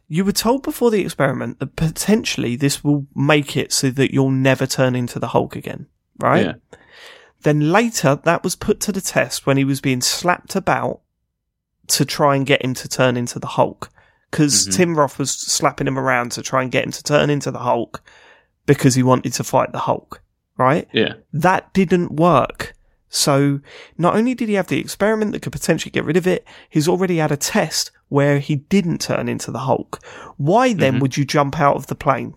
you 0.08 0.24
were 0.26 0.32
told 0.32 0.64
before 0.64 0.92
the 0.92 1.02
experiment 1.02 1.60
that 1.60 1.76
potentially 1.76 2.56
this 2.56 2.84
will 2.84 3.08
make 3.16 3.58
it 3.58 3.74
so 3.74 3.90
that 3.92 4.14
you'll 4.14 4.32
never 4.32 4.66
turn 4.68 4.96
into 4.96 5.20
the 5.20 5.30
Hulk 5.30 5.56
again, 5.56 5.88
right? 6.20 6.46
Yeah. 6.46 6.54
Then 7.42 7.72
later, 7.72 8.20
that 8.24 8.44
was 8.44 8.56
put 8.56 8.80
to 8.82 8.92
the 8.92 9.02
test 9.02 9.46
when 9.46 9.58
he 9.58 9.64
was 9.64 9.82
being 9.82 10.02
slapped 10.02 10.56
about 10.56 11.02
to 11.88 12.06
try 12.06 12.36
and 12.36 12.46
get 12.46 12.64
him 12.64 12.74
to 12.76 12.88
turn 12.88 13.18
into 13.18 13.38
the 13.40 13.48
Hulk. 13.48 13.90
Because 14.32 14.68
Mhm. 14.68 14.76
Tim 14.76 14.96
Roth 14.98 15.18
was 15.20 15.32
slapping 15.32 15.88
him 15.88 15.98
around 16.00 16.32
to 16.34 16.42
try 16.42 16.62
and 16.64 16.72
get 16.72 16.84
him 16.84 16.92
to 16.92 17.04
turn 17.04 17.30
into 17.30 17.52
the 17.52 17.60
Hulk 17.60 18.02
because 18.66 18.96
he 18.96 19.04
wanted 19.04 19.34
to 19.34 19.44
fight 19.44 19.72
the 19.72 19.80
Hulk, 19.80 20.22
right? 20.58 20.88
Yeah. 20.92 21.14
That 21.32 21.72
didn't 21.74 22.12
work. 22.14 22.75
So 23.16 23.62
not 23.98 24.16
only 24.16 24.34
did 24.36 24.50
he 24.50 24.56
have 24.56 24.68
the 24.68 24.78
experiment 24.78 25.32
that 25.32 25.42
could 25.42 25.54
potentially 25.54 25.90
get 25.90 26.04
rid 26.04 26.18
of 26.18 26.28
it, 26.28 26.46
he's 26.70 26.88
already 26.90 27.16
had 27.18 27.32
a 27.32 27.38
test 27.38 27.92
where 28.10 28.40
he 28.40 28.58
didn't 28.58 29.00
turn 29.00 29.30
into 29.30 29.52
the 29.52 29.60
Hulk. 29.60 30.04
Why 30.36 30.74
then 30.74 30.96
Mhm. 30.96 31.00
would 31.02 31.16
you 31.16 31.24
jump 31.24 31.58
out 31.60 31.78
of 31.78 31.88
the 31.88 31.96
plane? 31.96 32.34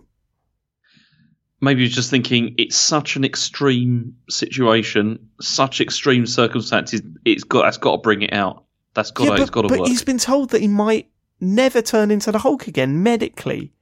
Maybe 1.61 1.81
he's 1.83 1.93
just 1.93 2.09
thinking 2.09 2.55
it's 2.57 2.77
such 2.77 3.17
an 3.17 3.25
extreme 3.25 4.15
situation, 4.29 5.19
such 5.41 5.81
extreme 5.81 6.25
circumstances. 6.25 7.01
It's 7.25 7.43
got. 7.43 7.63
That's 7.63 7.77
got 7.77 7.91
to 7.91 7.97
bring 7.97 8.21
it 8.21 8.31
out. 8.31 8.63
That's 8.93 9.11
got. 9.11 9.25
to 9.25 9.29
but, 9.31 9.39
it's 9.41 9.49
got 9.49 9.61
to 9.63 9.67
but 9.67 9.79
work. 9.79 9.87
he's 9.89 10.03
been 10.03 10.17
told 10.17 10.51
that 10.51 10.61
he 10.61 10.69
might 10.69 11.09
never 11.41 11.81
turn 11.81 12.11
into 12.11 12.31
the 12.31 12.39
Hulk 12.39 12.67
again 12.67 13.03
medically. 13.03 13.73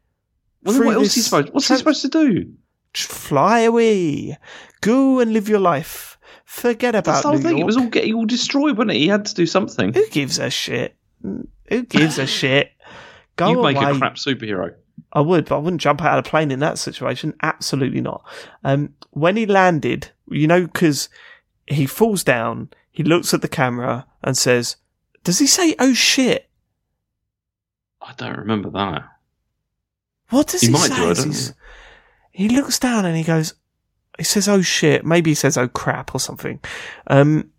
Well, 0.64 0.84
what 0.84 0.96
else 0.96 1.14
he 1.14 1.22
supposed? 1.22 1.54
What's 1.54 1.68
tran- 1.68 1.74
he 1.74 1.78
supposed 1.78 2.02
to 2.02 2.10
do? 2.10 2.54
Fly 2.96 3.60
away, 3.60 4.38
go 4.82 5.20
and 5.20 5.32
live 5.32 5.48
your 5.48 5.60
life. 5.60 6.17
Forget 6.46 6.94
That's 6.94 7.08
about 7.08 7.22
the 7.24 7.28
whole 7.30 7.38
New 7.38 7.44
thing. 7.44 7.58
York. 7.58 7.62
It 7.62 7.66
was 7.66 7.78
all 7.78 7.88
getting 7.90 8.14
all 8.14 8.26
destroyed, 8.26 8.78
wasn't 8.78 8.92
it? 8.92 8.98
He 8.98 9.08
had 9.08 9.26
to 9.26 9.34
do 9.34 9.46
something. 9.46 9.94
Who 9.94 10.08
gives 10.10 10.40
a 10.40 10.50
shit? 10.50 10.96
Who 11.22 11.84
gives 11.90 12.18
a 12.18 12.28
shit? 12.40 12.72
Go 13.36 13.50
You'd 13.52 13.64
make 13.64 13.78
a 13.78 13.98
crap 13.98 14.16
superhero. 14.16 14.74
I 15.14 15.22
would, 15.22 15.46
but 15.46 15.56
I 15.58 15.60
wouldn't 15.60 15.82
jump 15.82 16.02
out 16.04 16.18
of 16.20 16.26
a 16.26 16.30
plane 16.30 16.52
in 16.52 16.60
that 16.60 16.80
situation. 16.80 17.34
Absolutely 17.42 18.02
not. 18.02 18.26
Um, 18.64 18.94
when 19.12 19.38
he 19.38 19.46
landed, 19.46 20.12
you 20.30 20.48
know, 20.48 20.66
because 20.66 21.10
he 21.68 21.86
falls 21.86 22.24
down, 22.24 22.70
he 22.92 23.04
looks 23.04 23.34
at 23.34 23.42
the 23.42 23.48
camera 23.48 24.06
and 24.24 24.36
says, 24.38 24.78
"Does 25.24 25.40
he 25.40 25.48
say 25.48 25.76
oh 25.80 25.94
shit?" 25.94 26.50
I 28.02 28.14
don't 28.18 28.38
remember 28.38 28.70
that. 28.72 29.04
What 30.30 30.48
does 30.48 30.62
He 30.62 30.68
he, 30.68 30.74
might 30.74 30.90
say? 30.90 30.96
do, 30.96 31.10
as 31.12 31.54
He 32.32 32.50
looks 32.50 32.80
down 32.80 33.06
and 33.06 33.16
he 33.16 33.24
goes, 33.24 33.54
he 34.18 34.24
says, 34.24 34.48
"Oh 34.48 34.62
shit." 34.62 35.06
Maybe 35.06 35.32
he 35.32 35.36
says, 35.36 35.58
"Oh 35.58 35.68
crap" 35.68 36.14
or 36.16 36.20
something. 36.20 36.60
Um, 37.08 37.52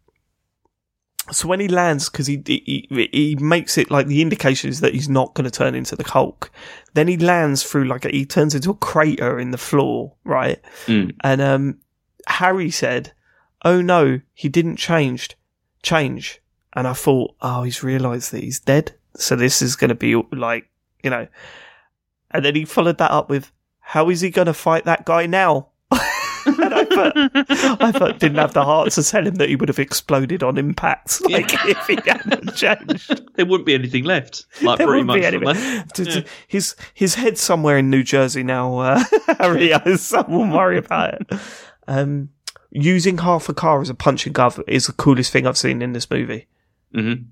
so 1.30 1.48
when 1.48 1.60
he 1.60 1.68
lands, 1.68 2.08
because 2.08 2.26
he, 2.26 2.42
he 2.46 3.08
he 3.12 3.36
makes 3.36 3.76
it 3.76 3.90
like 3.90 4.06
the 4.06 4.22
indication 4.22 4.70
is 4.70 4.80
that 4.80 4.94
he's 4.94 5.08
not 5.08 5.34
going 5.34 5.44
to 5.44 5.50
turn 5.50 5.74
into 5.74 5.96
the 5.96 6.08
Hulk. 6.08 6.50
Then 6.94 7.08
he 7.08 7.16
lands 7.16 7.62
through 7.62 7.84
like 7.84 8.04
a, 8.04 8.10
he 8.10 8.24
turns 8.24 8.54
into 8.54 8.70
a 8.70 8.74
crater 8.74 9.38
in 9.38 9.50
the 9.50 9.58
floor, 9.58 10.14
right? 10.24 10.60
Mm. 10.86 11.14
And 11.22 11.40
um, 11.40 11.78
Harry 12.26 12.70
said, 12.70 13.12
"Oh 13.64 13.80
no, 13.80 14.20
he 14.32 14.48
didn't 14.48 14.76
change, 14.76 15.36
change." 15.82 16.40
And 16.74 16.86
I 16.86 16.92
thought, 16.94 17.34
"Oh, 17.40 17.62
he's 17.62 17.82
realised 17.82 18.32
that 18.32 18.42
he's 18.42 18.60
dead, 18.60 18.94
so 19.16 19.36
this 19.36 19.60
is 19.60 19.76
going 19.76 19.90
to 19.90 19.94
be 19.94 20.14
like, 20.32 20.68
you 21.02 21.10
know." 21.10 21.28
And 22.30 22.44
then 22.44 22.54
he 22.54 22.64
followed 22.64 22.98
that 22.98 23.10
up 23.10 23.28
with, 23.28 23.52
"How 23.80 24.08
is 24.08 24.20
he 24.20 24.30
going 24.30 24.46
to 24.46 24.54
fight 24.54 24.84
that 24.86 25.04
guy 25.04 25.26
now?" 25.26 25.68
And 26.98 27.30
I 27.80 27.92
thought, 27.92 28.18
didn't 28.18 28.38
have 28.38 28.52
the 28.54 28.64
heart 28.64 28.90
to 28.92 29.02
tell 29.02 29.26
him 29.26 29.36
that 29.36 29.48
he 29.48 29.56
would 29.56 29.68
have 29.68 29.78
exploded 29.78 30.42
on 30.42 30.58
impact, 30.58 31.20
like 31.30 31.52
if 31.66 31.86
he 31.86 31.98
hadn't 32.04 32.54
changed. 32.54 33.20
There 33.36 33.46
wouldn't 33.46 33.66
be 33.66 33.74
anything 33.74 34.04
left. 34.04 34.46
Like 34.62 34.78
There 34.78 34.86
pretty 34.86 35.04
wouldn't 35.04 35.06
much. 35.06 35.16
be 35.20 35.26
any- 35.26 35.38
from 35.38 35.54
there. 35.54 35.84
D- 35.94 36.04
d- 36.04 36.26
His 36.48 36.76
his 36.94 37.14
head's 37.14 37.40
somewhere 37.40 37.78
in 37.78 37.90
New 37.90 38.02
Jersey 38.02 38.42
now. 38.42 38.78
Uh, 38.78 39.02
Harry, 39.38 39.72
so 39.96 40.22
worry 40.28 40.78
about 40.78 41.14
it. 41.14 41.40
Um, 41.86 42.30
using 42.70 43.18
half 43.18 43.48
a 43.48 43.54
car 43.54 43.80
as 43.80 43.88
a 43.90 43.94
punching 43.94 44.32
glove 44.32 44.60
is 44.68 44.86
the 44.86 44.92
coolest 44.92 45.32
thing 45.32 45.46
I've 45.46 45.56
seen 45.58 45.80
in 45.82 45.92
this 45.92 46.10
movie. 46.10 46.46
Mhm. 46.94 47.26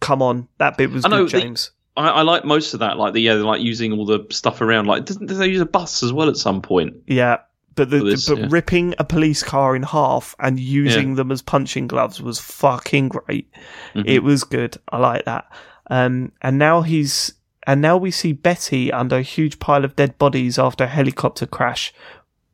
Come 0.00 0.20
on, 0.20 0.48
that 0.58 0.76
bit 0.76 0.90
was 0.90 1.04
I 1.04 1.08
good, 1.08 1.28
the- 1.30 1.40
James. 1.40 1.70
I, 1.96 2.08
I 2.08 2.22
like 2.22 2.44
most 2.44 2.74
of 2.74 2.80
that. 2.80 2.96
Like 2.98 3.12
the 3.14 3.20
yeah, 3.20 3.34
like 3.34 3.60
using 3.62 3.92
all 3.92 4.04
the 4.04 4.26
stuff 4.30 4.60
around. 4.60 4.86
Like 4.86 5.04
doesn't 5.04 5.26
they 5.26 5.46
use 5.46 5.60
a 5.60 5.66
bus 5.66 6.02
as 6.02 6.12
well 6.12 6.28
at 6.28 6.36
some 6.36 6.60
point? 6.60 6.96
yeah, 7.06 7.38
but 7.74 7.90
the, 7.90 8.02
this, 8.02 8.28
but 8.28 8.38
yeah. 8.38 8.46
ripping 8.50 8.94
a 8.98 9.04
police 9.04 9.42
car 9.42 9.74
in 9.74 9.82
half 9.82 10.34
and 10.38 10.58
using 10.58 11.14
them 11.14 11.32
as 11.32 11.42
punching 11.42 11.86
gloves 11.86 12.20
was 12.20 12.38
fucking 12.40 13.08
great. 13.08 13.50
Mhm. 13.94 14.06
It 14.06 14.22
was 14.22 14.44
good. 14.44 14.76
I 14.88 14.98
like 14.98 15.24
that. 15.24 15.46
Um, 15.90 16.32
and 16.42 16.58
now 16.58 16.82
he's 16.82 17.34
and 17.66 17.80
now 17.80 17.96
we 17.96 18.10
see 18.10 18.32
Betty 18.32 18.92
under 18.92 19.16
a 19.16 19.22
huge 19.22 19.58
pile 19.58 19.84
of 19.84 19.96
dead 19.96 20.18
bodies 20.18 20.58
after 20.58 20.84
a 20.84 20.88
helicopter 20.88 21.46
crash. 21.46 21.92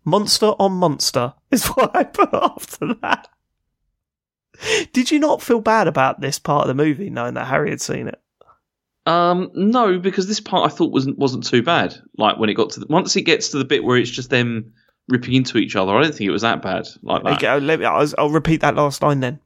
Monster 0.05 0.53
on 0.59 0.73
monster 0.73 1.35
is 1.51 1.67
what 1.67 1.95
I 1.95 2.05
put 2.05 2.31
after 2.33 2.95
that. 3.03 3.29
Did 4.93 5.11
you 5.11 5.19
not 5.19 5.43
feel 5.43 5.61
bad 5.61 5.89
about 5.89 6.21
this 6.21 6.39
part 6.39 6.63
of 6.63 6.69
the 6.69 6.83
movie, 6.83 7.09
knowing 7.09 7.35
that 7.35 7.47
Harry 7.47 7.71
had 7.71 7.81
seen 7.81 8.09
it? 8.09 8.21
Um, 9.07 9.51
no, 9.55 9.99
because 9.99 10.29
this 10.29 10.41
part 10.41 10.71
I 10.71 10.75
thought 10.75 10.93
wasn't 10.93 11.19
wasn't 11.19 11.47
too 11.47 11.63
bad. 11.63 11.97
Like 12.19 12.39
when 12.39 12.51
it 12.51 12.55
got 12.55 12.71
to 12.71 12.81
the, 12.81 12.87
once 12.89 13.17
it 13.17 13.23
gets 13.23 13.49
to 13.51 13.59
the 13.59 13.65
bit 13.65 13.83
where 13.83 13.97
it's 13.97 14.11
just 14.11 14.31
them 14.31 14.75
ripping 15.11 15.35
into 15.35 15.59
each 15.59 15.77
other, 15.77 15.93
I 15.97 16.03
don't 16.03 16.15
think 16.15 16.29
it 16.29 16.33
was 16.33 16.43
that 16.43 16.63
bad. 16.63 16.87
Like 17.03 17.23
that. 17.25 17.33
Okay, 17.35 17.47
I'll, 17.49 17.59
let 17.59 17.81
me, 17.81 17.85
I'll, 17.85 18.07
I'll 18.19 18.31
repeat 18.31 18.61
that 18.63 18.75
last 18.77 19.03
line 19.03 19.21
then. 19.21 19.41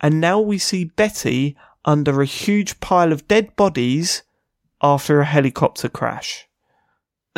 And 0.00 0.20
now 0.20 0.38
we 0.40 0.58
see 0.58 0.84
Betty 0.84 1.56
under 1.84 2.20
a 2.20 2.26
huge 2.26 2.78
pile 2.80 3.12
of 3.12 3.26
dead 3.28 3.56
bodies 3.56 4.22
after 4.82 5.20
a 5.20 5.24
helicopter 5.24 5.88
crash. 5.88 6.46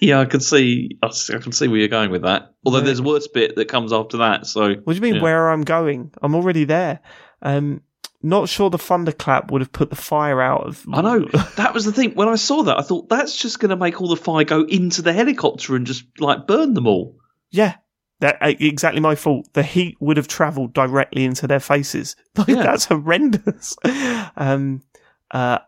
yeah, 0.00 0.20
I 0.20 0.24
can 0.24 0.40
see. 0.40 0.98
I 1.02 1.08
can 1.38 1.52
see 1.52 1.68
where 1.68 1.78
you're 1.78 1.88
going 1.88 2.10
with 2.10 2.22
that. 2.22 2.52
Although 2.64 2.78
Yeah. 2.78 2.84
there's 2.84 3.00
a 3.00 3.04
worse 3.04 3.28
bit 3.28 3.56
that 3.56 3.68
comes 3.68 3.92
after 3.92 4.16
that. 4.18 4.46
So 4.46 4.74
What 4.84 4.92
do 4.92 4.94
you 4.94 5.00
mean, 5.00 5.16
Yeah. 5.16 5.22
where 5.22 5.50
I'm 5.50 5.62
going? 5.62 6.12
I'm 6.22 6.34
already 6.34 6.64
there. 6.64 7.00
Um, 7.42 7.82
not 8.22 8.48
sure 8.48 8.68
the 8.70 8.78
thunderclap 8.78 9.50
would 9.50 9.62
have 9.62 9.72
put 9.72 9.90
the 9.90 9.96
fire 9.96 10.42
out 10.42 10.66
of. 10.66 10.84
I 10.92 11.00
know 11.00 11.20
that 11.56 11.72
was 11.72 11.84
the 11.86 11.92
thing. 11.92 12.12
When 12.14 12.28
I 12.28 12.34
saw 12.36 12.62
that, 12.64 12.78
I 12.78 12.82
thought 12.82 13.08
that's 13.08 13.36
just 13.36 13.60
going 13.60 13.70
to 13.70 13.76
make 13.76 14.00
all 14.00 14.08
the 14.08 14.16
fire 14.16 14.44
go 14.44 14.62
into 14.64 15.00
the 15.02 15.12
helicopter 15.12 15.74
and 15.74 15.86
just 15.86 16.04
like 16.18 16.46
burn 16.46 16.74
them 16.74 16.86
all. 16.86 17.16
Yeah, 17.50 17.76
that 18.20 18.36
uh, 18.42 18.52
exactly 18.60 19.00
my 19.00 19.14
fault. 19.14 19.52
The 19.54 19.62
heat 19.62 19.96
would 20.00 20.16
have 20.18 20.28
travelled 20.28 20.74
directly 20.74 21.24
into 21.24 21.46
their 21.46 21.60
faces. 21.60 22.14
Like 22.36 22.48
Yeah. 22.48 22.62
that's 22.62 22.84
horrendous. 22.86 23.76
um, 24.36 24.82
uh, 25.30 25.58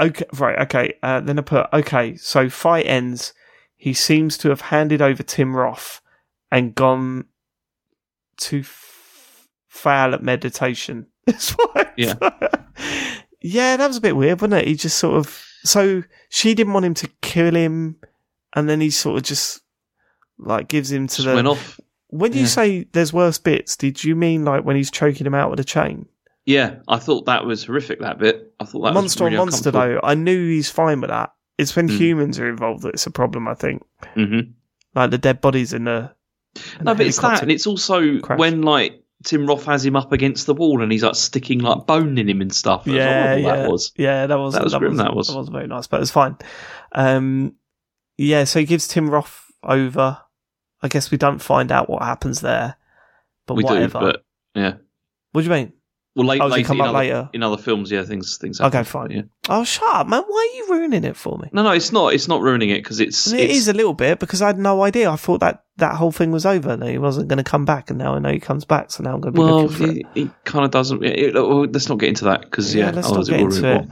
okay, 0.00 0.24
right, 0.34 0.58
okay. 0.60 0.94
Uh, 1.02 1.20
then 1.20 1.38
I 1.38 1.42
put 1.42 1.66
okay. 1.72 2.14
So 2.16 2.48
fight 2.48 2.86
ends. 2.86 3.34
He 3.76 3.92
seems 3.92 4.38
to 4.38 4.48
have 4.50 4.60
handed 4.62 5.02
over 5.02 5.22
Tim 5.22 5.54
Roth 5.56 6.00
and 6.50 6.74
gone 6.74 7.24
to 8.38 8.60
f- 8.60 9.48
fail 9.68 10.14
at 10.14 10.22
meditation. 10.22 11.08
Yeah. 11.96 12.14
yeah, 13.40 13.76
that 13.76 13.86
was 13.86 13.96
a 13.96 14.00
bit 14.00 14.16
weird, 14.16 14.40
wasn't 14.40 14.60
it? 14.62 14.68
He 14.68 14.74
just 14.74 14.98
sort 14.98 15.16
of. 15.16 15.42
So 15.64 16.02
she 16.28 16.54
didn't 16.54 16.72
want 16.72 16.84
him 16.86 16.94
to 16.94 17.08
kill 17.22 17.54
him, 17.54 17.96
and 18.54 18.68
then 18.68 18.80
he 18.80 18.90
sort 18.90 19.16
of 19.18 19.22
just 19.24 19.62
Like 20.38 20.68
gives 20.68 20.92
him 20.92 21.06
to 21.08 21.14
Just 21.16 21.26
the. 21.26 21.34
went 21.34 21.48
off. 21.48 21.80
When 22.08 22.32
you 22.32 22.40
yeah. 22.42 22.46
say 22.46 22.86
there's 22.92 23.12
worse 23.12 23.38
bits, 23.38 23.76
did 23.76 24.04
you 24.04 24.14
mean 24.14 24.44
like 24.44 24.64
when 24.64 24.76
he's 24.76 24.90
choking 24.90 25.26
him 25.26 25.34
out 25.34 25.50
with 25.50 25.58
a 25.60 25.64
chain? 25.64 26.06
Yeah, 26.44 26.76
I 26.86 26.98
thought 26.98 27.26
that 27.26 27.44
was 27.44 27.64
horrific. 27.64 28.00
That 28.00 28.18
bit. 28.18 28.54
I 28.60 28.64
thought 28.64 28.82
that 28.82 28.94
monster 28.94 29.24
was 29.24 29.30
really 29.32 29.36
on 29.38 29.46
monster 29.46 29.70
though, 29.72 30.00
I 30.02 30.14
knew 30.14 30.48
he's 30.48 30.70
fine 30.70 31.00
with 31.00 31.10
that. 31.10 31.32
It's 31.58 31.74
when 31.74 31.88
Mm. 31.88 31.96
humans 31.98 32.38
are 32.38 32.48
involved 32.48 32.82
that 32.82 32.90
it's 32.94 33.06
a 33.06 33.10
problem. 33.10 33.48
I 33.48 33.54
think, 33.54 33.82
hmm 34.14 34.40
like 34.94 35.10
the 35.10 35.18
dead 35.18 35.40
bodies 35.40 35.72
in 35.72 35.84
the. 35.84 36.12
in 36.78 36.84
No, 36.84 36.92
the 36.92 36.98
but 36.98 37.06
it's 37.06 37.18
that, 37.18 37.42
and 37.42 37.50
it's 37.50 37.66
also 37.66 38.20
crash. 38.20 38.38
when 38.38 38.62
like 38.62 39.02
Tim 39.24 39.46
Roth 39.46 39.64
has 39.64 39.84
him 39.84 39.96
up 39.96 40.12
against 40.12 40.46
the 40.46 40.54
wall 40.54 40.82
and 40.82 40.92
he's 40.92 41.02
like 41.02 41.14
sticking 41.14 41.60
like 41.60 41.86
bone 41.86 42.18
in 42.18 42.28
him 42.28 42.40
and 42.40 42.54
stuff. 42.54 42.84
That's 42.84 42.96
yeah, 42.96 43.34
yeah, 43.36 43.56
that 43.56 43.70
was. 43.70 43.92
yeah. 43.96 44.26
That 44.26 44.36
was 44.38 44.54
That 44.54 44.62
was 44.64 44.72
that 44.72 44.78
grim, 44.78 44.92
was 44.92 44.98
that 44.98 45.14
was. 45.14 45.28
that 45.28 45.36
was 45.38 45.48
very 45.48 45.66
nice, 45.66 45.86
but 45.86 45.96
it 45.96 46.00
was 46.00 46.10
fine. 46.10 46.36
Um, 46.92 47.54
yeah, 48.18 48.44
so 48.44 48.58
he 48.60 48.66
gives 48.66 48.86
Tim 48.88 49.08
Roth 49.10 49.50
over. 49.62 50.18
I 50.82 50.88
guess 50.88 51.10
we 51.10 51.16
don't 51.18 51.40
find 51.40 51.72
out 51.72 51.88
what 51.88 52.02
happens 52.02 52.40
there, 52.42 52.76
but 53.46 53.54
We 53.54 53.64
whatever. 53.64 53.98
do, 54.00 54.06
but 54.06 54.24
yeah. 54.54 54.74
what 55.32 55.40
do 55.42 55.46
you 55.46 55.52
mean? 55.52 55.72
Well, 56.16 56.26
late, 56.26 56.40
Oh, 56.40 56.46
later, 56.46 56.66
come 56.66 56.78
in 56.78 56.80
up 56.80 56.88
other, 56.88 56.98
later? 56.98 57.28
in 57.34 57.42
other 57.42 57.58
films, 57.58 57.90
yeah, 57.90 58.02
things 58.02 58.38
things. 58.38 58.58
Okay, 58.58 58.78
happen, 58.78 58.84
fine. 58.90 59.10
Yeah. 59.10 59.22
Oh, 59.50 59.64
shut 59.64 59.94
up, 59.94 60.06
man! 60.08 60.22
Why 60.26 60.50
are 60.50 60.56
you 60.56 60.66
ruining 60.80 61.04
it 61.04 61.14
for 61.14 61.36
me? 61.36 61.50
No, 61.52 61.62
no, 61.62 61.70
it's 61.72 61.92
not. 61.92 62.14
It's 62.14 62.26
not 62.26 62.40
ruining 62.40 62.70
it 62.70 62.78
because 62.82 63.00
it's. 63.00 63.30
It 63.32 63.40
it's 63.40 63.54
is 63.58 63.68
a 63.68 63.74
little 63.74 63.92
bit 63.92 64.18
because 64.18 64.40
I 64.40 64.46
had 64.46 64.58
no 64.58 64.82
idea. 64.82 65.10
I 65.10 65.16
thought 65.16 65.40
that 65.40 65.64
that 65.76 65.96
whole 65.96 66.10
thing 66.12 66.32
was 66.32 66.46
over 66.46 66.70
and 66.70 66.82
he 66.82 66.96
wasn't 66.96 67.28
going 67.28 67.36
to 67.36 67.44
come 67.44 67.66
back, 67.66 67.90
and 67.90 67.98
now 67.98 68.14
I 68.14 68.18
know 68.18 68.30
he 68.32 68.40
comes 68.40 68.64
back. 68.64 68.90
So 68.90 69.02
now 69.04 69.12
I'm 69.14 69.20
going 69.20 69.34
to 69.34 69.38
be 69.40 69.44
well, 69.44 69.62
looking 69.64 69.76
for 69.76 69.84
it. 69.92 70.06
he, 70.14 70.22
he 70.22 70.30
kind 70.44 70.64
of 70.64 70.70
doesn't. 70.70 71.04
It, 71.04 71.18
it- 71.18 71.34
well, 71.34 71.64
let's 71.66 71.88
not 71.90 71.98
get 71.98 72.08
into 72.08 72.24
that 72.24 72.40
because 72.40 72.74
yeah, 72.74 72.86
let's 72.92 73.10
not 73.10 73.18
otherwise 73.18 73.28
get 73.28 73.40
it 73.40 73.42
into 73.42 73.62
ruin 73.62 73.82
it. 73.82 73.90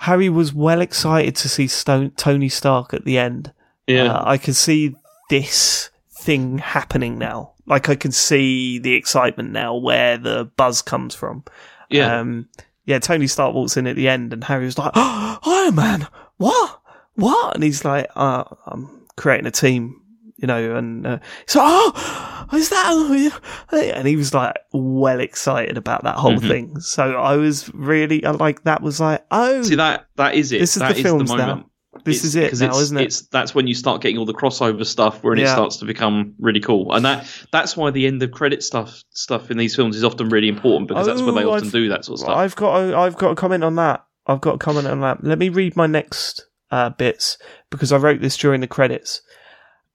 Harry 0.00 0.28
was 0.28 0.52
well 0.52 0.80
excited 0.80 1.36
to 1.36 1.48
see 1.48 1.66
Stone, 1.66 2.10
Tony 2.16 2.48
Stark 2.48 2.92
at 2.92 3.04
the 3.04 3.16
end. 3.18 3.52
Yeah, 3.86 4.12
Uh, 4.12 4.22
I 4.26 4.36
can 4.36 4.52
see 4.52 4.94
this 5.30 5.90
thing 6.10 6.58
happening 6.58 7.18
now. 7.18 7.51
Like 7.66 7.88
I 7.88 7.94
can 7.94 8.12
see 8.12 8.78
the 8.78 8.94
excitement 8.94 9.52
now 9.52 9.76
where 9.76 10.18
the 10.18 10.50
buzz 10.56 10.82
comes 10.82 11.14
from. 11.14 11.44
yeah. 11.90 12.18
Um, 12.20 12.48
yeah, 12.84 12.98
Tony 12.98 13.28
Stark 13.28 13.54
walks 13.54 13.76
in 13.76 13.86
at 13.86 13.94
the 13.94 14.08
end 14.08 14.32
and 14.32 14.42
Harry 14.42 14.64
was 14.64 14.76
like, 14.76 14.90
oh, 14.94 15.38
Iron 15.46 15.74
Man, 15.76 16.08
what? 16.38 16.80
What? 17.14 17.54
And 17.54 17.62
he's 17.62 17.84
like, 17.84 18.08
uh, 18.16 18.42
I'm 18.66 19.06
creating 19.16 19.46
a 19.46 19.52
team, 19.52 20.00
you 20.36 20.48
know, 20.48 20.74
and 20.74 21.06
uh, 21.06 21.18
he's 21.46 21.54
like, 21.54 21.64
oh, 21.94 22.48
is 22.54 22.70
that? 22.70 23.32
And 23.72 24.08
he 24.08 24.16
was 24.16 24.34
like, 24.34 24.56
well 24.72 25.20
excited 25.20 25.76
about 25.78 26.02
that 26.02 26.16
whole 26.16 26.38
Mhm. 26.38 26.48
thing. 26.48 26.80
So 26.80 27.12
I 27.14 27.36
was 27.36 27.72
really, 27.72 28.20
like, 28.22 28.64
that 28.64 28.82
was 28.82 28.98
like, 28.98 29.24
oh, 29.30 29.62
See 29.62 29.76
that 29.76 30.06
that 30.16 30.34
is 30.34 30.50
it. 30.50 30.58
this 30.58 30.76
is 30.76 30.80
That 30.80 30.96
the 30.96 31.02
films 31.04 31.30
moment. 31.30 31.48
now. 31.60 31.70
This 32.04 32.24
It's- 32.34 32.52
is 32.52 32.60
it 32.62 32.66
now, 32.66 32.78
isn't 32.78 32.96
it? 32.96 33.02
It's 33.04 33.20
that's 33.28 33.54
when 33.54 33.66
you 33.66 33.74
start 33.74 34.00
getting 34.00 34.18
all 34.18 34.24
the 34.24 34.32
crossover 34.34 34.84
stuff, 34.86 35.22
where 35.22 35.34
it 35.34 35.46
starts 35.48 35.76
to 35.78 35.84
become 35.84 36.34
really 36.38 36.60
cool, 36.60 36.92
and 36.94 37.04
that 37.04 37.26
that's 37.50 37.76
why 37.76 37.90
the 37.90 38.06
end 38.06 38.22
of 38.22 38.30
credit 38.30 38.62
stuff 38.62 39.02
stuff 39.10 39.50
in 39.50 39.58
these 39.58 39.76
films 39.76 39.96
is 39.96 40.02
often 40.04 40.28
really 40.30 40.48
important 40.48 40.88
because 40.88 41.06
that's 41.06 41.20
where 41.22 41.32
they 41.32 41.44
Oh, 41.44 41.50
often 41.52 41.68
I've- 41.68 41.70
do 41.78 41.88
that 41.90 42.04
sort 42.04 42.16
of 42.20 42.24
stuff. 42.24 42.36
I've 42.36 42.56
got 42.56 42.76
a, 42.80 42.96
I've 42.96 43.16
got 43.16 43.30
a 43.32 43.34
comment 43.34 43.62
on 43.62 43.74
that. 43.76 44.04
I've 44.26 44.40
got 44.40 44.54
a 44.54 44.58
comment 44.58 44.86
on 44.86 45.00
that. 45.00 45.22
Let 45.24 45.38
me 45.38 45.48
read 45.48 45.76
my 45.76 45.86
next 45.86 46.46
uh, 46.70 46.88
bits 46.90 47.36
because 47.70 47.92
I 47.92 47.98
wrote 47.98 48.20
this 48.22 48.36
during 48.38 48.60
the 48.62 48.66
credits. 48.66 49.20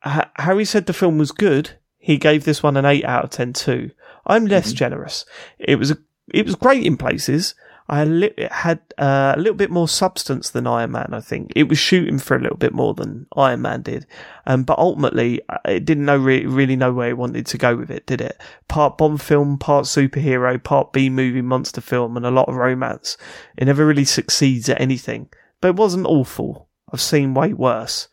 Ha- 0.03 0.29
Harry 0.35 0.65
said 0.65 0.85
the 0.85 0.93
film 0.93 1.17
was 1.17 1.31
good. 1.31 1.71
He 1.97 2.17
gave 2.17 2.43
this 2.43 2.61
one 2.61 2.77
an 2.77 2.85
eight 2.85 3.03
out 3.05 3.23
of 3.23 3.29
ten 3.31 3.53
too. 3.53 3.89
I'm 4.27 4.45
less 4.45 4.71
Mhm. 4.71 4.75
generous. 4.75 5.25
It 5.57 5.77
was 5.77 5.89
a, 5.91 5.97
it 6.31 6.45
was 6.45 6.55
great 6.55 6.83
in 6.85 6.95
places. 6.97 7.55
I 7.89 7.99
had 7.99 8.07
li- 8.09 8.33
it 8.37 8.51
had 8.51 8.79
uh, 8.97 9.33
a 9.35 9.39
little 9.39 9.55
bit 9.55 9.71
more 9.71 9.87
substance 9.87 10.49
than 10.49 10.67
Iron 10.67 10.91
Man. 10.91 11.09
I 11.13 11.21
think 11.21 11.53
it 11.55 11.69
was 11.69 11.77
shooting 11.77 12.19
for 12.19 12.35
a 12.35 12.41
little 12.41 12.57
bit 12.57 12.73
more 12.73 12.93
than 12.93 13.27
Iron 13.35 13.61
Man 13.61 13.81
did. 13.81 14.05
Um, 14.45 14.63
but 14.63 14.77
ultimately, 14.77 15.41
uh, 15.49 15.57
it 15.65 15.85
didn't 15.85 16.05
know 16.05 16.17
re- 16.17 16.45
really 16.45 16.75
know 16.75 16.91
where 16.91 17.09
it 17.09 17.17
wanted 17.17 17.45
to 17.47 17.57
go 17.57 17.75
with 17.75 17.89
it, 17.89 18.05
did 18.05 18.19
it? 18.21 18.41
Part 18.67 18.97
Bourne 18.97 19.17
film, 19.17 19.57
part 19.57 19.85
superhero, 19.85 20.61
part 20.61 20.91
B 20.91 21.09
movie 21.09 21.41
monster 21.41 21.81
film, 21.81 22.17
and 22.17 22.25
a 22.25 22.31
lot 22.31 22.49
of 22.49 22.55
romance. 22.55 23.17
It 23.57 23.65
never 23.65 23.85
really 23.85 24.05
succeeds 24.05 24.67
at 24.67 24.81
anything, 24.81 25.29
but 25.61 25.69
it 25.69 25.75
wasn't 25.75 26.07
awful. 26.07 26.67
I've 26.91 27.01
seen 27.01 27.33
way 27.33 27.53
worse. 27.53 28.07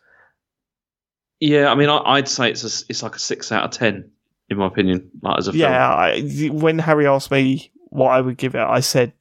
yeah, 1.39 1.69
I 1.69 1.75
mean, 1.75 1.89
I, 1.89 1.97
I'd 1.97 2.27
say 2.27 2.49
it's 2.49 2.63
a, 2.63 2.85
it's 2.89 3.03
like 3.03 3.15
a 3.15 3.19
six 3.19 3.51
out 3.51 3.65
of 3.65 3.71
ten 3.71 4.11
in 4.49 4.57
my 4.57 4.67
opinion, 4.67 5.09
like 5.21 5.37
as 5.39 5.47
a 5.47 5.51
film. 5.51 5.61
Yeah, 5.61 5.89
I, 5.89 6.21
when 6.51 6.79
Harry 6.79 7.07
asked 7.07 7.31
me 7.31 7.71
what 7.89 8.09
I 8.09 8.21
would 8.21 8.37
give 8.37 8.55
it, 8.55 8.61
I 8.61 8.79
said 8.79 9.13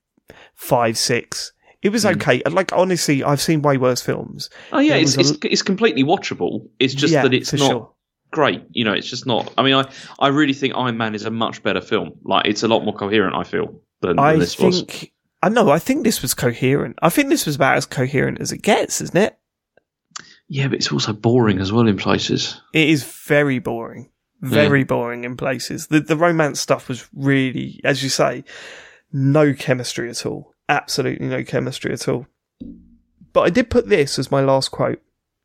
five, 0.54 0.96
six. 0.98 1.52
It 1.82 1.90
was 1.90 2.04
Mm. 2.04 2.16
okay. 2.16 2.42
Like 2.50 2.72
honestly, 2.72 3.22
I've 3.22 3.40
seen 3.42 3.60
way 3.62 3.76
worse 3.76 4.00
films. 4.00 4.48
Oh 4.72 4.78
yeah, 4.78 4.94
it's, 4.94 5.16
was 5.16 5.32
it's 5.32 5.38
it's 5.44 5.62
completely 5.62 6.02
watchable. 6.02 6.66
It's 6.80 6.94
just 6.94 7.12
Yeah, 7.12 7.22
that 7.22 7.34
it's 7.34 7.52
not 7.52 7.70
sure. 7.70 7.90
great. 8.30 8.62
You 8.70 8.84
know, 8.84 8.92
it's 8.92 9.08
just 9.08 9.26
not. 9.26 9.52
I 9.58 9.62
mean, 9.62 9.74
I 9.74 9.90
I 10.18 10.28
really 10.28 10.54
think 10.54 10.74
Iron 10.76 10.96
Man 10.96 11.14
is 11.14 11.24
a 11.24 11.30
much 11.30 11.62
better 11.62 11.80
film. 11.82 12.12
Like 12.24 12.46
it's 12.46 12.62
a 12.62 12.68
lot 12.68 12.84
more 12.84 12.94
coherent. 12.94 13.34
I 13.36 13.44
feel 13.44 13.66
than, 14.00 14.16
than 14.16 14.18
I 14.18 14.36
this 14.36 14.58
was. 14.58 14.80
think 14.82 15.12
I 15.42 15.50
know. 15.50 15.68
I 15.70 15.78
think 15.78 16.04
this 16.04 16.22
was 16.22 16.32
coherent. 16.32 16.98
I 17.02 17.10
think 17.10 17.28
this 17.28 17.44
was 17.44 17.56
about 17.56 17.76
as 17.76 17.84
coherent 17.84 18.40
as 18.40 18.50
it 18.50 18.62
gets, 18.62 19.02
isn't 19.02 19.16
it? 19.16 19.38
Yeah, 20.48 20.68
but 20.68 20.76
it's 20.78 20.90
also 20.92 21.12
boring 21.12 21.58
as 21.58 21.70
well 21.72 21.86
in 21.86 21.96
places. 21.98 22.60
It 22.72 22.88
is 22.88 23.02
very 23.04 23.58
boring, 23.58 24.10
very 24.40 24.84
boring 24.84 25.24
in 25.24 25.36
places. 25.36 25.88
The 25.88 26.00
the 26.00 26.16
romance 26.16 26.60
stuff 26.60 26.88
was 26.88 27.06
really, 27.14 27.80
as 27.84 28.02
you 28.02 28.08
say, 28.08 28.44
no 29.14 29.54
chemistry 29.54 30.10
at 30.10 30.26
all. 30.26 30.52
Absolutely 30.68 31.26
no 31.28 31.42
chemistry 31.44 31.92
at 31.92 32.06
all. 32.08 32.26
But 33.32 33.42
I 33.42 33.50
did 33.50 33.70
put 33.70 33.88
this 33.88 34.18
as 34.18 34.30
my 34.30 34.40
last 34.42 34.70
quote. 34.70 35.00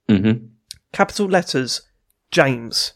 Mm-hmm. 0.10 0.48
capital 0.92 1.28
letters, 1.28 1.82
James. 2.32 2.94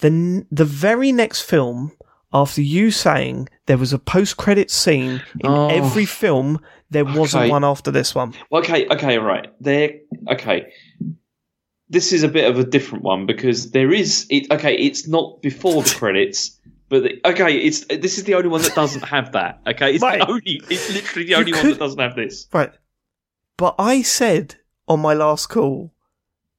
The, 0.00 0.44
the 0.50 0.64
very 0.64 1.12
next 1.12 1.42
film, 1.42 1.92
after 2.32 2.62
you 2.62 2.90
saying 2.90 3.48
there 3.66 3.78
was 3.78 3.92
a 3.92 3.98
post 3.98 4.36
credit 4.36 4.70
scene 4.70 5.22
in 5.40 5.46
Oh. 5.46 5.68
every 5.68 6.06
film, 6.06 6.58
there 6.90 7.04
wasn't 7.04 7.44
Okay. 7.44 7.50
one 7.50 7.64
after 7.64 7.90
this 7.90 8.14
one. 8.14 8.34
Okay, 8.52 8.88
okay, 8.88 9.18
right. 9.18 9.46
There. 9.60 9.92
Okay. 10.32 10.72
This 11.88 12.12
is 12.12 12.22
a 12.22 12.28
bit 12.28 12.48
of 12.50 12.58
a 12.58 12.64
different 12.64 13.04
one 13.04 13.26
because 13.26 13.70
there 13.72 13.92
is 13.92 14.26
it. 14.30 14.50
Okay, 14.50 14.76
it's 14.76 15.06
not 15.06 15.42
before 15.42 15.82
the 15.82 15.94
credits, 15.96 16.58
but 16.90 17.02
the, 17.04 17.20
okay, 17.24 17.56
it's 17.56 17.86
this 17.86 18.18
is 18.18 18.24
the 18.24 18.34
only 18.34 18.48
one 18.48 18.60
that 18.62 18.74
doesn't 18.74 19.04
have 19.04 19.32
that. 19.32 19.60
Okay, 19.66 19.94
it's 19.94 20.02
Right. 20.02 20.18
the 20.20 20.28
only. 20.28 20.60
It's 20.68 20.92
literally 20.92 21.24
the 21.24 21.30
You 21.30 21.36
only 21.36 21.52
one 21.54 21.70
that 21.70 21.78
doesn't 21.78 21.98
have 21.98 22.14
this. 22.16 22.46
Right. 22.52 22.72
But 23.56 23.76
I 23.78 24.02
said 24.02 24.56
on 24.88 25.00
my 25.00 25.14
last 25.14 25.46
call 25.48 25.94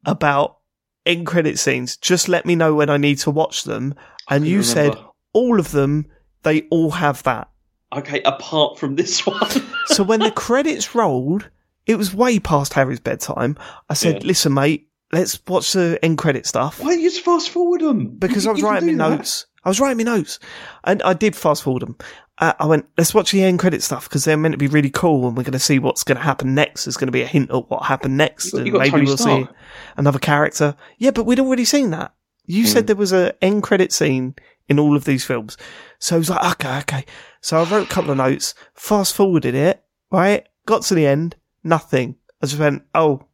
about 0.06 0.58
end 1.06 1.26
credit 1.28 1.60
scenes, 1.60 1.98
just 1.98 2.28
let 2.30 2.46
me 2.46 2.56
know 2.56 2.74
when 2.74 2.90
I 2.90 2.98
need 2.98 3.20
to 3.20 3.32
watch 3.32 3.64
them. 3.64 3.94
And 4.30 4.46
you 4.48 4.60
couldn't 4.60 4.74
said 4.74 4.96
all 5.34 5.60
of 5.60 5.72
them, 5.72 6.08
they 6.44 6.62
all 6.72 6.92
have 6.92 7.22
that. 7.24 7.50
Okay, 7.94 8.22
apart 8.24 8.80
from 8.80 8.96
this 8.96 9.26
one. 9.26 9.40
So 9.88 10.04
when 10.04 10.22
the 10.22 10.32
credits 10.32 10.96
rolled, 10.96 11.50
it 11.86 11.98
was 11.98 12.14
way 12.14 12.40
past 12.40 12.74
Harry's 12.76 13.00
bedtime. 13.02 13.58
I 13.90 13.94
said, 13.96 14.22
Yeah. 14.24 14.28
listen, 14.28 14.54
mate, 14.54 14.88
let's 15.12 15.38
watch 15.48 15.74
the 15.74 16.00
end 16.02 16.18
credit 16.20 16.46
stuff. 16.46 16.80
Why 16.80 16.92
don't 16.92 17.02
you 17.02 17.10
just 17.10 17.26
fast 17.26 17.50
forward 17.50 17.82
them? 17.82 18.16
because 18.18 18.46
You- 18.46 18.52
I 18.52 18.54
was 18.54 18.62
writing 18.62 18.96
notes. 18.96 19.48
I 19.64 19.70
was 19.70 19.80
writing 19.80 19.98
my 19.98 20.04
notes, 20.16 20.40
and 20.84 21.02
I 21.04 21.14
did 21.14 21.36
fast 21.36 21.64
forward 21.64 21.82
them. 21.84 21.96
Uh, 22.40 22.54
I 22.60 22.66
went, 22.66 22.88
let's 22.98 23.14
watch 23.14 23.32
the 23.32 23.44
end 23.44 23.60
credit 23.60 23.84
stuff 23.84 24.10
because 24.10 24.26
they're 24.26 24.36
meant 24.38 24.54
to 24.54 24.58
be 24.58 24.68
really 24.68 24.90
cool, 24.90 25.28
and 25.28 25.38
we're 25.38 25.44
going 25.44 25.52
to 25.54 25.60
see 25.60 25.78
what's 25.78 26.04
going 26.04 26.18
to 26.18 26.24
happen 26.24 26.56
next. 26.56 26.86
There's 26.86 26.98
going 26.98 27.08
to 27.10 27.12
be 27.12 27.22
a 27.22 27.28
hint 27.28 27.52
of 27.52 27.66
what 27.70 27.84
happened 27.86 28.18
next, 28.18 28.54
You 28.54 28.58
and 28.60 28.68
you 28.68 28.74
maybe 28.74 28.90
Tony 28.90 29.06
we'll 29.06 29.18
Stark. 29.18 29.50
see 29.50 29.56
another 29.98 30.18
character. 30.20 30.76
Yeah, 30.98 31.12
but 31.12 31.26
we'd 31.26 31.40
already 31.40 31.66
seen 31.66 31.92
that. 31.92 32.14
You 32.46 32.64
Hmm. 32.64 32.68
said 32.70 32.88
there 32.88 32.96
was 32.96 33.12
an 33.12 33.34
end 33.42 33.62
credit 33.62 33.94
scene 33.94 34.36
in 34.68 34.80
all 34.80 34.96
of 34.96 35.06
these 35.06 35.24
films, 35.24 35.58
so 36.00 36.16
I 36.16 36.20
was 36.20 36.30
like, 36.30 36.52
okay, 36.54 36.78
okay. 36.80 37.06
So 37.42 37.60
I 37.60 37.64
wrote 37.64 37.84
a 37.84 37.94
couple 37.94 38.10
of 38.12 38.18
notes, 38.18 38.56
fast 38.74 39.16
forwarded 39.16 39.54
it, 39.54 39.84
right? 40.12 40.48
Got 40.66 40.82
to 40.84 40.96
the 40.96 41.06
end, 41.06 41.36
nothing. 41.64 42.16
I 42.42 42.48
just 42.48 42.60
went, 42.60 42.84
oh, 42.96 43.26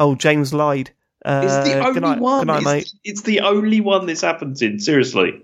oh, 0.00 0.14
James 0.16 0.52
lied. 0.52 0.90
Uh, 1.24 1.42
It's 1.44 1.68
the 1.68 1.78
only 1.78 1.92
good 1.94 2.02
night, 2.02 2.18
one. 2.20 2.46
Night, 2.46 2.82
it's, 2.82 2.94
it's 3.04 3.22
the 3.22 3.40
only 3.40 3.80
one 3.80 4.06
this 4.06 4.20
happens 4.22 4.62
in. 4.62 4.78
Seriously, 4.78 5.42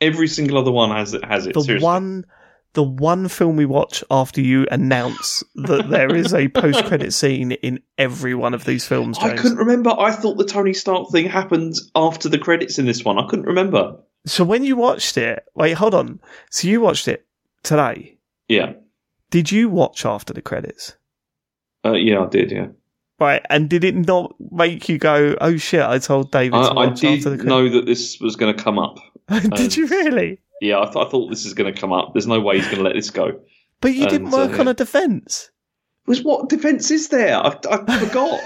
every 0.00 0.28
single 0.28 0.58
other 0.58 0.72
one 0.72 0.90
has 0.90 1.14
it. 1.14 1.24
Has 1.24 1.46
it? 1.46 1.54
the 1.54 1.62
seriously. 1.62 1.84
one 1.84 2.24
the 2.72 2.82
one 2.84 3.26
film 3.28 3.56
we 3.56 3.66
watch 3.66 4.04
after 4.10 4.40
you 4.40 4.64
announce 4.70 5.42
that 5.56 5.90
there 5.90 6.14
is 6.14 6.32
a 6.32 6.48
post 6.48 6.84
credit 6.84 7.12
scene 7.12 7.50
in 7.52 7.80
every 7.98 8.34
one 8.34 8.54
of 8.54 8.64
these 8.64 8.86
films. 8.86 9.18
I 9.18 9.34
couldn't 9.36 9.58
remember. 9.58 9.90
I 9.90 10.12
thought 10.12 10.36
the 10.38 10.44
Tony 10.44 10.72
Stark 10.72 11.10
thing 11.10 11.26
happened 11.26 11.74
after 11.96 12.28
the 12.28 12.38
credits 12.38 12.78
in 12.78 12.86
this 12.86 13.04
one. 13.04 13.18
I 13.18 13.26
couldn't 13.26 13.46
remember. 13.46 13.96
So 14.24 14.44
when 14.44 14.62
you 14.62 14.76
watched 14.76 15.16
it, 15.16 15.44
wait, 15.54 15.72
hold 15.72 15.94
on. 15.94 16.20
So 16.50 16.68
you 16.68 16.80
watched 16.80 17.08
it 17.08 17.26
today. 17.64 18.18
Yeah, 18.48 18.74
Did 19.30 19.50
you 19.50 19.68
watch 19.68 20.04
after 20.04 20.32
the 20.32 20.42
credits? 20.42 20.96
uh, 21.84 21.92
yeah, 21.92 22.20
I 22.20 22.26
did. 22.28 22.50
Yeah, 22.52 22.66
Right, 23.20 23.44
and 23.50 23.68
did 23.68 23.84
it 23.84 23.94
not 23.94 24.34
make 24.50 24.88
you 24.88 24.96
go, 24.96 25.36
"Oh 25.42 25.58
shit"? 25.58 25.82
I 25.82 25.98
told 25.98 26.32
David 26.32 26.56
to 26.56 26.70
I, 26.70 26.86
I 26.86 26.88
did 26.88 27.44
know 27.44 27.68
that 27.68 27.84
this 27.84 28.18
was 28.18 28.34
going 28.34 28.56
to 28.56 28.62
come 28.62 28.78
up. 28.78 28.98
did 29.28 29.76
you 29.76 29.86
really? 29.86 30.40
Yeah, 30.62 30.80
I, 30.80 30.84
th- 30.86 30.96
I 30.96 31.08
thought 31.08 31.28
this 31.28 31.44
is 31.44 31.52
going 31.52 31.72
to 31.72 31.78
come 31.78 31.92
up. 31.92 32.14
There's 32.14 32.26
no 32.26 32.40
way 32.40 32.56
he's 32.56 32.64
going 32.64 32.78
to 32.78 32.82
let 32.82 32.94
this 32.94 33.10
go. 33.10 33.38
But 33.82 33.94
you 33.94 34.02
And, 34.02 34.10
didn't 34.10 34.30
work 34.30 34.58
uh, 34.58 34.60
on 34.60 34.68
a 34.68 34.74
defence. 34.74 35.50
Was 36.06 36.22
what 36.22 36.48
defense 36.48 36.90
is 36.90 37.08
there? 37.08 37.36
I, 37.36 37.58
I 37.70 37.98
forgot. 38.06 38.40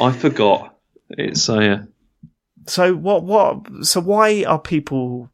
I 0.00 0.12
forgot. 0.12 0.76
It's 1.10 1.48
uh, 1.48 1.60
yeah. 1.60 1.82
So 2.66 2.94
what? 2.94 3.22
What? 3.22 3.84
So 3.86 4.00
why 4.00 4.42
are 4.44 4.58
people 4.58 5.30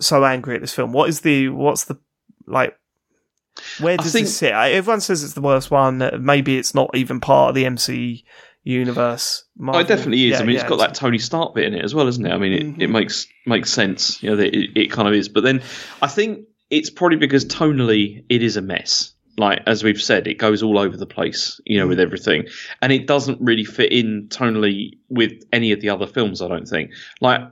so 0.00 0.24
angry 0.24 0.54
at 0.54 0.62
this 0.62 0.72
film? 0.72 0.92
What 0.92 1.10
is 1.10 1.20
the? 1.20 1.50
What's 1.50 1.84
the 1.84 1.98
like? 2.46 2.78
Where 3.80 3.96
does 3.96 4.12
think- 4.12 4.26
this 4.26 4.36
sit? 4.36 4.52
Everyone 4.52 5.00
says 5.00 5.24
it's 5.24 5.34
the 5.34 5.40
worst 5.40 5.70
one. 5.70 6.10
Maybe 6.20 6.58
it's 6.58 6.74
not 6.74 6.90
even 6.94 7.20
part 7.20 7.50
of 7.50 7.54
the 7.54 7.64
MC 7.66 8.24
universe. 8.64 9.44
Oh, 9.64 9.78
it 9.78 9.86
definitely 9.88 10.24
is. 10.26 10.32
Yeah, 10.32 10.38
I 10.38 10.40
mean, 10.44 10.54
yeah, 10.56 10.60
it's 10.62 10.68
got 10.68 10.78
that 10.78 10.94
Tony 10.94 11.18
Stark 11.18 11.54
bit 11.54 11.64
in 11.64 11.74
it 11.74 11.84
as 11.84 11.94
well, 11.94 12.08
isn't 12.08 12.26
it? 12.26 12.32
I 12.32 12.38
mean, 12.38 12.52
it, 12.52 12.82
it 12.82 12.88
Mhm. 12.88 12.92
makes 12.92 13.26
makes 13.46 13.70
sense. 13.70 14.22
You 14.22 14.30
know, 14.30 14.36
that 14.36 14.54
it, 14.54 14.70
it 14.74 14.90
kind 14.90 15.06
of 15.08 15.14
is. 15.14 15.28
But 15.28 15.44
then 15.44 15.62
I 16.02 16.08
think 16.08 16.40
it's 16.70 16.90
probably 16.90 17.16
because 17.18 17.44
tonally 17.44 18.24
it 18.28 18.42
is 18.42 18.56
a 18.56 18.62
mess. 18.62 19.12
Like 19.38 19.62
as 19.66 19.84
we've 19.84 20.00
said, 20.00 20.26
it 20.26 20.38
goes 20.38 20.62
all 20.62 20.78
over 20.78 20.96
the 20.96 21.06
place. 21.06 21.60
You 21.64 21.78
know, 21.78 21.86
with 21.86 22.00
everything, 22.00 22.46
and 22.82 22.92
it 22.92 23.06
doesn't 23.06 23.38
really 23.40 23.64
fit 23.64 23.92
in 23.92 24.26
tonally 24.30 24.92
with 25.08 25.32
any 25.52 25.72
of 25.72 25.80
the 25.80 25.90
other 25.90 26.06
films. 26.06 26.42
I 26.42 26.48
don't 26.48 26.66
think. 26.66 26.90
Like 27.20 27.42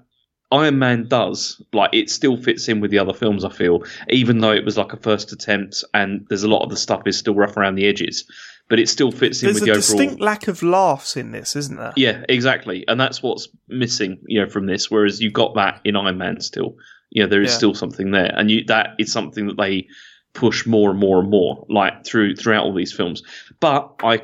Iron 0.54 0.78
Man 0.78 1.08
does, 1.08 1.60
like 1.72 1.90
it 1.92 2.08
still 2.10 2.36
fits 2.36 2.68
in 2.68 2.80
with 2.80 2.90
the 2.90 2.98
other 2.98 3.12
films. 3.14 3.44
I 3.44 3.50
feel, 3.50 3.82
even 4.08 4.38
though 4.38 4.52
it 4.52 4.64
was 4.64 4.76
like 4.78 4.92
a 4.92 4.96
first 4.96 5.32
attempt, 5.32 5.82
and 5.92 6.24
there's 6.28 6.44
a 6.44 6.48
lot 6.48 6.62
of 6.62 6.70
the 6.70 6.76
stuff 6.76 7.02
is 7.06 7.18
still 7.18 7.34
rough 7.34 7.56
around 7.56 7.74
the 7.74 7.86
edges, 7.86 8.24
but 8.68 8.78
it 8.78 8.88
still 8.88 9.10
fits 9.10 9.42
in 9.42 9.46
There's 9.46 9.54
with 9.56 9.62
a 9.64 9.66
the 9.66 9.70
overall. 9.72 9.80
distinct 9.80 10.20
lack 10.20 10.48
of 10.48 10.62
laughs 10.62 11.16
in 11.16 11.32
this, 11.32 11.56
isn't 11.56 11.76
there? 11.76 11.92
Yeah, 11.96 12.24
exactly, 12.28 12.84
and 12.88 13.00
that's 13.00 13.22
what's 13.22 13.48
missing, 13.68 14.18
you 14.26 14.40
know, 14.40 14.48
from 14.48 14.66
this. 14.66 14.90
Whereas 14.90 15.20
you've 15.20 15.32
got 15.32 15.54
that 15.56 15.80
in 15.84 15.96
Iron 15.96 16.18
Man 16.18 16.40
still. 16.40 16.76
You 17.10 17.22
know, 17.24 17.28
there 17.28 17.42
is 17.42 17.50
Yeah. 17.50 17.56
still 17.58 17.74
something 17.74 18.10
there, 18.12 18.32
and 18.36 18.50
you 18.50 18.64
that 18.66 18.90
is 18.98 19.12
something 19.12 19.46
that 19.48 19.56
they 19.56 19.86
push 20.34 20.66
more 20.66 20.90
and 20.90 20.98
more 20.98 21.20
and 21.20 21.30
more, 21.30 21.64
like 21.68 22.04
through 22.04 22.34
throughout 22.36 22.64
all 22.64 22.74
these 22.74 22.92
films. 22.92 23.22
But 23.60 23.92
I, 24.02 24.22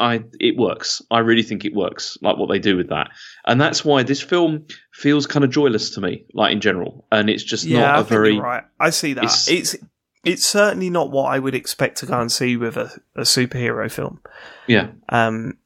I, 0.00 0.24
it 0.40 0.56
works. 0.56 1.00
I 1.10 1.18
really 1.20 1.42
think 1.42 1.64
it 1.64 1.74
works, 1.74 2.18
like 2.22 2.36
what 2.38 2.48
they 2.48 2.58
do 2.58 2.76
with 2.76 2.88
that, 2.88 3.10
and 3.46 3.60
that's 3.60 3.84
why 3.84 4.02
this 4.02 4.20
film 4.22 4.66
feels 4.92 5.26
kind 5.26 5.44
of 5.44 5.50
joyless 5.50 5.90
to 5.90 6.00
me, 6.00 6.24
like 6.34 6.52
in 6.52 6.60
general, 6.60 7.06
and 7.12 7.30
it's 7.30 7.44
just 7.44 7.64
Yeah, 7.64 7.80
not 7.80 7.88
I 7.90 7.94
a 7.94 7.98
think 7.98 8.08
very. 8.08 8.34
you're 8.34 8.42
right. 8.42 8.64
I 8.80 8.90
see 8.90 9.12
that. 9.12 9.24
it's- 9.24 9.48
It's, 9.48 9.76
it's 10.24 10.44
certainly 10.46 10.90
not 10.90 11.10
what 11.10 11.32
I 11.32 11.38
would 11.38 11.54
expect 11.54 11.98
to 11.98 12.06
go 12.06 12.20
and 12.20 12.30
see 12.32 12.56
with 12.56 12.76
a, 12.76 12.90
a 13.16 13.22
superhero 13.22 13.90
film. 13.90 14.20
Yeah, 14.66 14.88
Um, 15.08 15.56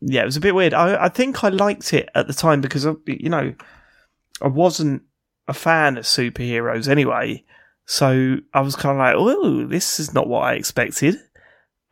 yeah, 0.00 0.22
it 0.22 0.26
was 0.26 0.36
a 0.36 0.40
bit 0.40 0.54
weird. 0.54 0.74
I, 0.74 1.04
I 1.04 1.08
think 1.08 1.42
I 1.44 1.48
liked 1.48 1.92
it 1.92 2.08
at 2.14 2.26
the 2.26 2.32
time 2.34 2.60
because 2.60 2.84
you 3.06 3.28
know 3.28 3.54
I 4.40 4.48
wasn't 4.48 5.02
a 5.48 5.52
fan 5.52 5.98
of 5.98 6.04
superheroes 6.04 6.88
anyway, 6.88 7.44
so 7.84 8.36
I 8.54 8.60
was 8.60 8.76
kind 8.76 8.92
of 8.92 8.98
like, 8.98 9.14
"Oh, 9.16 9.66
this 9.66 9.98
is 10.00 10.14
not 10.14 10.28
what 10.28 10.42
I 10.44 10.54
expected." 10.54 11.16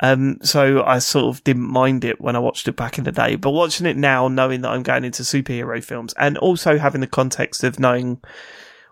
Um, 0.01 0.39
so 0.43 0.85
I 0.85 1.01
sort 1.01 1.35
of 1.35 1.43
didn't 1.45 1.69
mind 1.69 2.05
it 2.05 2.21
when 2.21 2.37
I 2.37 2.39
watched 2.39 2.69
it 2.69 2.77
back 2.77 2.99
in 2.99 3.05
the 3.05 3.13
day, 3.13 3.35
but 3.37 3.51
watching 3.51 3.87
it 3.87 3.97
now, 3.97 4.29
knowing 4.29 4.61
that 4.61 4.71
I'm 4.71 4.83
going 4.85 5.05
into 5.05 5.23
superhero 5.25 5.83
films, 5.83 6.15
and 6.17 6.39
also 6.39 6.79
having 6.79 7.01
the 7.01 7.07
context 7.09 7.65
of 7.65 7.81
knowing, 7.81 8.21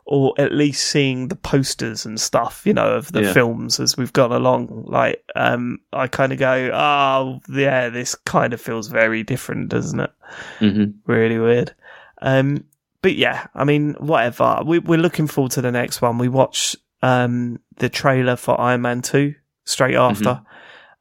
or 0.05 0.35
at 0.39 0.53
least 0.53 0.85
seeing 0.87 1.29
the 1.29 1.37
posters 1.37 2.07
and 2.07 2.21
stuff, 2.21 2.63
you 2.65 2.73
know, 2.73 2.95
of 2.95 3.13
the 3.13 3.23
Yeah. 3.23 3.33
films 3.33 3.79
as 3.79 3.97
we've 3.97 4.13
gone 4.13 4.33
along, 4.33 4.85
like, 4.89 5.23
um, 5.37 5.79
I 5.93 6.09
kind 6.09 6.33
of 6.33 6.39
go, 6.39 6.71
oh, 6.75 7.41
yeah, 7.53 7.89
this 7.89 8.15
kind 8.17 8.53
of 8.53 8.61
feels 8.61 8.89
very 8.89 9.23
different, 9.23 9.69
doesn't 9.69 10.01
it? 10.01 10.11
hmm 10.59 10.85
really 11.07 11.39
weird. 11.39 11.73
Um, 12.21 12.65
but 13.03 13.15
yeah, 13.15 13.47
I 13.55 13.63
mean, 13.63 13.95
whatever. 14.01 14.61
We, 14.67 14.81
we're 14.81 14.99
looking 14.99 15.29
forward 15.29 15.53
to 15.53 15.61
the 15.63 15.71
next 15.71 16.03
one. 16.03 16.19
We 16.19 16.29
watched 16.29 16.75
um, 17.03 17.61
the 17.77 17.89
trailer 17.89 18.35
for 18.35 18.61
Iron 18.61 18.83
Man 18.83 19.03
2 19.03 19.35
straight 19.65 19.95
after 19.95 20.41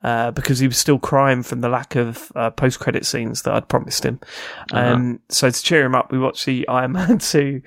uh, 0.06 0.30
because 0.30 0.60
he 0.60 0.68
was 0.68 0.78
still 0.78 1.00
crying 1.00 1.42
from 1.42 1.62
the 1.62 1.68
lack 1.68 1.96
of 1.96 2.32
uh, 2.36 2.52
post 2.52 2.80
credit 2.80 3.08
scenes 3.08 3.42
that 3.42 3.56
I'd 3.56 3.68
promised 3.68 4.06
him. 4.06 4.20
Um, 4.72 5.20
So 5.30 5.50
to 5.50 5.64
cheer 5.64 5.84
him 5.84 5.96
up, 5.96 6.12
we 6.12 6.20
watched 6.20 6.46
the 6.46 6.68
Iron 6.68 6.92
Man 6.92 7.18
2 7.34 7.60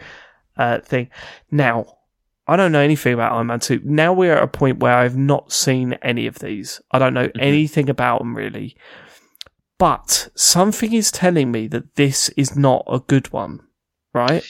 uh, 0.57 0.79
thing. 0.79 1.11
Now, 1.51 1.87
I 2.47 2.55
don't 2.55 2.71
know 2.71 2.81
anything 2.81 3.13
about 3.13 3.33
Iron 3.33 3.49
Man 3.49 3.59
2. 3.59 3.81
Now 3.83 4.13
we're 4.13 4.37
at 4.37 4.43
a 4.45 4.47
point 4.47 4.79
where 4.79 4.95
I've 4.95 5.17
not 5.17 5.53
seen 5.53 5.95
any 5.95 6.29
of 6.29 6.39
these. 6.39 6.81
I 6.93 7.01
don't 7.01 7.13
know 7.13 7.29
anything 7.41 7.91
about 7.91 8.21
them 8.21 8.37
really. 8.37 8.77
But 9.81 10.29
something 10.37 10.93
is 10.93 11.11
telling 11.11 11.51
me 11.51 11.67
that 11.67 11.97
this 11.97 12.29
is 12.31 12.55
not 12.55 12.85
a 12.87 13.01
good 13.01 13.33
one, 13.33 13.63
right? 14.15 14.45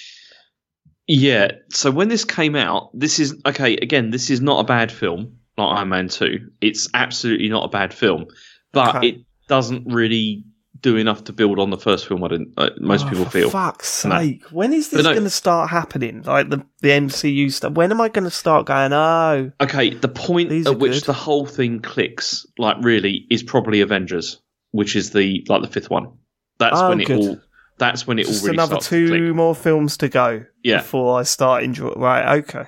Yeah. 1.06 1.52
So 1.70 1.90
when 1.90 2.08
this 2.08 2.26
came 2.26 2.54
out, 2.54 2.90
this 2.92 3.18
is 3.18 3.34
okay. 3.46 3.76
Again, 3.76 4.10
this 4.10 4.28
is 4.28 4.42
not 4.42 4.60
a 4.60 4.64
bad 4.64 4.92
film, 4.92 5.37
like 5.58 5.76
Iron 5.78 5.88
Man 5.90 6.08
Two. 6.08 6.50
It's 6.60 6.88
absolutely 6.94 7.48
not 7.48 7.64
a 7.64 7.68
bad 7.68 7.92
film, 7.94 8.26
but 8.72 8.96
Okay. 8.96 9.08
it 9.08 9.16
doesn't 9.48 9.86
really 9.86 10.44
do 10.80 10.96
enough 10.96 11.24
to 11.24 11.32
build 11.32 11.58
on 11.58 11.70
the 11.70 11.76
first 11.76 12.06
film. 12.06 12.22
I 12.22 12.28
don't. 12.28 12.52
Uh, 12.56 12.70
most 12.78 13.06
Oh, 13.06 13.08
people 13.10 13.24
for 13.24 13.30
feel. 13.32 13.50
Fuck's 13.50 14.04
No. 14.04 14.18
sake! 14.20 14.44
When 14.52 14.72
is 14.72 14.90
this 14.90 15.02
no- 15.02 15.10
going 15.12 15.24
to 15.24 15.30
start 15.30 15.70
happening? 15.70 16.22
Like 16.24 16.50
the 16.50 16.64
the 16.82 16.90
MCU 16.90 17.50
stuff. 17.50 17.72
When 17.72 17.90
am 17.90 18.00
I 18.00 18.08
going 18.08 18.24
to 18.24 18.30
start 18.30 18.66
going? 18.66 18.92
Oh, 18.92 19.50
Okay, 19.60 19.90
the 19.94 20.08
point 20.08 20.52
at 20.52 20.66
are 20.68 20.72
which 20.76 20.92
good. 20.92 21.02
the 21.04 21.12
whole 21.14 21.46
thing 21.46 21.80
clicks, 21.80 22.46
like 22.58 22.76
really, 22.82 23.26
is 23.30 23.42
probably 23.42 23.80
Avengers, 23.80 24.40
which 24.70 24.94
is 24.94 25.10
the 25.10 25.44
like 25.48 25.62
the 25.62 25.68
fifth 25.68 25.90
one. 25.90 26.12
That's 26.60 26.78
Oh, 26.80 26.90
when 26.90 27.00
it 27.00 27.06
good. 27.06 27.18
all. 27.18 27.40
That's 27.78 28.06
when 28.08 28.18
it 28.18 28.26
just 28.26 28.42
all 28.42 28.46
really 28.48 28.56
another 28.56 28.70
starts 28.74 28.88
to 28.88 29.06
click. 29.06 29.18
two 29.20 29.34
more 29.34 29.54
films 29.54 29.96
to 29.98 30.08
go 30.08 30.44
Yeah. 30.64 30.78
before 30.78 31.18
I 31.20 31.22
start 31.22 31.62
enjoying. 31.62 31.98
Right? 31.98 32.38
Okay. 32.38 32.64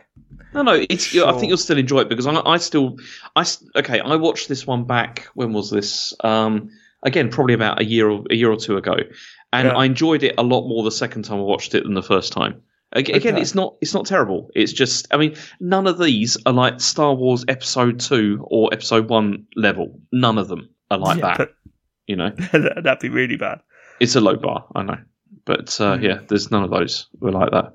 No, 0.54 0.62
no, 0.62 0.84
it's. 0.88 1.16
I 1.16 1.32
think 1.32 1.48
you'll 1.48 1.56
still 1.58 1.78
enjoy 1.78 2.00
it 2.00 2.08
because 2.08 2.26
I, 2.26 2.34
I 2.44 2.56
still, 2.58 2.96
I 3.36 3.44
okay. 3.76 4.00
I 4.00 4.16
watched 4.16 4.48
this 4.48 4.66
one 4.66 4.84
back. 4.84 5.28
When 5.34 5.52
was 5.52 5.70
this? 5.70 6.12
Um, 6.24 6.70
again, 7.02 7.30
probably 7.30 7.54
about 7.54 7.80
a 7.80 7.84
year 7.84 8.08
or 8.10 8.24
a 8.30 8.34
year 8.34 8.50
or 8.50 8.56
two 8.56 8.76
ago, 8.76 8.96
and 9.52 9.68
Yeah. 9.68 9.74
I 9.76 9.84
enjoyed 9.84 10.22
it 10.24 10.34
a 10.38 10.42
lot 10.42 10.66
more 10.68 10.82
the 10.82 10.90
second 10.90 11.22
time 11.24 11.38
I 11.38 11.42
watched 11.42 11.74
it 11.74 11.84
than 11.84 11.94
the 11.94 12.02
first 12.02 12.32
time. 12.32 12.62
Again, 12.92 13.16
Okay. 13.18 13.40
it's 13.40 13.54
not 13.54 13.76
it's 13.80 13.94
not 13.94 14.06
terrible. 14.06 14.50
It's 14.56 14.72
just, 14.72 15.06
I 15.12 15.16
mean, 15.16 15.36
none 15.60 15.86
of 15.86 15.98
these 15.98 16.36
are 16.44 16.52
like 16.52 16.80
Star 16.80 17.14
Wars 17.14 17.44
Episode 17.46 18.00
Two 18.00 18.44
or 18.50 18.70
Episode 18.72 19.08
One 19.08 19.46
level. 19.54 20.00
None 20.10 20.38
of 20.38 20.48
them 20.48 20.68
are 20.90 20.98
like 20.98 21.18
Yeah, 21.20 21.36
that. 21.36 21.50
You 22.08 22.16
know, 22.16 22.30
that'd 22.52 22.98
be 22.98 23.08
really 23.08 23.36
bad. 23.36 23.60
it's 24.00 24.16
a 24.16 24.20
low 24.20 24.34
bar. 24.34 24.66
I 24.74 24.82
know, 24.82 24.98
but 25.44 25.80
uh, 25.80 25.96
Hmm. 25.98 26.02
yeah, 26.04 26.18
there's 26.26 26.50
none 26.50 26.64
of 26.64 26.70
those. 26.70 27.06
We're 27.20 27.30
like 27.30 27.52
that. 27.52 27.74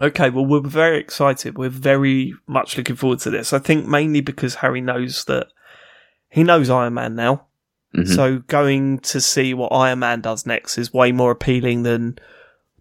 Okay, 0.00 0.28
well, 0.28 0.44
we're 0.44 0.60
very 0.60 0.98
excited. 0.98 1.56
We're 1.56 1.70
very 1.70 2.34
much 2.46 2.76
looking 2.76 2.96
forward 2.96 3.20
to 3.20 3.30
this. 3.30 3.52
I 3.52 3.58
think 3.58 3.86
mainly 3.86 4.20
because 4.20 4.56
Harry 4.56 4.80
knows 4.80 5.24
that 5.24 5.48
he 6.28 6.42
knows 6.42 6.68
Iron 6.68 6.94
Man 6.94 7.14
now. 7.14 7.46
Mhm. 7.94 8.14
So 8.14 8.38
going 8.40 8.98
to 9.00 9.20
see 9.20 9.54
what 9.54 9.72
Iron 9.72 10.00
Man 10.00 10.20
does 10.20 10.44
next 10.44 10.76
is 10.76 10.92
way 10.92 11.12
more 11.12 11.30
appealing 11.30 11.82
than 11.82 12.18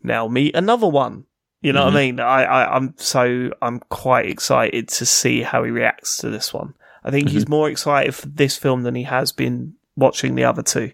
now 0.04 0.28
meet 0.28 0.56
another 0.56 0.88
one. 0.88 1.26
You 1.62 1.74
know 1.74 1.86
what 1.86 1.94
I 1.96 1.98
mean? 2.06 2.20
I, 2.20 2.44
I, 2.44 2.76
I'm 2.76 2.94
so 2.98 3.50
I'm 3.62 3.80
quite 3.90 4.28
excited 4.30 4.90
to 4.90 5.06
see 5.06 5.42
how 5.42 5.64
he 5.64 5.72
reacts 5.72 6.18
to 6.18 6.30
this 6.30 6.54
one. 6.54 6.76
I 7.04 7.12
think 7.12 7.30
he's 7.30 7.48
more 7.48 7.70
excited 7.70 8.14
for 8.14 8.28
this 8.28 8.58
film 8.58 8.84
than 8.84 8.94
he 8.94 9.04
has 9.04 9.32
been 9.32 9.74
watching 9.96 10.36
the 10.36 10.44
other 10.44 10.62
two. 10.62 10.92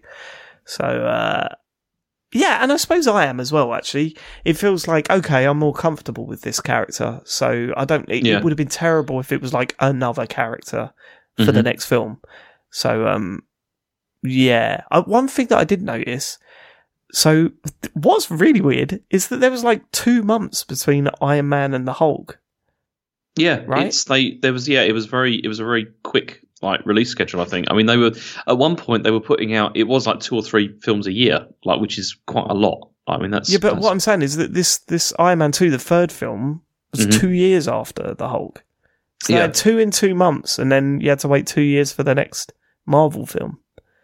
So 0.64 0.84
uh, 0.84 1.48
yeah, 2.32 2.58
and 2.62 2.72
I 2.72 2.76
suppose 2.76 3.06
I 3.06 3.26
am 3.26 3.40
as 3.40 3.52
well. 3.52 3.74
Actually, 3.74 4.16
it 4.44 4.54
feels 4.56 4.88
like 4.88 5.10
okay, 5.10 5.44
I'm 5.44 5.58
more 5.58 5.74
comfortable 5.74 6.26
with 6.26 6.42
this 6.42 6.60
character. 6.60 7.20
So 7.24 7.72
I 7.76 7.84
don't. 7.84 8.08
It, 8.08 8.24
Yeah. 8.24 8.38
it 8.38 8.44
would 8.44 8.50
have 8.52 8.56
been 8.58 8.68
terrible 8.68 9.20
if 9.20 9.32
it 9.32 9.40
was 9.42 9.52
like 9.52 9.74
another 9.80 10.26
character 10.26 10.92
for 11.36 11.52
the 11.52 11.60
Mhm. 11.60 11.64
next 11.64 11.86
film. 11.86 12.20
So 12.70 13.06
um, 13.08 13.42
yeah. 14.22 14.82
Uh, 14.90 15.02
one 15.02 15.28
thing 15.28 15.46
that 15.48 15.58
I 15.58 15.64
did 15.64 15.82
notice. 15.82 16.38
So 17.12 17.48
th- 17.82 17.92
what's 17.94 18.30
really 18.30 18.60
weird 18.62 19.02
is 19.10 19.28
that 19.28 19.40
there 19.40 19.50
was 19.50 19.64
like 19.64 19.90
two 19.92 20.22
months 20.22 20.64
between 20.64 21.08
Iron 21.20 21.48
Man 21.50 21.74
and 21.74 21.86
the 21.86 21.92
Hulk. 21.92 22.38
Yeah, 23.36 23.62
Right? 23.66 23.86
It's 23.86 24.04
they 24.04 24.36
there 24.42 24.52
was 24.52 24.68
yeah, 24.68 24.82
it 24.82 24.92
was 24.92 25.06
very 25.06 25.36
it 25.36 25.48
was 25.48 25.60
a 25.60 25.64
very 25.64 25.88
quick 26.02 26.41
like 26.62 26.84
release 26.86 27.10
schedule. 27.10 27.40
I 27.40 27.44
think. 27.44 27.66
I 27.70 27.74
mean, 27.74 27.86
they 27.86 27.96
were 27.96 28.12
at 28.46 28.58
one 28.58 28.76
point 28.76 29.04
they 29.04 29.10
were 29.10 29.20
putting 29.20 29.54
out 29.54 29.76
it 29.76 29.84
was 29.84 30.06
like 30.06 30.20
two 30.20 30.36
or 30.36 30.42
three 30.42 30.74
films 30.82 31.06
a 31.06 31.12
year, 31.12 31.46
like 31.64 31.80
which 31.80 31.98
is 31.98 32.16
quite 32.26 32.46
a 32.48 32.54
lot. 32.54 32.88
I 33.08 33.18
mean, 33.18 33.30
that's 33.32 33.50
Yeah, 33.50 33.58
but 33.58 33.68
that's- 33.68 33.82
what 33.82 33.90
I'm 33.92 34.00
saying 34.00 34.22
is 34.22 34.36
that 34.36 34.54
this 34.54 34.78
this 34.78 35.12
Iron 35.18 35.38
Man 35.40 35.52
two, 35.52 35.70
the 35.70 35.78
third 35.78 36.12
film, 36.12 36.62
was 36.92 37.06
Mhm. 37.06 37.20
two 37.20 37.30
years 37.30 37.66
after 37.68 38.14
the 38.14 38.28
Hulk. 38.28 38.62
So 39.24 39.32
Yeah. 39.32 39.42
had 39.42 39.54
two 39.54 39.78
in 39.78 39.90
two 39.90 40.14
months, 40.14 40.58
and 40.58 40.70
then 40.72 41.00
you 41.00 41.08
had 41.10 41.18
to 41.20 41.28
wait 41.28 41.46
two 41.46 41.62
years 41.62 41.92
for 41.92 42.02
the 42.02 42.14
next 42.14 42.52
Marvel 42.86 43.26
film. 43.26 43.58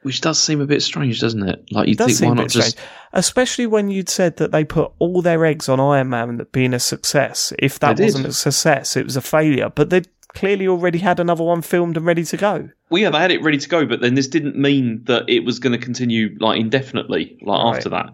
which 0.04 0.20
does 0.20 0.38
seem 0.40 0.60
a 0.60 0.64
bit 0.66 0.80
strange, 0.80 1.20
doesn't 1.20 1.46
it? 1.48 1.60
Like 1.72 1.88
you 1.88 1.94
think 1.96 2.18
why 2.20 2.32
not 2.32 2.48
just 2.48 2.70
strange, 2.70 2.88
especially 3.12 3.66
when 3.66 3.90
you'd 3.90 4.08
said 4.08 4.36
that 4.36 4.52
they 4.52 4.62
put 4.64 4.92
all 5.00 5.20
their 5.22 5.44
eggs 5.44 5.68
on 5.68 5.80
Iron 5.80 6.08
Man 6.08 6.46
being 6.52 6.72
a 6.72 6.78
success. 6.78 7.52
If 7.58 7.80
that 7.80 7.98
wasn't 7.98 8.26
a 8.26 8.32
success, 8.32 8.96
it 8.96 9.04
was 9.04 9.16
a 9.16 9.20
failure. 9.20 9.70
But 9.74 9.90
they 9.90 10.02
clearly 10.38 10.66
already 10.68 10.98
had 10.98 11.20
another 11.20 11.44
one 11.44 11.62
filmed 11.62 11.96
and 11.96 12.06
ready 12.06 12.24
to 12.24 12.36
go. 12.36 12.68
well, 12.90 13.02
yeah, 13.02 13.10
they 13.10 13.18
had 13.18 13.30
it 13.30 13.42
ready 13.42 13.58
to 13.58 13.68
go, 13.68 13.84
but 13.86 14.00
then 14.00 14.14
this 14.14 14.28
didn't 14.28 14.56
mean 14.56 15.02
that 15.04 15.24
it 15.28 15.40
was 15.44 15.58
going 15.58 15.72
to 15.78 15.84
continue 15.84 16.36
like 16.40 16.58
indefinitely, 16.60 17.38
like 17.42 17.64
Right. 17.64 17.76
after 17.76 17.88
that. 17.90 18.06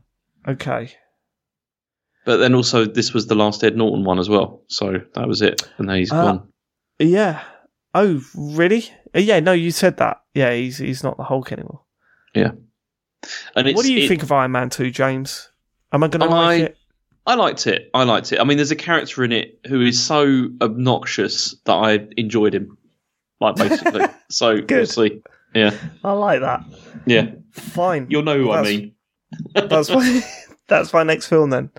Okay. 0.49 0.91
But 2.25 2.39
then 2.39 2.55
also 2.55 2.85
this 2.87 3.13
was 3.13 3.27
the 3.27 3.35
last 3.35 3.63
Ed 3.63 3.77
Norton 3.77 4.05
one 4.05 4.19
as 4.19 4.29
well, 4.29 4.63
so 4.69 5.01
that 5.15 5.29
was 5.29 5.43
it, 5.43 5.63
and 5.79 5.89
then 5.89 5.97
he's 5.99 6.13
Uh, 6.13 6.23
gone. 6.25 6.49
Yeah. 6.99 7.43
Oh, 7.95 8.21
really? 8.35 8.85
Uh, 9.15 9.19
Yeah. 9.21 9.41
No, 9.41 9.53
you 9.53 9.71
said 9.71 9.99
that. 9.99 10.23
Yeah, 10.35 10.53
he's 10.55 10.79
he's 10.79 11.03
not 11.05 11.17
the 11.17 11.25
Hulk 11.25 11.53
anymore. 11.53 11.83
Yeah. 12.35 12.53
And 13.55 13.69
it's, 13.69 13.77
what 13.77 13.85
do 13.87 13.93
you 13.93 14.05
it- 14.05 14.09
think 14.09 14.23
of 14.23 14.33
Iron 14.33 14.53
Man 14.53 14.71
2, 14.71 14.91
James? 14.91 15.51
Am 15.93 16.03
I 16.03 16.09
going 16.09 16.29
to 16.29 16.35
I- 16.35 16.55
it? 16.57 16.77
I 17.27 17.35
liked 17.37 17.67
it. 17.67 17.91
I 17.95 18.05
liked 18.05 18.33
it. 18.33 18.41
I 18.41 18.45
mean, 18.45 18.59
there's 18.59 18.71
a 18.71 18.77
character 18.77 19.25
in 19.25 19.33
it 19.33 19.59
who 19.67 19.81
is 19.81 20.03
so 20.03 20.49
obnoxious 20.61 21.55
that 21.65 21.73
I 21.73 22.07
enjoyed 22.17 22.55
him. 22.55 22.77
Like 23.41 23.57
basically, 23.57 24.05
so 24.31 24.61
Good. 24.61 24.69
we'll. 24.69 25.23
Yeah, 25.55 25.77
I 26.03 26.13
like 26.13 26.41
that. 26.41 26.65
yeah. 27.07 27.31
Fine. 27.53 28.09
You'll 28.11 28.23
know 28.23 28.37
who 28.37 28.51
I 28.51 28.63
mean. 28.63 28.95
That's 29.55 29.91
my, 29.91 30.23
that's 30.69 30.93
my 30.93 31.03
next 31.03 31.27
film 31.27 31.51
then. 31.51 31.71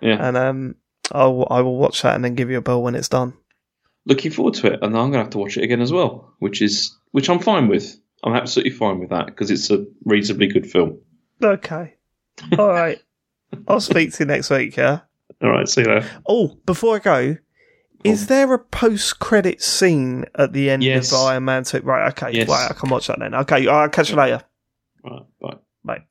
Yeah. 0.00 0.16
And 0.20 0.36
um, 0.36 0.74
I'll, 1.12 1.46
I 1.50 1.60
will 1.60 1.76
watch 1.76 2.02
that 2.02 2.14
and 2.14 2.24
then 2.24 2.34
give 2.34 2.50
you 2.50 2.58
a 2.58 2.62
bell 2.62 2.82
when 2.82 2.94
it's 2.96 3.08
done. 3.08 3.34
Looking 4.06 4.32
forward 4.32 4.54
to 4.54 4.72
it, 4.72 4.80
and 4.82 4.96
I'm 4.96 5.10
gonna 5.10 5.18
have 5.18 5.30
to 5.30 5.38
watch 5.38 5.56
it 5.56 5.64
again 5.64 5.80
as 5.80 5.92
well, 5.92 6.34
which 6.40 6.60
is 6.60 6.96
which 7.12 7.28
I'm 7.30 7.38
fine 7.38 7.68
with. 7.68 7.96
I'm 8.22 8.34
absolutely 8.34 8.72
fine 8.72 8.98
with 8.98 9.10
that 9.10 9.26
because 9.26 9.50
it's 9.50 9.70
a 9.70 9.86
reasonably 10.04 10.48
good 10.48 10.70
film. 10.70 10.98
Okay. 11.42 11.94
All 12.58 12.68
right. 12.68 13.00
I'll 13.68 13.80
speak 13.80 14.12
to 14.14 14.24
you 14.24 14.26
next 14.26 14.50
week, 14.50 14.76
yeah? 14.76 15.00
All 15.42 15.50
right, 15.50 15.68
see 15.68 15.82
you 15.82 15.88
later. 15.88 16.10
Oh, 16.28 16.58
before 16.66 16.96
I 16.96 16.98
go, 16.98 17.36
is 18.04 18.24
oh. 18.24 18.26
there 18.26 18.52
a 18.54 18.58
post 18.58 19.18
credit 19.18 19.62
scene 19.62 20.26
at 20.36 20.52
the 20.52 20.70
end 20.70 20.82
Yes. 20.82 21.12
of 21.12 21.20
Iron 21.20 21.44
Man 21.44 21.64
2? 21.64 21.80
Right, 21.80 22.08
okay. 22.08 22.36
Yes. 22.36 22.48
Right, 22.48 22.70
I 22.70 22.74
can 22.74 22.90
watch 22.90 23.06
that 23.08 23.18
then. 23.18 23.34
Okay, 23.34 23.66
I'll 23.66 23.88
catch 23.88 24.10
you 24.10 24.16
later. 24.16 24.42
All 25.04 25.10
right, 25.10 25.24
bye. 25.40 25.56
Bye. 25.84 26.04